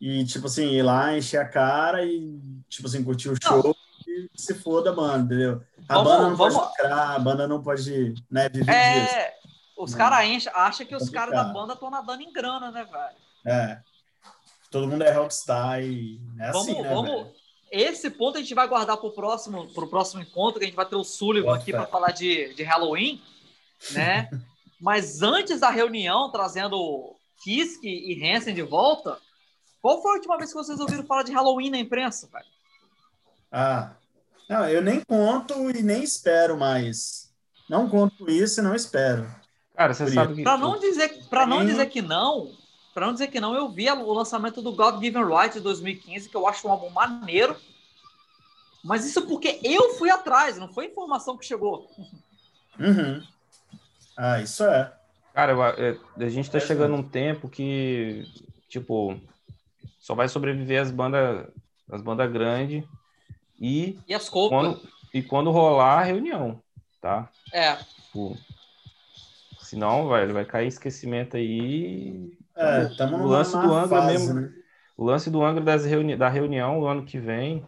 e, 0.00 0.24
tipo 0.24 0.46
assim, 0.46 0.66
ir 0.68 0.82
lá, 0.82 1.16
encher 1.16 1.40
a 1.40 1.48
cara 1.48 2.04
e, 2.04 2.38
tipo 2.68 2.86
assim, 2.86 3.02
curtir 3.02 3.30
o 3.30 3.36
show 3.42 3.62
não. 3.62 3.74
e 4.06 4.28
se 4.34 4.54
foda 4.54 4.90
a 4.90 4.92
banda, 4.92 5.34
entendeu? 5.34 5.62
A 5.88 5.94
vamos, 5.94 6.12
banda 6.12 6.28
não 6.28 6.36
vamos... 6.36 6.54
pode 6.54 6.68
lucrar, 6.68 7.10
a 7.10 7.18
banda 7.18 7.48
não 7.48 7.62
pode, 7.62 8.14
né, 8.30 8.48
viver 8.48 8.70
é... 8.70 9.00
disso. 9.00 9.36
Os 9.78 9.94
caras 9.94 10.46
acham 10.54 10.86
que 10.86 10.96
os 10.96 11.10
caras 11.10 11.34
da 11.34 11.44
banda 11.44 11.74
estão 11.74 11.90
nadando 11.90 12.22
em 12.22 12.32
grana, 12.32 12.70
né, 12.70 12.84
velho? 12.84 13.16
É. 13.58 13.80
Todo 14.70 14.88
mundo 14.88 15.02
é 15.02 15.12
rockstar 15.12 15.82
e 15.82 16.18
é 16.38 16.50
vamos, 16.50 16.68
assim, 16.68 16.82
né, 16.82 16.88
vamos... 16.88 17.10
Velho? 17.10 17.32
Esse 17.70 18.10
ponto 18.10 18.38
a 18.38 18.40
gente 18.40 18.54
vai 18.54 18.66
guardar 18.68 18.96
para 18.96 19.06
o 19.06 19.12
próximo, 19.12 19.66
pro 19.74 19.88
próximo 19.88 20.22
encontro, 20.22 20.58
que 20.58 20.64
a 20.64 20.68
gente 20.68 20.76
vai 20.76 20.86
ter 20.86 20.96
o 20.96 21.04
Sullivan 21.04 21.54
aqui 21.54 21.72
para 21.72 21.86
falar 21.86 22.12
de, 22.12 22.54
de 22.54 22.62
Halloween, 22.62 23.20
né? 23.90 24.30
Mas 24.80 25.20
antes 25.20 25.60
da 25.60 25.70
reunião, 25.70 26.30
trazendo 26.30 27.16
Kisk 27.42 27.82
e 27.82 28.22
Hansen 28.24 28.54
de 28.54 28.62
volta, 28.62 29.18
qual 29.80 30.02
foi 30.02 30.12
a 30.12 30.14
última 30.14 30.36
vez 30.36 30.50
que 30.50 30.56
vocês 30.56 30.80
ouviram 30.80 31.04
falar 31.04 31.22
de 31.22 31.32
Halloween 31.32 31.70
na 31.70 31.78
imprensa, 31.78 32.28
velho? 32.32 32.46
Ah, 33.50 33.92
não, 34.48 34.68
eu 34.68 34.82
nem 34.82 35.00
conto 35.00 35.70
e 35.70 35.82
nem 35.82 36.02
espero 36.02 36.56
mais. 36.58 37.32
Não 37.68 37.88
conto 37.88 38.30
isso 38.30 38.60
e 38.60 38.62
não 38.62 38.74
espero. 38.74 39.26
Cara, 39.74 39.92
você 39.92 40.10
sabe 40.10 40.36
que. 40.36 40.42
Pra 40.42 40.56
não 40.56 40.78
dizer, 40.78 41.26
pra 41.28 41.46
não 41.46 41.64
dizer 41.64 41.86
que 41.86 42.00
não, 42.00 42.52
para 42.94 43.06
não 43.06 43.12
dizer 43.12 43.28
que 43.28 43.40
não, 43.40 43.54
eu 43.54 43.68
vi 43.68 43.90
o 43.90 44.12
lançamento 44.12 44.62
do 44.62 44.72
God 44.72 45.02
Given 45.02 45.24
Right 45.24 45.54
de 45.54 45.60
2015, 45.60 46.28
que 46.28 46.36
eu 46.36 46.46
acho 46.46 46.66
um 46.66 46.70
álbum 46.70 46.90
maneiro. 46.90 47.56
Mas 48.82 49.04
isso 49.04 49.26
porque 49.26 49.60
eu 49.64 49.94
fui 49.94 50.10
atrás, 50.10 50.56
não 50.56 50.72
foi 50.72 50.86
informação 50.86 51.36
que 51.36 51.44
chegou. 51.44 51.90
Uhum. 52.78 53.22
Ah, 54.16 54.40
isso 54.40 54.64
é. 54.64 54.92
Cara, 55.34 55.52
é, 55.76 55.98
a 56.24 56.28
gente 56.28 56.50
tá 56.50 56.58
é 56.58 56.60
chegando 56.60 56.96
num 56.96 57.02
tempo 57.02 57.48
que, 57.48 58.24
tipo, 58.68 59.20
só 59.98 60.14
vai 60.14 60.28
sobreviver 60.28 60.80
as 60.80 60.90
bandas 60.90 61.46
as 61.90 62.02
bandas 62.02 62.30
grandes 62.32 62.84
e, 63.60 63.98
e 64.08 64.14
as 64.14 64.28
quando, 64.28 64.80
e 65.14 65.22
quando 65.22 65.50
rolar 65.50 66.00
a 66.00 66.02
reunião, 66.02 66.60
tá? 67.00 67.30
É. 67.52 67.76
Tipo, 67.76 68.36
Senão, 69.66 70.08
velho, 70.08 70.32
vai 70.32 70.44
cair 70.44 70.68
esquecimento 70.68 71.36
aí. 71.36 72.38
É, 72.56 72.84
o 73.04 73.26
lance 73.26 73.50
do 73.50 73.74
Angra 73.74 74.00
fase, 74.00 74.12
mesmo. 74.12 74.40
Né? 74.40 74.52
O 74.96 75.04
lance 75.04 75.28
do 75.28 75.44
Angra 75.44 75.64
das 75.64 75.84
reuni 75.84 76.16
da 76.16 76.28
reunião 76.28 76.78
do 76.78 76.86
ano 76.86 77.04
que 77.04 77.18
vem, 77.18 77.66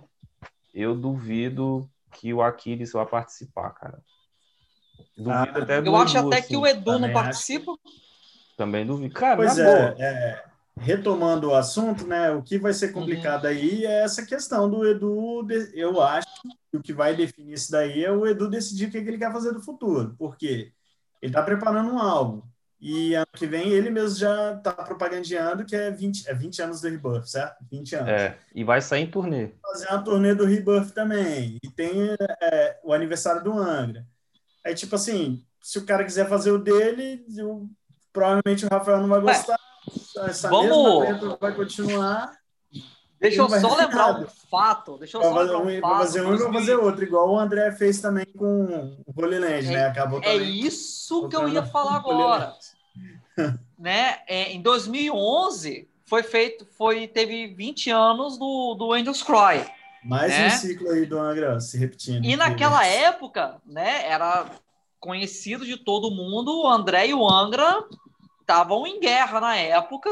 eu 0.73 0.95
duvido 0.95 1.91
que 2.13 2.33
o 2.33 2.41
Aquiles 2.41 2.93
vá 2.93 3.05
participar, 3.05 3.71
cara. 3.71 3.99
Duvido 5.17 5.59
ah, 5.59 5.63
até 5.63 5.79
Eu 5.81 5.97
acho 5.97 6.19
até 6.19 6.39
assim. 6.39 6.49
que 6.49 6.57
o 6.57 6.65
Edu 6.65 7.01
não 7.01 7.13
participa. 7.13 7.73
Acho. 7.73 7.81
Também 8.57 8.87
duvido. 8.87 9.13
Cara, 9.13 9.37
pois 9.37 9.59
é, 9.59 9.95
é, 9.99 10.45
retomando 10.81 11.49
o 11.49 11.55
assunto, 11.55 12.07
né? 12.07 12.31
O 12.31 12.43
que 12.43 12.59
vai 12.59 12.73
ser 12.73 12.93
complicado 12.93 13.45
uhum. 13.45 13.51
aí 13.51 13.85
é 13.85 14.03
essa 14.03 14.25
questão 14.25 14.71
do 14.71 14.87
Edu. 14.87 15.47
Eu 15.75 16.01
acho 16.01 16.29
que 16.71 16.77
o 16.77 16.83
que 16.83 16.93
vai 16.93 17.15
definir 17.15 17.55
isso 17.55 17.71
daí 17.71 18.05
é 18.05 18.13
o 18.13 18.27
Edu 18.27 18.49
decidir 18.49 18.87
o 18.87 18.91
que 18.91 18.99
ele 18.99 19.19
quer 19.19 19.33
fazer 19.33 19.53
no 19.53 19.61
futuro. 19.61 20.15
Por 20.19 20.37
quê? 20.37 20.73
Ele 21.21 21.31
está 21.31 21.43
preparando 21.43 21.93
um 21.93 21.99
álbum. 21.99 22.43
E 22.81 23.15
ano 23.15 23.27
que 23.35 23.47
vem 23.47 23.71
ele 23.71 23.91
mesmo 23.91 24.19
já 24.19 24.55
está 24.55 24.73
propagandeando 24.73 25.65
que 25.65 25.75
é 25.75 25.91
20, 25.91 26.29
é 26.29 26.35
20 26.35 26.63
anos 26.63 26.81
do 26.81 26.89
Rebirth, 26.89 27.27
certo? 27.27 27.57
20 27.71 27.97
anos. 27.97 28.09
É, 28.09 28.39
e 28.55 28.63
vai 28.63 28.81
sair 28.81 29.03
em 29.03 29.11
turnê. 29.11 29.51
Fazer 29.61 29.89
uma 29.89 30.03
turnê 30.03 30.35
do 30.35 30.45
Rebirth 30.45 30.93
também. 30.93 31.59
E 31.63 31.71
tem 31.71 32.17
é, 32.41 32.79
o 32.85 32.93
aniversário 32.93 33.43
do 33.43 33.53
Angra. 33.53 34.07
Aí, 34.65 34.75
tipo 34.75 34.95
assim, 34.95 35.43
se 35.61 35.79
o 35.79 35.85
cara 35.85 36.05
quiser 36.05 36.29
fazer 36.29 36.53
o 36.53 36.59
dele, 36.59 37.25
eu, 37.37 37.69
provavelmente 38.13 38.65
o 38.65 38.69
Rafael 38.69 39.01
não 39.01 39.09
vai 39.09 39.21
gostar. 39.21 39.55
Ué, 39.55 39.68
Essa 40.19 40.49
vamos... 40.49 41.39
vai 41.41 41.55
continuar. 41.55 42.33
Deixa 43.21 43.41
eu 43.41 43.49
só 43.49 43.75
lembrar 43.75 44.21
um 44.21 44.27
fato. 44.51 44.97
Deixa 44.99 45.17
eu 45.17 45.23
só 45.23 45.41
lembrar 45.41 45.59
um 45.59 45.81
fato. 45.81 45.99
fazer 45.99 46.21
um 46.25 46.35
e 46.35 46.39
vou 46.39 46.53
fazer 46.53 46.75
outro, 46.77 47.05
igual 47.05 47.31
o 47.31 47.39
André 47.39 47.73
fez 47.73 48.01
também 48.01 48.27
com 48.27 48.97
o 49.07 49.21
Holy 49.21 49.39
Land, 49.39 49.67
é, 49.67 49.71
né? 49.71 49.87
Acabou 49.87 50.21
é 50.23 50.37
isso 50.37 51.29
que 51.29 51.35
eu 51.35 51.49
ia 51.49 51.65
falar 51.65 51.97
agora. 51.97 52.55
né? 53.79 54.19
É, 54.29 54.53
em 54.53 54.63
2011 54.63 55.89
foi 56.07 56.23
feito, 56.23 56.67
foi 56.77 57.09
teve 57.09 57.49
20 57.49 57.91
anos 57.91 58.39
do, 58.39 58.75
do 58.75 58.93
Angels 58.93 59.23
Cry. 59.23 59.69
Mais 60.05 60.31
né? 60.31 60.47
um 60.47 60.51
ciclo 60.51 60.91
aí 60.91 61.05
do 61.05 61.19
Angra 61.19 61.61
se 61.61 61.77
repetindo. 61.77 62.25
E 62.25 62.37
naquela 62.37 62.87
época, 62.87 63.57
né, 63.67 64.09
era 64.09 64.47
conhecido 65.01 65.67
de 65.67 65.77
todo 65.77 66.11
mundo 66.11 66.63
o 66.63 66.69
André 66.69 67.09
e 67.09 67.15
o 67.15 67.29
Angra 67.29 67.85
estavam 68.49 68.87
em 68.87 68.99
guerra 68.99 69.41
na 69.41 69.57
época, 69.57 70.11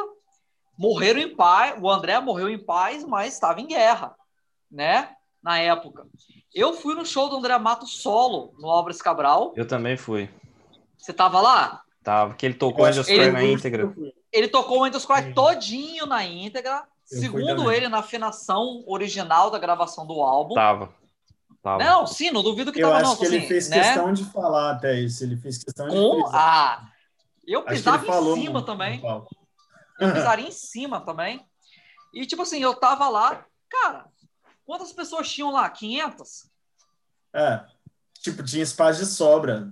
morreram 0.78 1.20
em 1.20 1.34
paz. 1.34 1.74
O 1.80 1.90
André 1.90 2.20
morreu 2.20 2.50
em 2.50 2.58
paz, 2.58 3.02
mas 3.02 3.32
estava 3.32 3.62
em 3.62 3.66
guerra, 3.66 4.14
né? 4.70 5.08
Na 5.42 5.58
época. 5.58 6.06
Eu 6.54 6.74
fui 6.74 6.94
no 6.94 7.06
show 7.06 7.30
do 7.30 7.36
André 7.36 7.56
Mato 7.58 7.86
solo 7.86 8.52
no 8.58 8.68
Obras 8.68 9.00
Cabral. 9.00 9.54
Eu 9.56 9.66
também 9.66 9.96
fui. 9.96 10.28
Você 10.98 11.14
tava 11.14 11.40
lá? 11.40 11.82
Tava, 12.04 12.34
que 12.34 12.44
ele 12.44 12.54
tocou 12.54 12.84
o 12.84 12.86
Angels 12.86 13.06
Cry 13.06 13.30
na 13.30 13.42
íntegra. 13.42 13.92
Ele 14.30 14.48
tocou 14.48 14.80
o 14.80 14.84
Angels 14.84 15.06
Cry 15.06 15.32
todinho 15.32 16.06
na 16.06 16.24
íntegra. 16.24 16.84
Eu 17.10 17.20
segundo 17.20 17.72
ele, 17.72 17.88
na 17.88 17.98
afinação 17.98 18.84
original 18.86 19.50
da 19.50 19.58
gravação 19.58 20.06
do 20.06 20.20
álbum. 20.20 20.54
Tava. 20.54 20.92
tava. 21.62 21.82
Não, 21.82 22.06
sim, 22.06 22.30
não 22.30 22.42
duvido 22.42 22.72
que 22.72 22.80
eu 22.80 22.88
tava, 22.88 23.00
acho 23.00 23.10
não. 23.10 23.16
que 23.16 23.26
assim, 23.26 23.36
ele 23.36 23.46
fez 23.46 23.68
né? 23.68 23.80
questão 23.80 24.12
de 24.12 24.24
falar 24.24 24.72
até 24.72 24.98
isso. 24.98 25.24
Ele 25.24 25.36
fez 25.36 25.62
questão 25.62 25.88
de 25.88 25.94
Com 25.94 26.22
frisar. 26.22 26.95
Eu 27.46 27.62
pisava 27.64 28.04
falou 28.04 28.36
em 28.36 28.42
cima 28.42 28.62
também. 28.64 29.00
Eu 29.04 29.26
pisaria 30.12 30.48
em 30.48 30.52
cima 30.52 31.00
também. 31.00 31.44
E, 32.12 32.26
tipo 32.26 32.42
assim, 32.42 32.60
eu 32.60 32.74
tava 32.74 33.08
lá, 33.08 33.44
cara, 33.68 34.06
quantas 34.64 34.92
pessoas 34.92 35.30
tinham 35.30 35.52
lá? 35.52 35.68
500? 35.68 36.48
É. 37.34 37.64
Tipo, 38.20 38.42
tinha 38.42 38.62
espaço 38.62 39.00
de 39.00 39.06
sobra. 39.06 39.68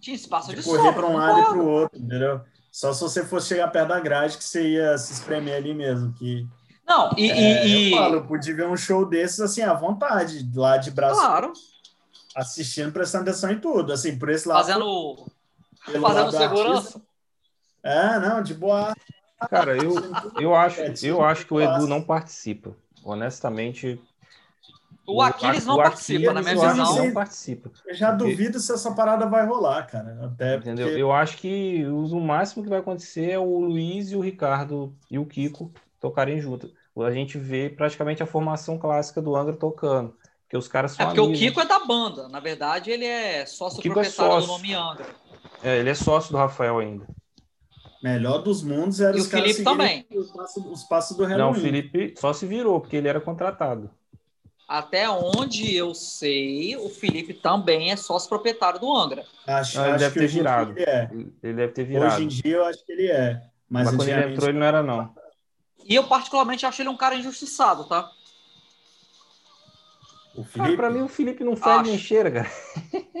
Tinha 0.00 0.16
espaço 0.16 0.48
de, 0.50 0.56
de 0.56 0.62
correr 0.62 0.78
sobra. 0.78 0.92
para 0.94 1.06
um 1.06 1.16
lado 1.16 1.38
e 1.38 1.44
para 1.44 1.58
o 1.58 1.68
outro, 1.68 1.98
entendeu? 2.00 2.40
Só 2.70 2.92
se 2.92 3.02
você 3.02 3.24
fosse 3.24 3.48
chegar 3.48 3.68
perto 3.68 3.88
da 3.88 4.00
grade 4.00 4.38
que 4.38 4.44
você 4.44 4.66
ia 4.70 4.96
se 4.98 5.12
espremer 5.12 5.56
ali 5.56 5.74
mesmo. 5.74 6.12
Que, 6.14 6.48
Não, 6.86 7.10
e... 7.16 7.30
é, 7.30 7.66
e- 7.66 7.92
Eu 7.92 7.98
falo, 7.98 8.14
eu 8.16 8.26
podia 8.26 8.56
ver 8.56 8.66
um 8.66 8.76
show 8.76 9.04
desses 9.06 9.40
assim, 9.40 9.60
à 9.62 9.74
vontade, 9.74 10.50
lá 10.54 10.78
de 10.78 10.90
braço 10.90 11.20
Claro, 11.20 11.52
assistindo, 12.34 12.90
prestando 12.90 13.28
atenção 13.28 13.50
em 13.52 13.60
tudo. 13.60 13.92
Assim, 13.92 14.18
por 14.18 14.30
esse 14.30 14.48
lado. 14.48 14.58
fazendo, 14.64 15.26
pelo 15.84 16.06
fazendo 16.06 16.32
lado 16.32 16.36
segurança. 16.38 16.78
artista. 16.78 17.02
É, 17.82 18.18
não, 18.18 18.42
de 18.42 18.54
boa. 18.54 18.94
Cara, 19.50 19.76
eu, 19.76 19.94
eu, 20.40 20.54
acho, 20.54 20.80
É, 20.80 20.94
eu 21.02 21.22
acho 21.24 21.46
que 21.46 21.52
o 21.54 21.60
Edu 21.60 21.86
não 21.88 22.02
participa. 22.02 22.76
Honestamente. 23.04 24.00
O 25.04 25.20
Aquiles 25.20 25.66
não 25.66 25.74
o 25.74 25.78
participa, 25.78 26.32
na 26.32 26.40
minha 26.42 26.54
visão. 26.54 26.96
não 27.06 27.12
participa. 27.12 27.72
Eu 27.84 27.92
já 27.94 28.12
duvido 28.12 28.60
se 28.60 28.72
essa 28.72 28.92
parada 28.94 29.26
vai 29.26 29.44
rolar, 29.44 29.84
cara. 29.88 30.16
Até 30.32 30.56
Entendeu? 30.56 30.86
porque- 30.86 31.02
Eu 31.02 31.12
acho 31.12 31.36
que 31.38 31.84
o 31.86 32.04
o 32.04 32.20
máximo 32.20 32.62
que 32.62 32.68
vai 32.68 32.78
acontecer 32.78 33.30
é 33.32 33.38
o 33.38 33.58
Luiz 33.58 34.12
e 34.12 34.16
o 34.16 34.20
Ricardo 34.20 34.94
e 35.10 35.18
o 35.18 35.26
Kiko 35.26 35.72
tocarem 36.00 36.40
junto. 36.40 36.72
A 36.96 37.10
gente 37.10 37.36
vê 37.36 37.68
praticamente 37.68 38.22
a 38.22 38.26
formação 38.26 38.78
clássica 38.78 39.20
do 39.20 39.34
Angra 39.34 39.56
tocando. 39.56 40.14
Porque 40.42 40.56
os 40.56 40.68
caras 40.68 40.92
É 40.92 40.96
são 40.98 41.06
porque 41.06 41.20
o 41.20 41.24
amigos. 41.24 41.40
Kiko 41.40 41.60
é 41.62 41.66
da 41.66 41.80
banda. 41.84 42.28
Na 42.28 42.38
verdade, 42.38 42.90
ele 42.92 43.04
é 43.06 43.44
sócio 43.44 43.78
O 43.78 43.80
é 43.80 43.82
proprietário 43.82 44.36
do 44.36 44.40
sócio. 44.42 44.52
nome 44.52 44.72
Angra. 44.74 45.06
É, 45.64 45.78
ele 45.78 45.90
é 45.90 45.94
sócio 45.94 46.30
do 46.30 46.36
Rafael 46.38 46.78
ainda. 46.78 47.06
Melhor 48.02 48.38
dos 48.38 48.62
mundos 48.62 49.00
era 49.00 49.16
E 49.16 49.20
os 49.20 49.26
o 49.26 49.30
caras 49.30 49.52
Felipe 49.52 49.70
seguirem 49.70 50.06
Os 50.10 50.30
passos, 50.30 50.64
os 50.66 50.82
passos 50.84 51.16
do 51.16 51.28
Não, 51.28 51.50
o 51.50 51.54
Felipe 51.54 52.14
só 52.18 52.32
se 52.32 52.46
virou, 52.46 52.80
porque 52.80 52.96
ele 52.96 53.08
era 53.08 53.20
contratado. 53.20 53.90
Até 54.68 55.08
onde 55.08 55.74
eu 55.76 55.94
sei, 55.94 56.76
o 56.76 56.88
Felipe 56.88 57.34
também 57.34 57.90
é 57.90 57.96
sócio 57.96 58.28
proprietário 58.28 58.80
do 58.80 58.96
Angra. 58.96 59.24
Acho, 59.46 59.76
Não, 59.76 59.84
ele 59.84 59.94
acho 59.94 60.04
deve 60.04 60.14
que 60.14 60.20
ter 60.20 60.26
virado. 60.28 60.72
Ele 60.72 60.82
é. 60.90 61.10
Ele 61.42 61.54
deve 61.54 61.72
ter 61.72 61.84
virado. 61.84 62.14
Hoje 62.14 62.24
em 62.24 62.28
dia 62.28 62.56
eu 62.56 62.64
acho 62.64 62.84
que 62.84 62.92
ele 62.92 63.10
é. 63.10 63.42
Mas, 63.68 63.86
Mas 63.86 63.96
quando 63.96 64.08
ele 64.08 64.32
entrou, 64.32 64.48
ele 64.48 64.58
não 64.58 64.66
era, 64.66 64.82
não. 64.82 65.14
E 65.84 65.94
eu, 65.94 66.04
particularmente, 66.04 66.64
acho 66.64 66.80
ele 66.80 66.88
um 66.88 66.96
cara 66.96 67.14
injustiçado, 67.14 67.84
tá? 67.84 68.10
o 70.34 70.42
Cara, 70.44 70.46
Felipe, 70.64 70.76
pra 70.76 70.90
mim 70.90 71.02
o 71.02 71.08
Felipe 71.08 71.44
não 71.44 71.56
fede 71.56 71.68
Acho. 71.70 71.82
nem 71.90 71.98
cheira, 71.98 72.30
cara. 72.30 72.50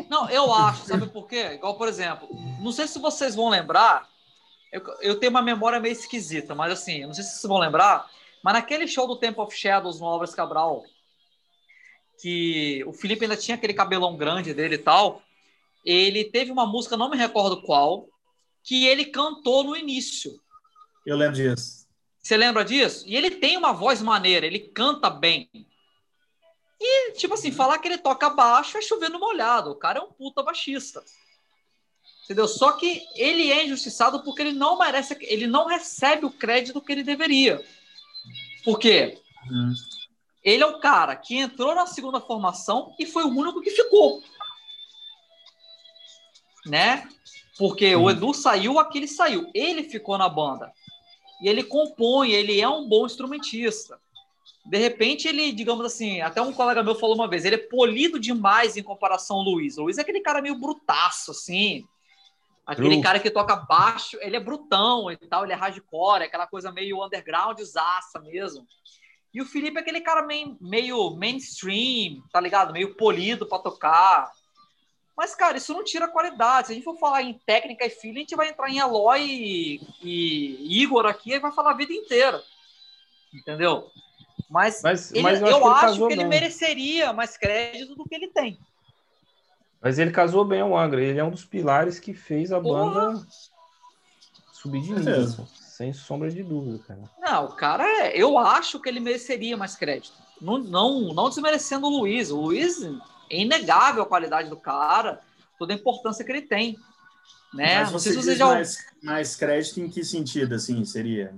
Não, 0.08 0.28
eu 0.30 0.52
acho, 0.52 0.86
sabe 0.86 1.06
por 1.06 1.26
quê? 1.26 1.52
Igual, 1.54 1.76
por 1.76 1.88
exemplo, 1.88 2.28
não 2.60 2.72
sei 2.72 2.86
se 2.86 2.98
vocês 2.98 3.34
vão 3.34 3.48
lembrar, 3.48 4.08
eu, 4.72 4.82
eu 5.00 5.20
tenho 5.20 5.30
uma 5.30 5.42
memória 5.42 5.78
meio 5.78 5.92
esquisita, 5.92 6.54
mas 6.54 6.72
assim, 6.72 7.04
não 7.04 7.12
sei 7.12 7.22
se 7.22 7.30
vocês 7.32 7.42
vão 7.42 7.58
lembrar, 7.58 8.10
mas 8.42 8.54
naquele 8.54 8.88
show 8.88 9.06
do 9.06 9.16
Temple 9.16 9.42
of 9.42 9.56
Shadows 9.56 10.00
no 10.00 10.06
Álvares 10.06 10.34
Cabral, 10.34 10.82
que 12.20 12.82
o 12.86 12.92
Felipe 12.92 13.24
ainda 13.24 13.36
tinha 13.36 13.56
aquele 13.56 13.74
cabelão 13.74 14.16
grande 14.16 14.54
dele 14.54 14.76
e 14.76 14.78
tal, 14.78 15.22
ele 15.84 16.24
teve 16.24 16.50
uma 16.50 16.66
música, 16.66 16.96
não 16.96 17.10
me 17.10 17.16
recordo 17.16 17.62
qual, 17.62 18.08
que 18.62 18.86
ele 18.86 19.04
cantou 19.04 19.62
no 19.62 19.76
início. 19.76 20.40
eu 21.04 21.16
lembro 21.16 21.34
disso. 21.34 21.82
Você 22.22 22.36
lembra 22.36 22.64
disso? 22.64 23.04
E 23.06 23.16
ele 23.16 23.32
tem 23.32 23.56
uma 23.56 23.72
voz 23.72 24.00
maneira, 24.00 24.46
ele 24.46 24.60
canta 24.60 25.10
bem. 25.10 25.50
E, 26.80 27.12
tipo 27.12 27.34
assim, 27.34 27.50
falar 27.50 27.78
que 27.78 27.88
ele 27.88 27.98
toca 27.98 28.30
baixo 28.30 28.78
é 28.78 28.82
chover 28.82 29.08
no 29.08 29.18
molhado. 29.18 29.70
O 29.70 29.76
cara 29.76 29.98
é 29.98 30.02
um 30.02 30.12
puta 30.12 30.42
baixista. 30.42 31.02
Entendeu? 32.32 32.48
Só 32.48 32.72
que 32.72 33.06
ele 33.14 33.52
é 33.52 33.66
injustiçado 33.66 34.22
porque 34.22 34.40
ele 34.40 34.54
não 34.54 34.78
merece, 34.78 35.14
ele 35.20 35.46
não 35.46 35.66
recebe 35.66 36.24
o 36.24 36.30
crédito 36.30 36.80
que 36.80 36.90
ele 36.90 37.02
deveria. 37.02 37.62
Por 38.64 38.78
quê? 38.78 39.18
Hum. 39.50 39.74
Ele 40.42 40.62
é 40.62 40.66
o 40.66 40.80
cara 40.80 41.14
que 41.14 41.36
entrou 41.36 41.74
na 41.74 41.84
segunda 41.84 42.22
formação 42.22 42.94
e 42.98 43.04
foi 43.04 43.24
o 43.24 43.28
único 43.28 43.60
que 43.60 43.70
ficou. 43.70 44.22
Né? 46.64 47.06
Porque 47.58 47.94
o 47.94 48.08
Sim. 48.08 48.16
Edu 48.16 48.32
saiu, 48.32 48.78
aquele 48.78 49.06
saiu. 49.06 49.50
Ele 49.52 49.84
ficou 49.84 50.16
na 50.16 50.28
banda. 50.28 50.72
E 51.42 51.48
ele 51.48 51.62
compõe, 51.62 52.30
ele 52.30 52.62
é 52.62 52.68
um 52.68 52.88
bom 52.88 53.04
instrumentista. 53.04 54.00
De 54.64 54.78
repente, 54.78 55.28
ele, 55.28 55.52
digamos 55.52 55.84
assim, 55.84 56.22
até 56.22 56.40
um 56.40 56.52
colega 56.52 56.82
meu 56.82 56.94
falou 56.94 57.14
uma 57.14 57.28
vez, 57.28 57.44
ele 57.44 57.56
é 57.56 57.58
polido 57.58 58.18
demais 58.18 58.74
em 58.74 58.82
comparação 58.82 59.36
ao 59.36 59.42
Luiz. 59.42 59.76
O 59.76 59.82
Luiz 59.82 59.98
é 59.98 60.00
aquele 60.00 60.20
cara 60.20 60.40
meio 60.40 60.58
brutaço, 60.58 61.32
assim. 61.32 61.84
Aquele 62.64 63.02
cara 63.02 63.18
que 63.18 63.30
toca 63.30 63.56
baixo, 63.56 64.16
ele 64.20 64.36
é 64.36 64.40
brutão 64.40 65.10
e 65.10 65.16
tal, 65.16 65.44
ele 65.44 65.52
é 65.52 65.56
hardcore, 65.56 66.22
aquela 66.22 66.46
coisa 66.46 66.70
meio 66.70 67.04
underground, 67.04 67.58
zaça 67.60 68.20
mesmo. 68.20 68.66
E 69.34 69.40
o 69.40 69.46
Felipe 69.46 69.78
é 69.78 69.80
aquele 69.80 70.00
cara 70.00 70.22
meio, 70.22 70.56
meio 70.60 71.10
mainstream, 71.16 72.22
tá 72.32 72.40
ligado? 72.40 72.72
Meio 72.72 72.94
polido 72.94 73.46
para 73.46 73.62
tocar. 73.62 74.30
Mas, 75.16 75.34
cara, 75.34 75.56
isso 75.56 75.72
não 75.72 75.82
tira 75.82 76.04
a 76.04 76.08
qualidade. 76.08 76.66
Se 76.68 76.72
a 76.72 76.76
gente 76.76 76.84
for 76.84 76.98
falar 76.98 77.22
em 77.22 77.38
técnica 77.46 77.84
e 77.84 77.90
feeling, 77.90 78.18
a 78.18 78.20
gente 78.20 78.36
vai 78.36 78.48
entrar 78.48 78.70
em 78.70 78.78
Eloy 78.78 79.20
e, 79.22 79.80
e 80.02 80.82
Igor 80.82 81.06
aqui 81.06 81.32
e 81.32 81.38
vai 81.40 81.50
falar 81.52 81.72
a 81.72 81.76
vida 81.76 81.92
inteira. 81.92 82.42
Entendeu? 83.34 83.90
Mas, 84.50 84.82
Mas, 84.82 85.12
ele- 85.12 85.22
mas 85.22 85.40
eu, 85.40 85.48
eu, 85.48 85.66
acho 85.66 85.80
que 85.80 85.84
ele 85.84 85.90
acho 85.92 86.06
que 86.06 86.12
ele 86.12 86.24
mereceria 86.24 87.12
mais 87.12 87.36
crédito 87.36 87.94
do 87.94 88.04
que 88.04 88.14
ele 88.14 88.28
tem. 88.28 88.58
Mas 89.82 89.98
ele 89.98 90.10
casou 90.12 90.44
bem 90.44 90.60
ao 90.60 90.76
Angra. 90.78 91.02
Ele 91.02 91.18
é 91.18 91.24
um 91.24 91.30
dos 91.30 91.44
pilares 91.44 91.98
que 91.98 92.14
fez 92.14 92.52
a 92.52 92.60
Porra. 92.60 92.84
banda 92.90 93.26
subir 94.52 94.80
de 94.82 94.92
É 94.92 94.96
nível. 94.96 95.46
Sem 95.56 95.92
sombra 95.92 96.30
de 96.30 96.42
dúvida, 96.42 96.78
cara. 96.86 97.00
Não, 97.18 97.46
o 97.46 97.52
cara 97.52 97.84
é. 97.84 98.16
Eu 98.16 98.38
acho 98.38 98.78
que 98.78 98.88
ele 98.88 99.00
mereceria 99.00 99.56
mais 99.56 99.74
crédito. 99.74 100.14
Não, 100.40 100.58
não, 100.58 101.12
não 101.12 101.28
desmerecendo 101.28 101.86
o 101.86 101.98
Luiz. 101.98 102.30
O 102.30 102.40
Luiz 102.40 102.82
é 102.82 103.40
inegável 103.40 104.02
a 104.02 104.06
qualidade 104.06 104.48
do 104.48 104.56
cara, 104.56 105.20
toda 105.58 105.72
a 105.72 105.76
importância 105.76 106.24
que 106.24 106.30
ele 106.30 106.42
tem. 106.42 106.76
Né? 107.52 107.80
Mas 107.80 107.92
Não 107.92 107.98
você 107.98 108.12
sei 108.12 108.20
se 108.20 108.24
você 108.28 108.36
já 108.36 108.46
mais, 108.46 108.78
mais 109.02 109.36
crédito 109.36 109.80
em 109.80 109.88
que 109.88 110.04
sentido, 110.04 110.54
assim, 110.54 110.84
seria? 110.84 111.34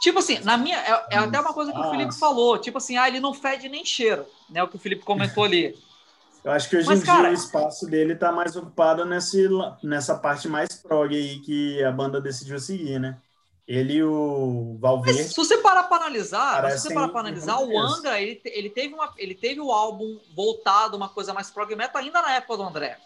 Tipo 0.00 0.20
assim, 0.20 0.38
na 0.40 0.56
minha. 0.56 0.78
É, 0.78 1.16
é 1.16 1.18
até 1.18 1.40
uma 1.40 1.52
coisa 1.52 1.72
que 1.72 1.78
o 1.78 1.82
Ah. 1.82 1.90
Felipe 1.90 2.14
falou. 2.14 2.56
Tipo 2.58 2.78
assim, 2.78 2.96
ah, 2.96 3.08
ele 3.08 3.20
não 3.20 3.34
fede 3.34 3.68
nem 3.68 3.84
cheira, 3.84 4.26
né? 4.48 4.62
O 4.62 4.68
que 4.68 4.76
o 4.76 4.78
Felipe 4.78 5.04
comentou 5.04 5.44
ali. 5.44 5.76
Eu 6.48 6.54
acho 6.54 6.70
que 6.70 6.78
hoje 6.78 6.86
Mas, 6.88 7.02
em 7.02 7.04
cara- 7.04 7.22
dia 7.24 7.30
o 7.30 7.34
espaço 7.34 7.86
dele 7.86 8.16
tá 8.16 8.32
mais 8.32 8.56
ocupado 8.56 9.04
nesse, 9.04 9.46
nessa 9.82 10.16
parte 10.16 10.48
mais 10.48 10.70
prog 10.76 11.14
aí 11.14 11.40
que 11.40 11.84
a 11.84 11.92
banda 11.92 12.22
decidiu 12.22 12.58
seguir, 12.58 12.98
né? 12.98 13.18
Ele 13.66 13.96
e 13.96 14.02
o 14.02 14.72
Mas 14.72 14.80
Valverde. 14.80 15.24
se 15.24 15.36
você 15.36 15.58
parar 15.58 15.82
para 15.82 15.98
analisar, 16.06 16.70
se 16.70 16.80
você 16.80 16.94
parar 16.94 17.08
para 17.08 17.20
analisar, 17.20 17.58
o. 17.60 17.78
Angra, 17.78 18.18
ele, 18.18 18.40
ele, 18.46 18.70
teve 18.70 18.94
uma, 18.94 19.12
ele 19.18 19.34
teve 19.34 19.60
o 19.60 19.70
álbum 19.70 20.18
voltado, 20.34 20.96
uma 20.96 21.10
coisa 21.10 21.34
mais 21.34 21.50
prog 21.50 21.70
metal 21.76 22.00
ainda 22.00 22.22
na 22.22 22.32
época 22.36 22.56
do 22.56 22.62
André. 22.62 22.96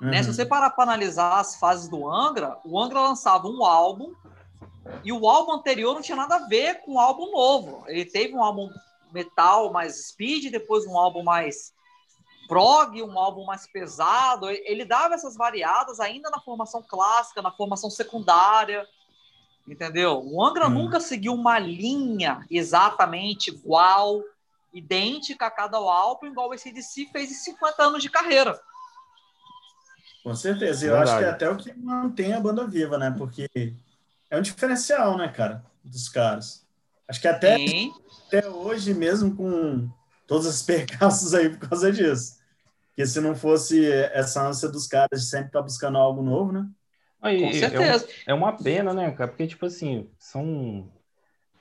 né? 0.00 0.22
Se 0.22 0.28
Uhum. 0.28 0.34
você 0.34 0.46
parar 0.46 0.70
para 0.70 0.84
analisar 0.84 1.40
as 1.40 1.56
fases 1.56 1.88
do 1.88 2.08
Angra, 2.08 2.56
o 2.64 2.80
Angra 2.80 3.00
lançava 3.00 3.48
um 3.48 3.64
álbum 3.64 4.14
e 5.02 5.12
o 5.12 5.28
álbum 5.28 5.54
anterior 5.54 5.92
não 5.92 6.02
tinha 6.02 6.14
nada 6.16 6.36
a 6.36 6.46
ver 6.46 6.82
com 6.82 6.92
o 6.94 7.00
álbum 7.00 7.32
novo. 7.32 7.82
Ele 7.88 8.04
teve 8.04 8.32
um 8.32 8.44
álbum 8.44 8.70
metal 9.14 9.72
mais 9.72 10.08
speed, 10.08 10.50
depois 10.50 10.84
um 10.84 10.98
álbum 10.98 11.22
mais 11.22 11.72
prog, 12.48 13.00
um 13.02 13.18
álbum 13.18 13.44
mais 13.44 13.66
pesado. 13.66 14.50
Ele 14.50 14.84
dava 14.84 15.14
essas 15.14 15.36
variadas 15.36 16.00
ainda 16.00 16.28
na 16.28 16.40
formação 16.40 16.82
clássica, 16.82 17.40
na 17.40 17.52
formação 17.52 17.88
secundária. 17.88 18.86
Entendeu? 19.66 20.20
O 20.22 20.44
Angra 20.44 20.66
Hum. 20.66 20.70
nunca 20.70 21.00
seguiu 21.00 21.32
uma 21.32 21.58
linha 21.58 22.44
exatamente 22.50 23.48
igual, 23.48 24.20
idêntica 24.74 25.46
a 25.46 25.50
cada 25.50 25.78
álbum, 25.78 26.26
igual 26.26 26.50
o 26.50 26.52
ACDC 26.52 27.08
fez 27.10 27.30
em 27.30 27.34
50 27.34 27.82
anos 27.82 28.02
de 28.02 28.10
carreira. 28.10 28.60
Com 30.22 30.34
certeza. 30.34 30.86
Eu 30.86 30.96
acho 30.96 31.12
que 31.12 31.24
é 31.24 31.30
Verdade. 31.30 31.44
até 31.44 31.50
o 31.50 31.56
que 31.56 31.72
mantém 31.78 32.32
a 32.34 32.40
banda 32.40 32.66
viva, 32.66 32.98
né? 32.98 33.14
Porque 33.16 33.48
é 34.28 34.36
um 34.38 34.42
diferencial, 34.42 35.16
né, 35.16 35.28
cara, 35.28 35.64
dos 35.82 36.08
caras. 36.08 36.66
Acho 37.08 37.20
que 37.20 37.28
até, 37.28 37.56
Sim. 37.56 37.94
Até 38.38 38.48
hoje, 38.48 38.94
mesmo 38.94 39.34
com 39.34 39.88
todos 40.26 40.46
os 40.46 40.62
percalços 40.64 41.34
aí 41.34 41.48
por 41.50 41.68
causa 41.68 41.92
disso. 41.92 42.38
Porque 42.88 43.06
se 43.06 43.20
não 43.20 43.34
fosse 43.34 43.90
essa 44.12 44.46
ânsia 44.46 44.68
dos 44.68 44.86
caras 44.86 45.20
de 45.20 45.26
sempre 45.26 45.46
estar 45.46 45.62
buscando 45.62 45.98
algo 45.98 46.22
novo, 46.22 46.52
né? 46.52 46.68
Aí, 47.20 47.40
Com 47.40 47.52
certeza. 47.52 48.06
É, 48.26 48.32
é, 48.32 48.34
uma 48.34 48.52
pena, 48.56 48.92
né, 48.92 49.10
cara? 49.10 49.28
Porque, 49.28 49.46
tipo 49.46 49.66
assim, 49.66 50.08
são 50.18 50.92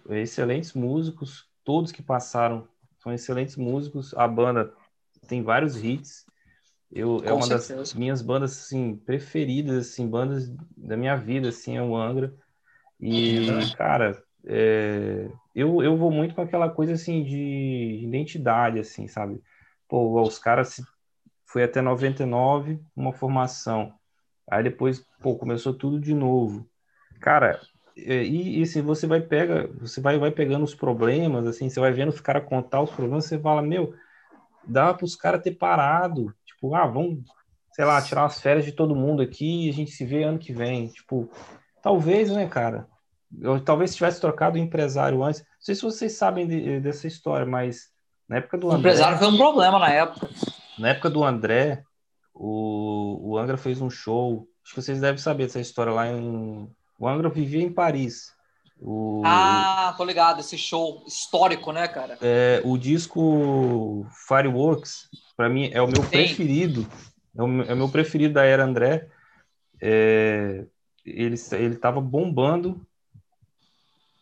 excelentes 0.10 0.74
músicos, 0.74 1.48
todos 1.64 1.92
que 1.92 2.04
passaram 2.04 2.68
são 3.00 3.14
excelentes 3.14 3.56
músicos. 3.56 4.14
A 4.14 4.28
banda 4.28 4.74
tem 5.28 5.42
vários 5.42 5.82
hits. 5.82 6.26
Eu, 6.92 7.22
é 7.24 7.34
uma 7.34 7.42
certeza. 7.42 7.78
das 7.78 7.94
minhas 7.94 8.22
bandas 8.22 8.52
assim, 8.52 8.96
preferidas, 8.96 9.88
assim, 9.88 10.08
bandas 10.08 10.54
da 10.78 10.96
minha 10.96 11.16
vida, 11.16 11.50
assim, 11.50 11.78
é 11.78 11.82
o 11.82 11.96
Angra. 11.96 12.34
E, 13.00 13.48
cara, 13.76 14.23
é, 14.46 15.30
eu, 15.56 15.82
eu 15.82 15.98
vou 15.98 16.12
muito 16.12 16.36
com 16.36 16.42
aquela 16.42 16.70
coisa 16.70 16.94
assim 16.94 17.24
de 17.24 18.02
identidade, 18.04 18.80
assim, 18.80 19.08
sabe? 19.08 19.42
Pô, 19.88 20.22
os 20.22 20.38
caras 20.40 20.82
foi 21.46 21.64
até 21.64 21.82
99, 21.82 22.80
uma 22.96 23.14
formação. 23.14 23.94
Aí 24.50 24.64
depois, 24.64 25.06
pô, 25.22 25.36
começou 25.36 25.74
tudo 25.74 26.00
de 26.00 26.14
novo. 26.14 26.68
Cara, 27.20 27.60
e, 27.96 28.60
e 28.60 28.64
assim, 28.64 28.82
você 28.82 29.06
vai 29.08 29.22
pega, 29.22 29.70
você 29.80 30.02
vai, 30.02 30.18
vai 30.18 30.32
pegando 30.32 30.64
os 30.64 30.76
problemas, 30.76 31.46
assim, 31.46 31.70
você 31.70 31.80
vai 31.80 31.92
vendo 31.92 32.10
os 32.10 32.20
caras 32.20 32.46
contar 32.46 32.82
os 32.82 32.92
problemas, 32.92 33.26
você 33.26 33.40
fala, 33.40 33.62
meu, 33.62 33.94
dá 34.66 34.94
para 34.94 35.06
os 35.06 35.16
caras 35.16 35.42
ter 35.42 35.52
parado, 35.52 36.34
tipo, 36.46 36.74
ah, 36.76 36.88
vamos, 36.88 37.24
sei 37.74 37.86
lá, 37.86 38.02
tirar 38.02 38.24
umas 38.24 38.42
férias 38.42 38.66
de 38.66 38.72
todo 38.72 38.96
mundo 38.96 39.22
aqui 39.22 39.66
e 39.66 39.70
a 39.70 39.74
gente 39.74 39.92
se 39.92 40.06
vê 40.06 40.24
ano 40.24 40.40
que 40.40 40.52
vem, 40.52 40.88
tipo, 40.88 41.30
talvez, 41.82 42.32
né, 42.32 42.48
cara? 42.48 42.88
Eu 43.42 43.60
talvez 43.60 43.96
tivesse 43.96 44.22
trocado 44.22 44.58
o 44.58 44.62
empresário 44.62 45.24
antes. 45.24 45.42
Não 45.42 45.48
sei 45.60 45.76
se 45.76 45.82
vocês 45.82 46.14
sabem 46.14 46.48
de, 46.48 46.80
dessa 46.80 47.08
história, 47.08 47.46
mas 47.46 47.92
na 48.28 48.38
época 48.38 48.58
do 48.58 48.68
o 48.68 48.72
André, 48.72 48.92
empresário 48.92 49.18
foi 49.18 49.28
um 49.28 49.38
problema 49.38 49.80
na 49.80 49.90
época. 49.90 50.30
Na 50.78 50.90
época 50.90 51.10
do 51.10 51.24
André, 51.24 51.84
o, 52.34 53.32
o 53.32 53.38
Angra 53.38 53.58
fez 53.58 53.82
um 53.82 53.90
show. 53.90 54.48
Acho 54.64 54.76
que 54.76 54.82
vocês 54.82 55.00
devem 55.00 55.18
saber 55.18 55.46
dessa 55.46 55.60
história 55.60 55.92
lá 55.92 56.08
em. 56.08 56.70
O 57.00 57.08
Angra 57.08 57.30
vivia 57.30 57.64
em 57.64 57.72
Paris. 57.72 58.32
O, 58.80 59.22
ah, 59.26 59.94
tô 59.96 60.04
ligado, 60.04 60.42
esse 60.42 60.58
show 60.58 61.04
histórico, 61.08 61.72
né, 61.72 61.88
cara? 61.88 62.18
É, 62.22 62.62
o 62.66 62.78
disco 62.78 64.06
Fireworks, 64.28 65.08
para 65.38 65.48
mim, 65.48 65.70
é 65.72 65.82
o 65.82 65.88
meu 65.88 66.04
Sim. 66.04 66.10
preferido. 66.10 66.88
É 67.36 67.42
o, 67.42 67.62
é 67.62 67.74
o, 67.74 67.78
meu 67.78 67.90
preferido 67.90 68.34
da 68.34 68.44
era 68.44 68.66
André. 68.66 69.08
É, 69.82 70.66
ele, 71.06 71.36
ele 71.54 71.76
tava 71.76 72.02
bombando 72.02 72.86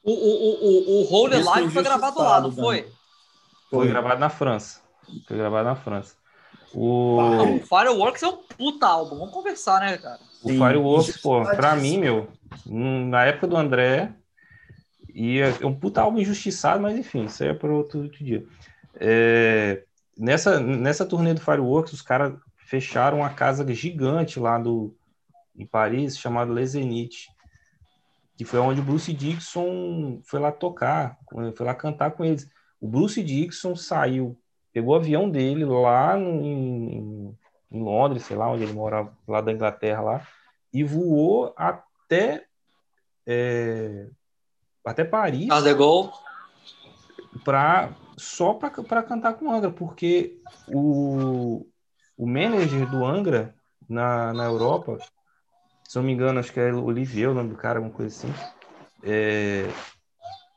o, 0.03 0.11
o, 0.11 1.01
o, 1.01 1.01
o 1.01 1.13
Holy 1.13 1.43
Live 1.43 1.71
foi 1.71 1.83
gravado 1.83 2.19
lá, 2.19 2.41
não 2.41 2.51
foi? 2.51 2.81
Foi, 2.81 2.91
foi 3.69 3.87
gravado 3.87 4.19
na 4.19 4.29
França. 4.29 4.81
Foi 5.27 5.37
gravado 5.37 5.69
na 5.69 5.75
França. 5.75 6.15
O... 6.73 7.17
o 7.17 7.59
Fireworks 7.59 8.23
é 8.23 8.27
um 8.27 8.37
puta 8.37 8.87
álbum. 8.87 9.17
Vamos 9.19 9.33
conversar, 9.33 9.81
né, 9.81 9.97
cara? 9.97 10.19
O 10.43 10.49
Sim. 10.49 10.57
Fireworks, 10.57 11.17
pô, 11.21 11.41
pra 11.43 11.75
mim, 11.75 11.97
meu, 11.97 12.27
na 12.65 13.25
época 13.25 13.47
do 13.47 13.57
André, 13.57 14.13
ia, 15.13 15.55
é 15.61 15.65
um 15.65 15.73
puta 15.73 16.01
álbum 16.01 16.19
injustiçado, 16.19 16.81
mas 16.81 16.97
enfim, 16.97 17.25
isso 17.25 17.43
aí 17.43 17.49
é 17.49 17.53
para 17.53 17.71
outro, 17.71 18.03
outro, 18.03 18.23
dia. 18.23 18.45
É, 18.95 19.83
nessa, 20.17 20.59
nessa 20.59 21.05
turnê 21.05 21.33
do 21.33 21.41
Fireworks, 21.41 21.93
os 21.93 22.01
caras 22.01 22.33
fecharam 22.57 23.17
uma 23.17 23.29
casa 23.29 23.67
gigante 23.73 24.39
lá 24.39 24.57
do, 24.57 24.95
em 25.55 25.65
Paris, 25.65 26.17
chamada 26.17 26.53
Les 26.53 26.71
Zénith 26.71 27.30
que 28.41 28.45
foi 28.45 28.59
onde 28.59 28.81
o 28.81 28.83
Bruce 28.83 29.13
Dixon 29.13 30.19
foi 30.23 30.39
lá 30.39 30.51
tocar, 30.51 31.15
foi 31.55 31.63
lá 31.63 31.75
cantar 31.75 32.09
com 32.09 32.25
eles. 32.25 32.49
O 32.79 32.87
Bruce 32.87 33.21
Dixon 33.21 33.75
saiu, 33.75 34.35
pegou 34.73 34.95
o 34.95 34.97
avião 34.97 35.29
dele 35.29 35.63
lá 35.63 36.17
em, 36.17 37.37
em 37.71 37.83
Londres, 37.83 38.23
sei 38.23 38.35
lá 38.35 38.49
onde 38.49 38.63
ele 38.63 38.73
morava, 38.73 39.15
lá 39.27 39.41
da 39.41 39.51
Inglaterra 39.51 40.01
lá, 40.01 40.27
e 40.73 40.83
voou 40.83 41.53
até 41.55 42.47
é, 43.27 44.07
até 44.83 45.03
Paris. 45.03 45.47
Para 47.45 47.91
só 48.17 48.55
para 48.55 49.03
cantar 49.03 49.33
com 49.33 49.49
o 49.49 49.51
Angra, 49.51 49.69
porque 49.69 50.41
o, 50.67 51.63
o 52.17 52.25
manager 52.25 52.89
do 52.89 53.05
Angra 53.05 53.53
na, 53.87 54.33
na 54.33 54.45
Europa 54.45 54.97
se 55.91 55.97
não 55.97 56.05
me 56.05 56.13
engano, 56.13 56.39
acho 56.39 56.53
que 56.53 56.59
é 56.61 56.73
Olivier 56.73 57.29
o 57.29 57.33
nome 57.33 57.49
do 57.49 57.57
cara, 57.57 57.79
alguma 57.79 57.93
coisa 57.93 58.15
assim, 58.15 58.33
é, 59.03 59.69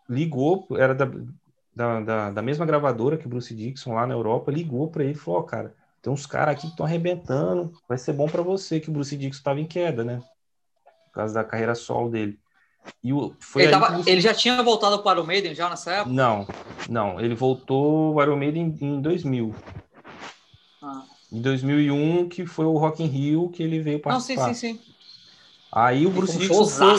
ligou, 0.09 0.65
era 0.79 0.95
da, 0.95 1.11
da, 1.75 2.01
da, 2.01 2.31
da, 2.31 2.41
mesma 2.41 2.65
gravadora 2.65 3.17
que 3.17 3.27
Bruce 3.27 3.53
Dixon 3.53 3.95
lá 3.95 4.07
na 4.07 4.15
Europa, 4.15 4.53
ligou 4.53 4.93
para 4.93 5.03
ele 5.03 5.15
e 5.15 5.17
falou: 5.17 5.41
oh, 5.41 5.43
cara, 5.43 5.75
tem 6.01 6.13
uns 6.13 6.25
caras 6.25 6.55
aqui 6.55 6.69
que 6.69 6.69
estão 6.69 6.87
arrebentando, 6.87 7.73
vai 7.89 7.99
ser 7.99 8.13
bom 8.13 8.29
para 8.29 8.43
você, 8.43 8.79
que 8.79 8.89
o 8.89 8.93
Bruce 8.93 9.17
Dixon 9.17 9.39
estava 9.39 9.59
em 9.59 9.67
queda, 9.67 10.05
né? 10.05 10.23
Por 11.07 11.15
causa 11.15 11.35
da 11.35 11.43
carreira 11.43 11.75
solo 11.75 12.11
dele. 12.11 12.39
E 13.03 13.13
o, 13.13 13.35
foi 13.41 13.65
ele, 13.65 13.73
tava, 13.73 14.09
ele, 14.09 14.21
já 14.21 14.33
tinha 14.33 14.63
voltado 14.63 15.03
para 15.03 15.21
o 15.21 15.27
Maiden 15.27 15.53
já 15.53 15.69
nessa 15.69 15.95
época? 15.95 16.15
Não, 16.15 16.47
não. 16.89 17.19
Ele 17.19 17.35
voltou 17.35 18.15
para 18.15 18.33
o 18.33 18.37
Maiden 18.37 18.79
em, 18.81 18.87
em 18.87 19.01
2000. 19.01 19.53
Ah. 20.81 21.03
Em 21.33 21.43
2001, 21.43 22.29
que 22.29 22.47
foi 22.47 22.67
o 22.67 22.77
Rock 22.77 23.03
in 23.03 23.07
Rio 23.07 23.49
que 23.49 23.65
ele 23.65 23.81
veio 23.81 23.99
participar. 23.99 24.47
Não, 24.47 24.55
sim, 24.55 24.55
sim, 24.55 24.79
sim. 24.79 24.94
Aí 25.75 26.07
o 26.07 26.11
Bruce 26.11 26.39
Dixon 26.39 26.67
foi, 26.67 26.99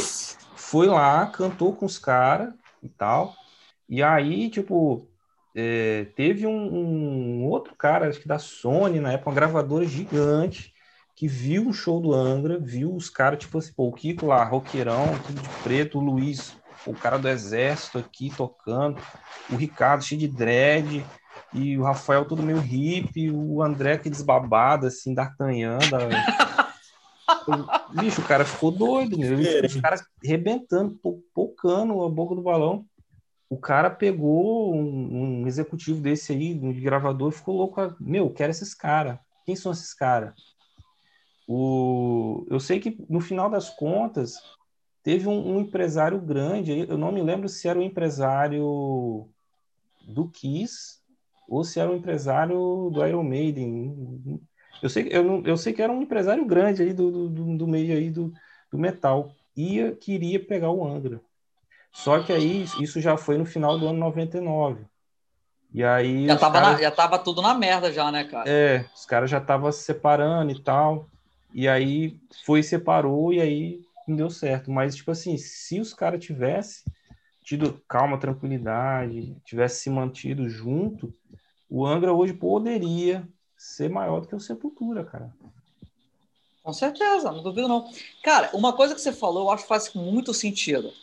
foi, 0.56 0.88
lá, 0.88 1.26
cantou 1.28 1.74
com 1.74 1.86
os 1.86 1.98
caras 1.98 2.54
e 2.84 2.90
tal. 2.90 3.34
E 3.88 4.04
aí, 4.04 4.50
tipo, 4.50 5.08
é, 5.56 6.08
teve 6.16 6.46
um, 6.46 6.52
um, 6.52 7.46
outro 7.46 7.74
cara, 7.76 8.10
acho 8.10 8.20
que 8.20 8.28
da 8.28 8.38
Sony, 8.38 9.00
na 9.00 9.14
época, 9.14 9.30
uma 9.30 9.36
gravadora 9.36 9.86
gigante, 9.86 10.74
que 11.16 11.26
viu 11.26 11.70
o 11.70 11.74
show 11.74 12.02
do 12.02 12.14
Angra, 12.14 12.60
viu 12.60 12.94
os 12.94 13.10
caras, 13.10 13.40
tipo 13.40 13.58
assim, 13.58 13.72
pô, 13.74 13.88
o 13.88 13.94
Kiko 13.94 14.26
lá, 14.26 14.44
roqueirão, 14.44 15.18
tudo 15.26 15.42
de 15.42 15.50
preto, 15.64 15.98
o 15.98 16.02
Luiz, 16.02 16.58
o 16.86 16.94
cara 16.94 17.18
do 17.18 17.30
exército 17.30 17.98
aqui 17.98 18.30
tocando, 18.36 19.02
o 19.50 19.56
Ricardo 19.56 20.04
cheio 20.04 20.20
de 20.20 20.28
dread, 20.28 21.06
e 21.54 21.78
o 21.78 21.84
Rafael 21.84 22.26
todo 22.26 22.44
meio 22.44 22.60
hippie, 22.60 23.32
o 23.32 23.64
André 23.64 23.94
aqueles 23.94 24.22
babados, 24.22 24.88
assim, 24.88 25.14
D'Artagnan, 25.14 25.80
da... 25.90 26.00
Bicho, 27.92 28.22
o 28.22 28.26
cara 28.26 28.46
ficou 28.46 28.72
doido, 28.72 29.18
meu. 29.18 29.38
Os 29.66 29.76
caras 29.76 30.04
rebentando, 30.24 31.00
pocando 31.34 32.04
a 32.04 32.10
boca 32.10 32.36
do 32.36 32.42
balão. 32.42 32.86
O 33.50 33.58
cara 33.58 33.90
pegou 33.90 34.76
um, 34.76 35.42
um 35.42 35.48
executivo 35.48 36.02
desse 36.02 36.34
aí, 36.34 36.60
um 36.62 36.74
gravador, 36.74 37.32
e 37.32 37.36
ficou 37.36 37.56
louco. 37.56 37.96
Meu, 38.00 38.30
quero 38.32 38.52
esses 38.52 38.74
caras. 38.74 39.20
Quem 39.46 39.56
são 39.56 39.72
esses 39.72 39.94
caras? 39.94 40.34
O... 41.48 42.46
Eu 42.50 42.60
sei 42.60 42.80
que 42.80 42.98
no 43.08 43.22
final 43.22 43.50
das 43.50 43.70
contas 43.70 44.36
teve 45.04 45.28
um, 45.28 45.56
um, 45.56 45.60
empresário 45.60 46.20
grande, 46.20 46.88
eu 46.90 46.98
não 46.98 47.12
me 47.12 47.22
lembro 47.22 47.48
se 47.48 47.68
era 47.68 47.78
o 47.78 47.84
empresário 47.84 49.30
do 50.02 50.28
Kiss 50.30 51.00
ou 51.48 51.64
se 51.64 51.80
era 51.80 51.92
o 51.92 51.96
empresário 51.96 52.90
do 52.92 53.06
Iron 53.06 53.24
Maiden. 53.24 54.42
Eu 54.82 54.90
sei, 54.90 55.08
eu, 55.12 55.44
eu 55.46 55.58
sei 55.58 55.74
que 55.74 55.82
era 55.82 55.92
um 55.92 56.02
empresário 56.02 56.46
grande 56.46 56.82
aí 56.82 56.94
do, 56.94 57.30
do, 57.30 57.58
do 57.58 57.68
meio 57.68 57.96
aí 57.96 58.10
do, 58.10 58.34
do 58.72 58.78
metal. 58.78 59.32
Ia, 59.56 59.96
queria 59.96 60.40
pegar 60.40 60.72
o 60.72 60.86
Angra. 60.86 61.22
Só 61.92 62.22
que 62.22 62.34
aí 62.34 62.66
isso 62.80 63.00
já 63.00 63.16
foi 63.16 63.38
no 63.38 63.46
final 63.46 63.80
do 63.80 63.88
ano 63.88 64.00
99. 64.00 64.86
E 65.74 65.84
aí. 65.84 66.28
Já 66.28 66.38
tava, 66.38 66.54
cara... 66.54 66.72
na, 66.74 66.82
já 66.82 66.92
tava 66.92 67.20
tudo 67.20 67.42
na 67.42 67.54
merda, 67.54 67.92
já, 67.92 68.12
né, 68.12 68.26
cara? 68.26 68.50
É, 68.50 68.86
os 68.94 69.06
caras 69.06 69.30
já 69.30 69.38
estavam 69.38 69.72
se 69.72 69.84
separando 69.84 70.52
e 70.52 70.62
tal. 70.62 71.10
E 71.54 71.68
aí 71.68 72.20
foi, 72.46 72.62
separou 72.62 73.34
e 73.34 73.40
aí 73.40 73.82
não 74.08 74.16
deu 74.16 74.30
certo. 74.30 74.70
Mas, 74.70 74.96
tipo 74.96 75.12
assim, 75.12 75.38
se 75.38 75.80
os 75.80 75.94
caras 75.94 76.24
tivessem 76.24 76.84
tido 77.42 77.80
calma, 77.88 78.18
tranquilidade, 78.18 79.38
tivesse 79.46 79.82
se 79.82 79.90
mantido 79.90 80.50
junto, 80.50 81.14
o 81.70 81.86
Angra 81.86 82.12
hoje 82.12 82.34
poderia 82.34 83.28
ser 83.66 83.90
maior 83.90 84.22
do 84.22 84.28
que 84.28 84.36
o 84.36 84.40
Sepultura, 84.40 85.04
cara. 85.04 85.34
Com 86.64 86.72
certeza, 86.72 87.32
não 87.32 87.44
duvido 87.44 87.68
não. 87.68 87.90
Cara, 88.24 88.50
uma 88.54 88.74
coisa 88.74 88.94
que 88.94 89.02
você 89.02 89.12
falou, 89.12 89.44
eu 89.44 89.52
acho 89.52 89.64
que 89.64 89.70
faz 89.70 89.94
muito 89.94 90.34
sentido. 90.34 90.94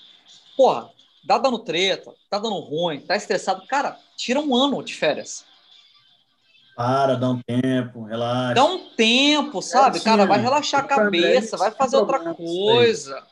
Porra, 0.57 0.91
tá 1.27 1.39
dando 1.39 1.59
treta, 1.59 2.13
tá 2.31 2.39
dando 2.39 2.59
ruim, 2.61 3.01
tá 3.01 3.17
estressado. 3.17 3.67
Cara, 3.67 3.99
tira 4.17 4.41
um 4.41 4.55
ano 4.55 4.83
de 4.83 4.95
férias. 4.95 5.45
Para, 6.75 7.17
dá 7.17 7.31
um 7.31 7.41
tempo, 7.43 8.05
relaxa. 8.05 8.55
Dá 8.55 8.65
um 8.65 8.95
tempo, 8.95 9.61
sabe? 9.61 9.99
É, 9.99 10.01
cara, 10.01 10.25
vai 10.25 10.41
relaxar 10.41 10.85
a 10.85 10.89
cabeça, 10.89 11.57
vai 11.57 11.71
fazer 11.71 11.97
outra 11.97 12.35
coisa. 12.35 13.23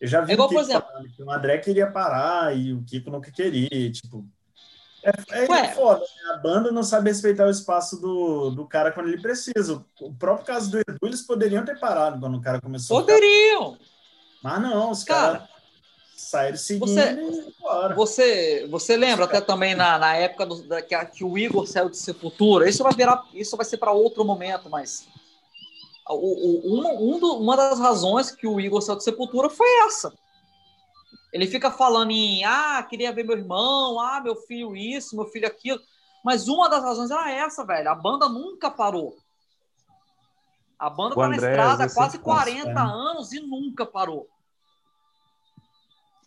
Eu 0.00 0.08
já 0.08 0.20
vi 0.22 0.32
é 0.32 0.34
igual, 0.34 0.48
o 0.48 0.50
Kiko 0.50 0.60
por 0.60 0.68
exemplo, 0.68 0.88
falando 0.88 1.08
que 1.10 1.22
o 1.22 1.30
André 1.30 1.58
queria 1.58 1.90
parar 1.90 2.56
e 2.56 2.72
o 2.72 2.82
Kiko 2.82 3.10
nunca 3.10 3.30
queria. 3.30 3.90
Tipo, 3.92 4.26
é, 5.06 5.44
é 5.44 5.48
Ué. 5.48 5.72
foda, 5.72 6.00
né? 6.00 6.32
A 6.34 6.36
banda 6.38 6.72
não 6.72 6.82
sabe 6.82 7.10
respeitar 7.10 7.46
o 7.46 7.50
espaço 7.50 8.00
do, 8.00 8.50
do 8.50 8.66
cara 8.66 8.90
quando 8.90 9.08
ele 9.08 9.22
precisa. 9.22 9.84
O 10.00 10.12
próprio 10.12 10.46
caso 10.46 10.70
do 10.70 10.78
Edu, 10.78 10.98
eles 11.02 11.22
poderiam 11.22 11.64
ter 11.64 11.78
parado 11.78 12.18
quando 12.18 12.36
o 12.36 12.40
cara 12.40 12.60
começou 12.60 12.98
Poderiam! 12.98 13.76
Mas 14.42 14.62
não, 14.62 14.90
os 14.90 15.04
caras 15.04 15.38
cara, 15.38 15.48
saíram 16.16 16.56
seguindo 16.56 16.88
você, 16.88 17.12
e 17.12 17.94
Você, 17.94 18.66
você 18.68 18.96
lembra 18.96 19.26
até 19.26 19.40
também 19.40 19.74
na, 19.74 19.98
na 19.98 20.14
época 20.14 20.46
do, 20.46 20.62
da, 20.62 20.82
que, 20.82 20.96
que, 21.06 21.24
o 21.24 21.38
Igor 21.38 21.66
saiu 21.66 21.88
de 21.88 21.96
Sepultura? 21.96 22.68
Isso 22.68 22.82
vai 22.82 22.92
virar, 22.94 23.24
isso 23.32 23.56
vai 23.56 23.64
ser 23.64 23.76
para 23.76 23.92
outro 23.92 24.24
momento, 24.24 24.68
mas 24.68 25.06
o, 26.08 26.14
o, 26.14 26.78
uma, 26.78 26.90
um 26.90 27.18
do, 27.18 27.38
uma 27.38 27.56
das 27.56 27.78
razões 27.78 28.30
que 28.30 28.46
o 28.46 28.60
Igor 28.60 28.82
saiu 28.82 28.98
de 28.98 29.04
Sepultura 29.04 29.48
foi 29.48 29.68
essa. 29.86 30.12
Ele 31.36 31.46
fica 31.46 31.70
falando 31.70 32.12
em, 32.12 32.42
ah, 32.46 32.82
queria 32.88 33.12
ver 33.12 33.22
meu 33.22 33.36
irmão, 33.36 34.00
ah, 34.00 34.22
meu 34.22 34.34
filho 34.34 34.74
isso, 34.74 35.14
meu 35.14 35.26
filho 35.26 35.46
aquilo. 35.46 35.78
Mas 36.24 36.48
uma 36.48 36.66
das 36.66 36.82
razões 36.82 37.10
era 37.10 37.30
essa, 37.30 37.62
velho. 37.62 37.90
A 37.90 37.94
banda 37.94 38.26
nunca 38.26 38.70
parou. 38.70 39.18
A 40.78 40.88
banda 40.88 41.12
o 41.12 41.18
tá 41.18 41.26
André, 41.26 41.40
na 41.40 41.50
estrada 41.50 41.84
há 41.84 41.90
quase 41.92 42.18
40 42.20 42.70
é. 42.70 42.74
anos 42.74 43.34
e 43.34 43.40
nunca 43.40 43.84
parou. 43.84 44.26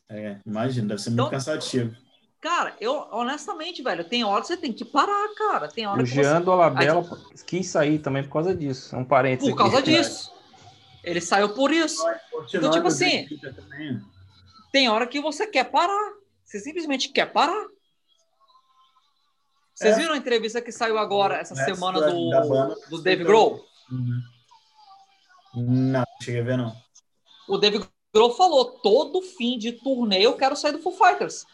É, 0.08 0.38
imagina, 0.46 0.90
deve 0.90 1.02
ser 1.02 1.10
então, 1.10 1.26
muito 1.26 1.34
cansativo. 1.34 1.96
Cara, 2.40 2.76
eu 2.80 3.08
honestamente, 3.12 3.82
velho, 3.82 4.04
tem 4.04 4.24
hora 4.24 4.42
que 4.42 4.48
você 4.48 4.58
tem 4.58 4.72
que 4.72 4.86
parar, 4.86 5.28
cara. 5.36 5.68
Tem 5.70 5.88
hora 5.88 6.02
o 6.02 6.06
que 6.06 6.12
Jean 6.12 6.38
você... 6.38 6.46
Dolabella 6.46 7.02
Aí... 7.02 7.44
quis 7.48 7.66
sair 7.66 7.98
também 7.98 8.22
por 8.22 8.34
causa 8.34 8.54
disso. 8.54 8.96
É 8.96 9.00
um 9.00 9.04
parênteses. 9.04 9.50
Por 9.50 9.58
causa 9.58 9.80
aqui. 9.80 9.90
disso. 9.98 10.32
Ele 11.04 11.20
saiu 11.20 11.50
por 11.56 11.72
isso. 11.72 12.06
Então, 12.54 12.70
tipo 12.70 12.88
assim, 12.88 13.26
tem 14.72 14.90
hora 14.90 15.08
que 15.08 15.20
você 15.20 15.48
quer 15.48 15.66
parar. 15.66 16.14
Você 16.44 16.60
simplesmente 16.60 17.10
quer 17.10 17.32
parar. 17.32 17.68
Vocês 19.74 19.96
é. 19.96 20.00
viram 20.02 20.14
a 20.14 20.18
entrevista 20.18 20.62
que 20.62 20.72
saiu 20.72 20.98
agora, 20.98 21.38
essa 21.38 21.56
semana, 21.56 22.02
do, 22.02 22.76
do 22.90 23.02
Dave 23.02 23.24
Grohl? 23.24 23.64
Uhum. 23.90 24.22
Não, 25.56 26.04
cheguei 26.22 26.42
a 26.42 26.44
ver, 26.44 26.58
não. 26.58 26.76
O 27.48 27.58
Dave 27.58 27.88
Grohl 28.14 28.36
falou, 28.36 28.66
todo 28.82 29.22
fim 29.22 29.58
de 29.58 29.72
turnê 29.72 30.22
eu 30.22 30.34
quero 30.34 30.56
sair 30.56 30.74
do 30.74 30.80
Foo 30.80 30.92
Fighters. 30.92 31.46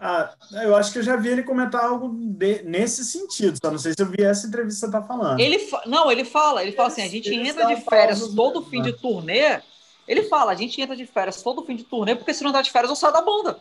Ah, 0.00 0.34
eu 0.62 0.76
acho 0.76 0.92
que 0.92 0.98
eu 0.98 1.02
já 1.02 1.16
vi 1.16 1.28
ele 1.28 1.42
comentar 1.42 1.84
algo 1.84 2.10
de, 2.14 2.62
nesse 2.62 3.04
sentido, 3.04 3.56
só 3.62 3.70
não 3.70 3.78
sei 3.78 3.92
se 3.92 4.02
eu 4.02 4.06
vi 4.06 4.22
essa 4.22 4.46
entrevista 4.46 4.86
que 4.86 4.92
você 4.92 5.00
tá 5.00 5.06
falando. 5.06 5.40
Ele 5.40 5.58
não, 5.86 6.10
ele 6.10 6.24
fala, 6.24 6.62
ele 6.62 6.72
fala 6.72 6.88
assim, 6.88 7.02
a 7.02 7.08
gente 7.08 7.32
entra 7.32 7.66
de 7.66 7.76
férias 7.76 8.28
todo 8.34 8.64
fim 8.66 8.82
de 8.82 8.92
turnê, 8.92 9.62
ele 10.06 10.24
fala, 10.24 10.52
a 10.52 10.54
gente 10.54 10.80
entra 10.80 10.96
de 10.96 11.06
férias 11.06 11.42
todo 11.42 11.64
fim 11.64 11.76
de 11.76 11.84
turnê, 11.84 12.14
porque 12.14 12.34
se 12.34 12.44
não 12.44 12.52
tá 12.52 12.62
de 12.62 12.70
férias 12.70 12.90
eu 12.90 12.96
saio 12.96 13.12
da 13.12 13.22
banda. 13.22 13.58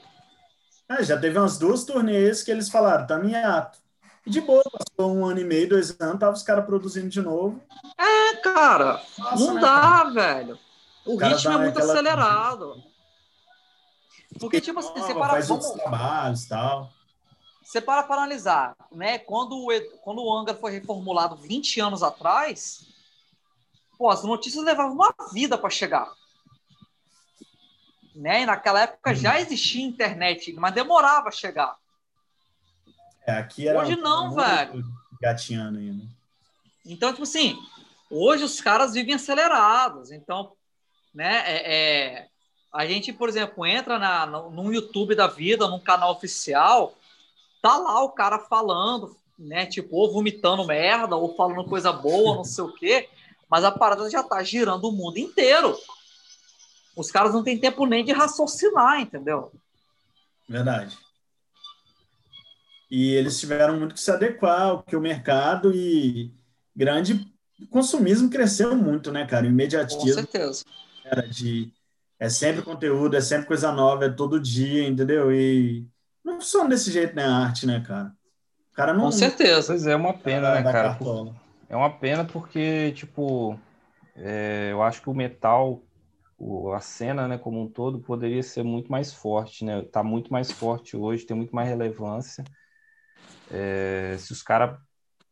É, 0.90 1.04
já 1.04 1.18
teve 1.18 1.38
umas 1.38 1.58
duas 1.58 1.84
turnês 1.84 2.44
que 2.44 2.52
eles 2.52 2.70
falaram, 2.70 3.08
tá 3.08 3.20
em 3.24 3.36
ato. 3.36 3.80
E 4.26 4.30
de 4.30 4.42
boa, 4.42 4.64
passou 4.64 5.14
um 5.14 5.26
ano 5.26 5.40
e 5.40 5.44
meio, 5.44 5.70
dois 5.70 6.00
anos, 6.00 6.20
tava 6.20 6.34
os 6.34 6.44
caras 6.44 6.66
produzindo 6.66 7.10
de 7.10 7.22
novo. 7.22 7.62
É, 7.98 8.36
cara, 8.38 9.02
Nossa, 9.18 9.46
não 9.46 9.54
né, 9.56 9.62
dá, 9.62 9.82
cara? 9.82 10.10
velho. 10.12 10.60
O, 11.06 11.16
o 11.16 11.18
ritmo 11.18 11.52
é 11.52 11.58
muito 11.58 11.80
acelerado. 11.80 12.82
Porque, 14.40 14.62
tipo 14.62 14.80
assim, 14.80 14.94
você 14.94 15.14
para... 15.14 15.34
Faz 15.34 15.48
vamos... 15.48 15.70
trabalhos 15.72 16.46
tal. 16.46 16.90
Você 17.64 17.80
para 17.82 18.04
para 18.04 18.18
analisar, 18.18 18.76
né? 18.92 19.18
Quando 19.18 19.56
o, 19.56 19.68
quando 20.02 20.22
o 20.22 20.34
Angra 20.34 20.54
foi 20.54 20.72
reformulado 20.72 21.36
20 21.38 21.80
anos 21.80 22.04
atrás, 22.04 22.86
pô, 23.98 24.10
as 24.10 24.24
notícias 24.24 24.64
levavam 24.64 24.94
uma 24.94 25.14
vida 25.32 25.58
para 25.58 25.70
chegar. 25.70 26.12
Né? 28.16 28.44
E 28.44 28.46
naquela 28.46 28.82
época 28.82 29.16
já 29.16 29.40
existia 29.40 29.84
internet, 29.84 30.54
mas 30.54 30.74
demorava 30.74 31.30
a 31.30 31.32
chegar. 31.32 31.76
É, 33.26 33.34
aqui 33.34 33.68
era 33.68 33.80
Hoje 33.80 33.96
não, 33.96 34.36
velho. 34.36 34.84
Gatinhando 35.22 35.80
ainda. 35.80 36.06
Então, 36.86 37.12
tipo 37.12 37.24
assim, 37.24 37.58
hoje 38.10 38.44
os 38.44 38.60
caras 38.60 38.94
vivem 38.94 39.16
acelerados. 39.16 40.12
Então, 40.12 40.52
né, 41.14 41.44
é, 41.46 41.74
é, 41.76 42.28
a 42.72 42.86
gente, 42.86 43.14
por 43.14 43.30
exemplo, 43.30 43.66
entra 43.66 43.98
na, 43.98 44.26
no, 44.26 44.50
no 44.50 44.74
YouTube 44.74 45.16
da 45.16 45.28
vida, 45.28 45.68
num 45.68 45.80
canal 45.80 46.12
oficial, 46.12 46.94
tá 47.62 47.78
lá 47.78 48.04
o 48.04 48.10
cara 48.10 48.40
falando, 48.40 49.16
né? 49.40 49.66
Tipo, 49.66 49.96
ou 49.96 50.12
vomitando 50.12 50.66
merda, 50.66 51.16
ou 51.16 51.36
falando 51.36 51.64
coisa 51.66 51.94
boa, 51.94 52.36
não 52.36 52.44
sei 52.44 52.64
o 52.64 52.74
quê, 52.74 53.10
mas 53.50 53.64
a 53.64 53.72
parada 53.72 54.10
já 54.10 54.24
tá 54.24 54.44
girando 54.44 54.90
o 54.90 54.92
mundo 54.92 55.18
inteiro. 55.18 55.78
Os 56.96 57.12
caras 57.12 57.34
não 57.34 57.44
têm 57.44 57.60
tempo 57.60 57.86
nem 57.86 58.04
de 58.06 58.12
raciocinar, 58.12 59.02
entendeu? 59.02 59.52
Verdade. 60.48 60.98
E 62.90 63.14
eles 63.14 63.40
tiveram 63.40 63.80
muito 63.80 63.96
que 63.96 64.00
se 64.00 64.12
adequar, 64.12 64.78
porque 64.78 64.96
o 64.96 65.02
mercado 65.02 65.74
e 65.74 66.32
grande 66.76 67.28
consumismo 67.70 68.30
cresceu 68.30 68.76
muito, 68.76 69.12
né, 69.12 69.26
cara? 69.26 69.46
O 69.46 69.50
imediatismo. 69.50 70.00
Com 70.02 70.14
certeza. 70.14 70.64
Era 71.04 71.28
de 71.28 71.72
é 72.20 72.30
sempre 72.30 72.62
conteúdo, 72.62 73.18
é 73.18 73.22
sempre 73.22 73.48
coisa 73.48 73.72
nova, 73.72 74.06
é 74.06 74.10
todo 74.10 74.40
dia, 74.40 74.88
entendeu? 74.88 75.32
E 75.32 75.86
não 76.24 76.36
funciona 76.36 76.70
desse 76.70 76.92
jeito, 76.92 77.16
né, 77.16 77.26
a 77.26 77.36
arte, 77.36 77.66
né, 77.66 77.84
cara? 77.86 78.14
O 78.72 78.76
cara 78.76 78.94
não. 78.94 79.06
Com 79.06 79.12
certeza. 79.12 79.68
Pois 79.68 79.86
é, 79.86 79.96
uma 79.96 80.14
pena, 80.14 80.56
né, 80.56 80.64
cara? 80.64 80.98
É 81.68 81.76
uma 81.76 81.90
pena 81.90 82.24
porque, 82.24 82.92
tipo, 82.94 83.60
é, 84.16 84.70
eu 84.72 84.82
acho 84.82 85.02
que 85.02 85.10
o 85.10 85.14
metal, 85.14 85.82
o, 86.44 86.74
a 86.74 86.80
cena, 86.80 87.28
né, 87.28 87.38
como 87.38 87.62
um 87.62 87.68
todo, 87.68 88.00
poderia 88.00 88.44
ser 88.44 88.64
muito 88.64 88.92
mais 88.92 89.14
forte, 89.14 89.64
né? 89.64 89.82
Tá 89.84 90.04
muito 90.04 90.32
mais 90.32 90.52
forte 90.52 90.98
hoje, 90.98 91.26
tem 91.26 91.36
muito 91.36 91.56
mais 91.56 91.70
relevância. 91.70 92.44
É, 93.50 94.16
se 94.18 94.32
os 94.32 94.44
caras 94.44 94.78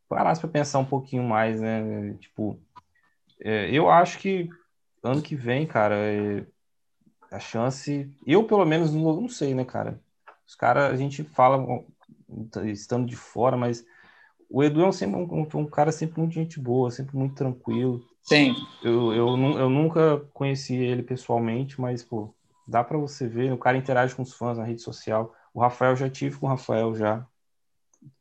parassem 0.08 0.40
para 0.42 0.50
pensar 0.50 0.78
um 0.78 0.84
pouquinho 0.84 1.22
mais, 1.22 1.60
né? 1.60 2.14
Tipo, 2.14 2.58
é, 3.40 3.70
eu 3.70 3.90
acho 3.90 4.18
que 4.18 4.48
ano 5.02 5.20
que 5.20 5.36
vem, 5.36 5.66
cara, 5.66 5.96
é, 5.96 6.46
a 7.30 7.38
chance. 7.38 8.10
Eu, 8.26 8.44
pelo 8.44 8.64
menos, 8.64 8.92
não, 8.92 9.20
não 9.20 9.28
sei, 9.28 9.54
né, 9.54 9.64
cara? 9.64 10.00
Os 10.46 10.54
caras, 10.54 10.92
a 10.92 10.96
gente 10.96 11.22
fala 11.24 11.84
estando 12.64 13.06
de 13.06 13.16
fora, 13.16 13.56
mas 13.56 13.84
o 14.48 14.62
Edu 14.62 14.82
é 14.82 14.88
um, 14.88 14.92
sempre, 14.92 15.16
um, 15.16 15.48
um, 15.54 15.66
cara 15.66 15.92
sempre 15.92 16.20
muito 16.20 16.34
gente 16.34 16.60
boa, 16.60 16.90
sempre 16.90 17.16
muito 17.16 17.34
tranquilo. 17.34 18.02
Sim. 18.22 18.54
Eu, 18.82 19.12
eu, 19.12 19.26
eu 19.58 19.68
nunca 19.68 20.18
conheci 20.32 20.74
ele 20.74 21.02
pessoalmente, 21.02 21.80
mas, 21.80 22.02
pô, 22.04 22.34
dá 22.66 22.82
para 22.82 22.98
você 22.98 23.26
ver, 23.26 23.52
o 23.52 23.58
cara 23.58 23.76
interage 23.76 24.14
com 24.14 24.22
os 24.22 24.34
fãs 24.34 24.58
na 24.58 24.64
rede 24.64 24.80
social. 24.80 25.34
O 25.52 25.60
Rafael 25.60 25.96
já 25.96 26.08
tive 26.08 26.38
com 26.38 26.46
o 26.46 26.48
Rafael 26.48 26.94
já 26.94 27.26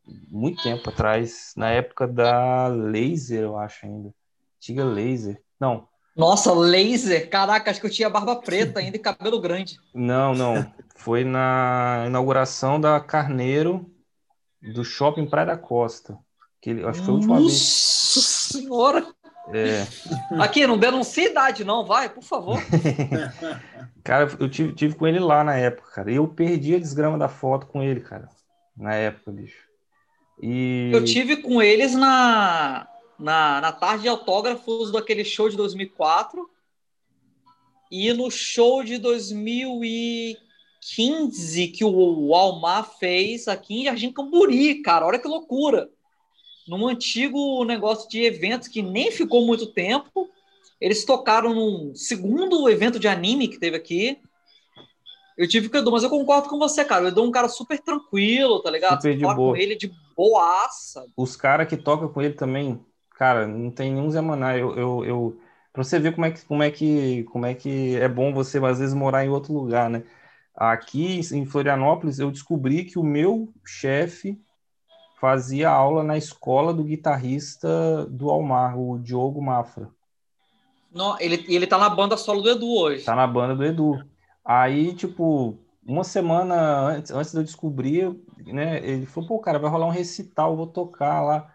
muito 0.05 0.61
tempo 0.61 0.89
atrás, 0.89 1.53
na 1.55 1.69
época 1.69 2.07
da 2.07 2.67
Laser, 2.67 3.43
eu 3.43 3.57
acho 3.57 3.85
ainda. 3.85 4.13
Antiga 4.57 4.83
Laser. 4.83 5.41
Não, 5.59 5.87
nossa, 6.15 6.53
laser? 6.53 7.29
Caraca, 7.29 7.71
acho 7.71 7.79
que 7.79 7.85
eu 7.85 7.91
tinha 7.91 8.09
barba 8.09 8.35
preta 8.35 8.79
ainda 8.79 8.97
e 8.97 8.99
cabelo 8.99 9.39
grande. 9.39 9.79
Não, 9.93 10.33
não. 10.33 10.71
Foi 10.95 11.23
na 11.23 12.03
inauguração 12.07 12.79
da 12.79 12.99
Carneiro 12.99 13.89
do 14.61 14.83
Shopping 14.83 15.25
Praia 15.25 15.47
da 15.47 15.57
Costa. 15.57 16.17
Que 16.61 16.71
ele, 16.71 16.85
acho 16.85 16.99
que 16.99 17.05
foi 17.05 17.13
a 17.13 17.17
última 17.17 17.35
Nossa 17.35 17.47
vez. 17.47 17.59
Nossa 18.15 18.53
senhora! 18.53 19.07
É. 19.49 19.87
Aqui, 20.39 20.67
não 20.67 20.77
denuncia 20.77 21.29
idade, 21.29 21.63
não, 21.63 21.85
vai, 21.85 22.09
por 22.09 22.23
favor. 22.23 22.57
cara, 24.03 24.29
eu 24.39 24.49
tive, 24.49 24.73
tive 24.73 24.95
com 24.95 25.07
ele 25.07 25.19
lá 25.19 25.43
na 25.43 25.55
época, 25.55 25.89
cara. 25.91 26.11
Eu 26.11 26.27
perdi 26.27 26.75
a 26.75 26.79
desgrama 26.79 27.17
da 27.17 27.27
foto 27.27 27.65
com 27.67 27.81
ele, 27.81 28.01
cara. 28.01 28.29
Na 28.77 28.93
época, 28.93 29.31
bicho. 29.31 29.67
E... 30.41 30.91
Eu 30.93 31.03
tive 31.03 31.37
com 31.37 31.61
eles 31.61 31.93
na, 31.93 32.87
na, 33.19 33.61
na 33.61 33.71
tarde 33.71 34.03
de 34.03 34.09
autógrafos 34.09 34.91
daquele 34.91 35.23
show 35.23 35.49
de 35.49 35.57
2004 35.57 36.49
e 37.91 38.11
no 38.13 38.31
show 38.31 38.83
de 38.83 38.97
2015 38.97 41.67
que 41.67 41.83
o 41.83 42.33
Almar 42.33 42.89
fez 42.97 43.47
aqui 43.47 43.81
em 43.81 43.85
Jardim 43.85 44.11
Camburi, 44.11 44.81
cara, 44.81 45.05
olha 45.05 45.19
que 45.19 45.27
loucura. 45.27 45.87
Num 46.67 46.87
antigo 46.87 47.63
negócio 47.65 48.09
de 48.09 48.23
eventos 48.23 48.67
que 48.67 48.81
nem 48.81 49.11
ficou 49.11 49.45
muito 49.45 49.67
tempo, 49.67 50.29
eles 50.79 51.05
tocaram 51.05 51.53
num 51.53 51.95
segundo 51.95 52.69
evento 52.69 52.99
de 52.99 53.07
anime 53.07 53.47
que 53.47 53.59
teve 53.59 53.75
aqui. 53.77 54.19
Eu 55.37 55.47
tive 55.47 55.69
que 55.69 55.77
Edu, 55.77 55.91
mas 55.91 56.03
eu 56.03 56.09
concordo 56.09 56.49
com 56.49 56.59
você, 56.59 56.85
cara. 56.85 57.05
O 57.05 57.07
Edu 57.07 57.21
é 57.21 57.23
um 57.23 57.31
cara 57.31 57.49
super 57.49 57.79
tranquilo, 57.79 58.61
tá 58.61 58.69
ligado? 58.69 59.01
Super 59.01 59.17
de 59.17 59.23
boa. 59.23 59.35
com 59.35 59.55
ele 59.55 59.75
de 59.75 59.91
boaça. 60.15 61.05
Os 61.17 61.35
caras 61.35 61.67
que 61.67 61.77
tocam 61.77 62.07
com 62.09 62.21
ele 62.21 62.33
também, 62.33 62.79
Cara, 63.21 63.47
não 63.47 63.69
tem 63.69 63.93
nenhum 63.93 64.09
Zé 64.09 64.19
Maná. 64.19 64.57
Eu, 64.57 64.75
eu, 64.75 65.05
eu, 65.05 65.39
pra 65.71 65.83
você 65.83 65.99
ver 65.99 66.15
como 66.15 66.25
é, 66.25 66.31
que, 66.31 66.43
como, 66.43 66.63
é 66.63 66.71
que, 66.71 67.23
como 67.25 67.45
é 67.45 67.53
que 67.53 67.95
é 67.97 68.09
bom 68.09 68.33
você, 68.33 68.57
às 68.57 68.79
vezes, 68.79 68.95
morar 68.95 69.23
em 69.23 69.29
outro 69.29 69.53
lugar, 69.53 69.91
né? 69.91 70.01
Aqui 70.55 71.19
em 71.31 71.45
Florianópolis, 71.45 72.17
eu 72.17 72.31
descobri 72.31 72.83
que 72.83 72.97
o 72.97 73.03
meu 73.03 73.53
chefe 73.63 74.41
fazia 75.21 75.69
aula 75.69 76.03
na 76.03 76.17
escola 76.17 76.73
do 76.73 76.83
guitarrista 76.83 78.07
do 78.07 78.31
Almar, 78.31 78.75
o 78.75 78.97
Diogo 78.97 79.39
Mafra. 79.39 79.87
Não, 80.91 81.15
ele, 81.19 81.45
ele 81.47 81.67
tá 81.67 81.77
na 81.77 81.89
banda 81.89 82.17
solo 82.17 82.41
do 82.41 82.49
Edu 82.49 82.67
hoje. 82.67 83.05
Tá 83.05 83.15
na 83.15 83.27
banda 83.27 83.55
do 83.55 83.63
Edu. 83.63 84.03
Aí, 84.43 84.95
tipo, 84.95 85.59
uma 85.85 86.03
semana 86.03 86.55
antes, 86.87 87.11
antes 87.11 87.31
de 87.31 87.37
eu 87.37 87.43
descobrir, 87.43 88.19
né, 88.47 88.83
ele 88.83 89.05
falou, 89.05 89.29
pô, 89.29 89.39
cara, 89.39 89.59
vai 89.59 89.69
rolar 89.69 89.85
um 89.85 89.91
recital, 89.91 90.57
vou 90.57 90.65
tocar 90.65 91.21
lá. 91.21 91.53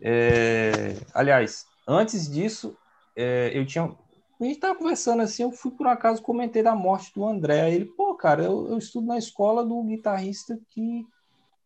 É, 0.00 0.96
aliás, 1.12 1.66
antes 1.88 2.30
disso, 2.30 2.76
é, 3.16 3.50
eu 3.52 3.66
tinha. 3.66 3.92
A 4.40 4.44
gente 4.44 4.60
tava 4.60 4.76
conversando 4.76 5.20
assim, 5.20 5.42
eu 5.42 5.50
fui 5.50 5.72
por 5.72 5.84
um 5.84 5.90
acaso, 5.90 6.22
comentei 6.22 6.62
da 6.62 6.76
morte 6.76 7.12
do 7.12 7.26
André. 7.26 7.62
Aí 7.62 7.74
ele, 7.74 7.86
pô, 7.86 8.14
cara, 8.14 8.44
eu, 8.44 8.68
eu 8.68 8.78
estudo 8.78 9.08
na 9.08 9.18
escola 9.18 9.64
do 9.64 9.82
guitarrista 9.82 10.56
que 10.70 11.04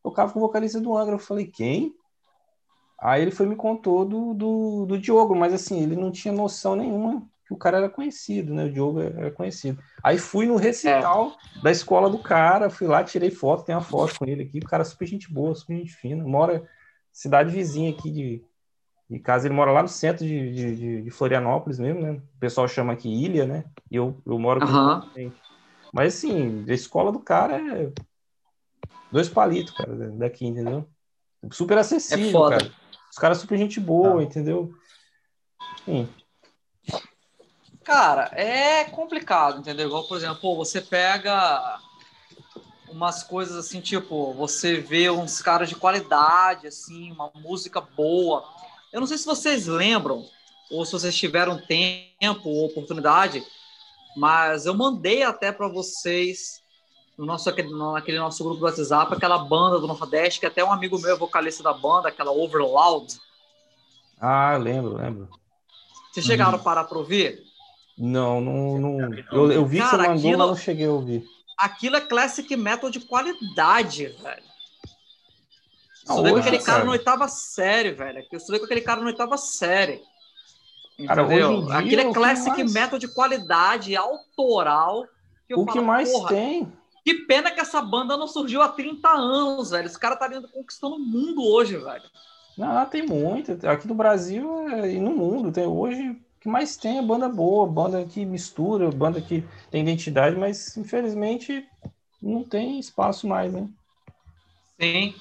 tocava 0.03 0.33
com 0.33 0.39
o 0.39 0.43
vocalista 0.43 0.81
do 0.81 0.97
Angra. 0.97 1.15
Eu 1.15 1.19
falei, 1.19 1.47
quem? 1.47 1.95
Aí 3.01 3.23
ele 3.23 3.31
foi 3.31 3.47
me 3.47 3.55
contou 3.55 4.05
do, 4.05 4.35
do, 4.35 4.87
do 4.87 4.99
Diogo, 4.99 5.35
mas 5.35 5.53
assim, 5.55 5.83
ele 5.83 5.95
não 5.95 6.11
tinha 6.11 6.35
noção 6.35 6.75
nenhuma 6.75 7.23
que 7.47 7.55
o 7.55 7.57
cara 7.57 7.79
era 7.79 7.89
conhecido, 7.89 8.53
né? 8.53 8.65
O 8.65 8.73
Diogo 8.73 9.01
era 9.01 9.31
conhecido. 9.31 9.83
Aí 10.03 10.19
fui 10.19 10.45
no 10.47 10.57
recital 10.57 11.33
é. 11.57 11.63
da 11.63 11.71
escola 11.71 12.11
do 12.11 12.19
cara, 12.19 12.69
fui 12.69 12.87
lá, 12.87 13.03
tirei 13.03 13.31
foto, 13.31 13.65
tem 13.65 13.75
uma 13.75 13.81
foto 13.81 14.19
com 14.19 14.27
ele 14.27 14.43
aqui. 14.43 14.59
O 14.59 14.69
cara 14.69 14.83
é 14.83 14.85
super 14.85 15.07
gente 15.07 15.33
boa, 15.33 15.55
super 15.55 15.77
gente 15.77 15.95
fina. 15.95 16.23
Mora 16.25 16.69
cidade 17.11 17.51
vizinha 17.51 17.91
aqui 17.91 18.11
de, 18.11 18.45
de 19.09 19.19
casa. 19.19 19.47
Ele 19.47 19.55
mora 19.55 19.73
lá 19.73 19.81
no 19.81 19.89
centro 19.89 20.27
de, 20.27 20.53
de, 20.53 21.03
de 21.05 21.11
Florianópolis 21.11 21.79
mesmo, 21.79 22.03
né? 22.03 22.13
O 22.13 22.39
pessoal 22.39 22.69
chama 22.69 22.93
aqui 22.93 23.09
Ilha, 23.09 23.47
né? 23.47 23.65
E 23.91 23.97
eu, 23.97 24.21
eu 24.27 24.39
moro 24.39 24.63
aqui. 24.63 25.33
Mas 25.91 26.17
assim, 26.17 26.67
a 26.69 26.75
escola 26.75 27.11
do 27.11 27.21
cara 27.21 27.57
é 27.57 27.91
dois 29.11 29.29
palitos, 29.29 29.75
cara, 29.75 29.95
daqui, 30.13 30.47
entendeu? 30.47 30.89
Super 31.53 31.79
acessível, 31.79 32.47
é 32.47 32.59
cara. 32.59 32.73
Os 33.11 33.17
caras 33.17 33.39
super 33.39 33.57
gente 33.57 33.81
boa, 33.81 34.21
ah. 34.21 34.23
entendeu? 34.23 34.73
Sim. 35.85 36.09
Cara, 37.85 38.31
é 38.35 38.85
complicado, 38.85 39.61
entendeu? 39.61 39.87
Igual, 39.87 40.07
por 40.07 40.19
exemplo, 40.19 40.41
pô, 40.41 40.55
você 40.55 40.81
pega 40.81 41.81
umas 42.91 43.23
coisas 43.23 43.57
assim, 43.57 43.81
tipo, 43.81 44.35
você 44.35 44.81
vê 44.81 45.09
uns 45.09 45.41
caras 45.41 45.69
de 45.69 45.75
qualidade, 45.75 46.67
assim, 46.67 47.11
uma 47.13 47.31
música 47.35 47.81
boa. 47.81 48.45
Eu 48.93 49.01
não 49.01 49.07
sei 49.07 49.17
se 49.17 49.25
vocês 49.25 49.67
lembram, 49.67 50.25
ou 50.71 50.85
se 50.85 50.93
vocês 50.93 51.17
tiveram 51.17 51.59
tempo 51.67 52.49
ou 52.49 52.67
oportunidade, 52.67 53.43
mas 54.17 54.67
eu 54.67 54.75
mandei 54.75 55.23
até 55.23 55.53
para 55.53 55.69
vocês 55.69 56.61
no 57.19 57.27
nosso 57.27 57.51
naquele 57.51 58.19
nosso 58.19 58.45
grupo 58.45 58.61
do 58.61 58.67
WhatsApp 58.67 59.13
aquela 59.13 59.39
banda 59.39 59.81
do 59.81 59.89
Nordeste 59.89 60.39
que 60.39 60.47
até 60.47 60.65
um 60.65 60.73
amigo 60.73 60.99
meu 61.01 61.17
é 61.17 61.19
vocalista 61.19 61.65
da 61.65 61.73
banda, 61.73 62.09
aquela 62.09 62.31
Overloud. 62.31 63.21
Ah, 64.21 64.57
lembro, 64.57 64.97
lembro. 64.97 65.29
Vocês 66.13 66.25
chegaram 66.25 66.59
hum. 66.59 66.63
para 66.63 66.87
ouvir? 66.97 67.43
Não, 67.99 68.41
não, 68.41 68.79
não. 68.79 69.15
Eu, 69.33 69.51
eu 69.51 69.67
vi 69.67 69.79
Cara, 69.79 69.91
que 69.91 69.97
você 69.97 70.09
mandou, 70.09 70.19
aquilo, 70.19 70.39
mas 70.39 70.49
não 70.49 70.57
cheguei 70.57 70.87
a 70.87 70.91
ouvir. 70.91 71.25
Aquilo 71.59 71.97
é 71.97 72.01
classic 72.01 72.57
metal 72.57 72.89
de 72.89 73.01
qualidade, 73.01 74.07
velho. 74.07 74.49
Eu 76.07 76.15
estudei 76.15 76.33
com 76.33 76.39
aquele 76.39 76.59
cara 76.59 76.85
na 76.85 76.93
oitava 76.93 77.29
série, 77.29 77.91
velho. 77.91 78.25
Eu 78.31 78.39
estudei 78.39 78.61
com 78.61 78.65
aquele 78.65 78.81
cara 78.81 79.01
na 79.01 79.09
oitava 79.09 79.37
série. 79.37 80.01
Cara, 81.07 81.23
entendeu? 81.23 81.67
Dia, 81.67 81.79
Aquele 81.79 82.03
é 82.03 82.13
classic 82.13 82.57
mais... 82.57 82.73
metal 82.73 82.99
de 82.99 83.09
qualidade, 83.09 83.97
autoral. 83.97 85.07
Que 85.47 85.55
o 85.55 85.65
falo, 85.65 85.73
que 85.73 85.81
mais 85.81 86.13
tem? 86.29 86.73
Que 87.09 87.15
pena 87.15 87.51
que 87.51 87.59
essa 87.59 87.81
banda 87.81 88.19
não 88.19 88.29
surgiu 88.29 88.61
há 88.61 88.69
30 88.69 89.09
anos, 89.09 89.71
velho. 89.71 89.87
Esse 89.87 89.99
cara 89.99 90.15
tá 90.15 90.29
vindo 90.29 90.47
conquistando 90.47 90.97
o 90.97 90.99
mundo 90.99 91.43
hoje, 91.43 91.79
velho. 91.79 92.03
Não, 92.55 92.85
tem 92.85 93.01
muito. 93.01 93.67
Aqui 93.67 93.89
no 93.89 93.95
Brasil 93.95 94.69
e 94.85 95.01
no 95.01 95.13
mundo. 95.13 95.51
Tem 95.51 95.65
hoje 95.65 96.11
o 96.11 96.17
que 96.39 96.51
mais 96.51 96.77
tem 96.77 96.99
é 96.99 97.03
banda 97.03 97.27
boa, 97.27 97.67
banda 97.67 98.05
que 98.05 98.27
mistura, 98.27 98.91
banda 98.91 99.23
que 99.23 99.43
tem 99.71 99.81
identidade, 99.81 100.37
mas 100.37 100.77
infelizmente 100.77 101.67
não 102.21 102.45
tem 102.45 102.79
espaço 102.79 103.27
mais, 103.27 103.55
né? 103.55 103.67
Sim. 104.79 105.15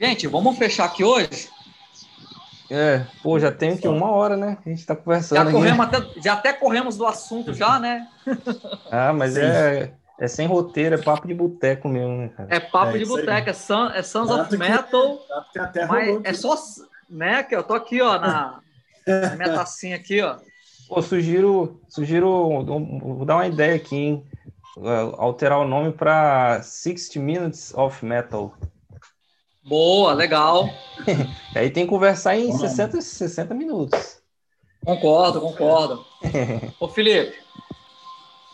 Gente, 0.00 0.26
vamos 0.26 0.56
fechar 0.56 0.86
aqui 0.86 1.04
hoje? 1.04 1.50
É, 2.70 3.04
pô, 3.22 3.38
já 3.38 3.52
tem 3.52 3.76
que 3.76 3.86
uma 3.86 4.10
hora, 4.10 4.38
né? 4.38 4.56
A 4.64 4.68
gente 4.70 4.86
tá 4.86 4.96
conversando. 4.96 5.44
Já, 5.44 5.52
corremos 5.52 5.86
até, 5.86 6.20
já 6.22 6.32
até 6.32 6.52
corremos 6.54 6.96
do 6.96 7.06
assunto, 7.06 7.52
já, 7.52 7.78
né? 7.78 8.08
ah, 8.90 9.12
mas 9.12 9.36
é, 9.36 9.92
é 10.18 10.26
sem 10.26 10.46
roteiro, 10.46 10.96
é 10.96 10.98
papo 10.98 11.28
de 11.28 11.34
boteco 11.34 11.88
mesmo, 11.88 12.16
né, 12.16 12.28
cara? 12.28 12.48
É 12.52 12.58
papo 12.58 12.96
é 12.96 12.98
de 12.98 13.06
boteco, 13.06 13.50
é, 13.50 13.52
Sun, 13.52 13.86
é 13.90 14.02
Sons 14.02 14.30
of 14.30 14.56
Metal. 14.56 15.18
Que, 15.52 15.84
mas 15.86 16.20
é 16.24 16.32
só, 16.32 16.56
né? 17.08 17.44
Que 17.44 17.54
eu 17.54 17.62
tô 17.62 17.74
aqui, 17.74 18.02
ó, 18.02 18.18
na, 18.18 18.60
a 19.06 19.36
minha 19.36 19.54
tacinha 19.54 19.94
aqui, 19.94 20.20
ó. 20.20 20.38
Pô, 20.88 21.00
sugiro, 21.02 21.80
sugiro, 21.88 22.64
vou 22.64 23.24
dar 23.24 23.36
uma 23.36 23.46
ideia 23.46 23.76
aqui, 23.76 23.96
hein? 23.96 24.26
Alterar 25.16 25.60
o 25.60 25.68
nome 25.68 25.92
para 25.92 26.62
60 26.62 27.20
Minutes 27.20 27.72
of 27.74 28.04
Metal. 28.04 28.52
Boa, 29.64 30.14
legal. 30.14 30.68
Aí 31.54 31.70
tem 31.70 31.84
que 31.84 31.90
conversar 31.90 32.36
em 32.36 32.50
60, 32.56 33.00
60 33.00 33.54
minutos. 33.54 34.20
Concordo, 34.84 35.40
concordo. 35.40 36.04
Ô, 36.80 36.88
Felipe. 36.88 37.36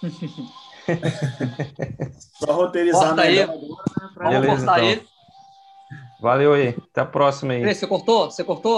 Só 2.39 2.53
roteirizando 2.53 3.21
aí. 3.21 3.41
Agora, 3.41 3.59
né, 3.59 3.75
Vamos 4.17 4.41
Beleza, 4.41 4.63
então. 4.63 4.75
aí. 4.75 5.03
Valeu 6.21 6.55
aí. 6.55 6.69
Até 6.69 7.01
a 7.03 7.05
próxima 7.05 7.53
aí. 7.53 7.75
Você 7.75 7.87
cortou? 7.87 8.31
Você 8.31 8.43
cortou? 8.43 8.73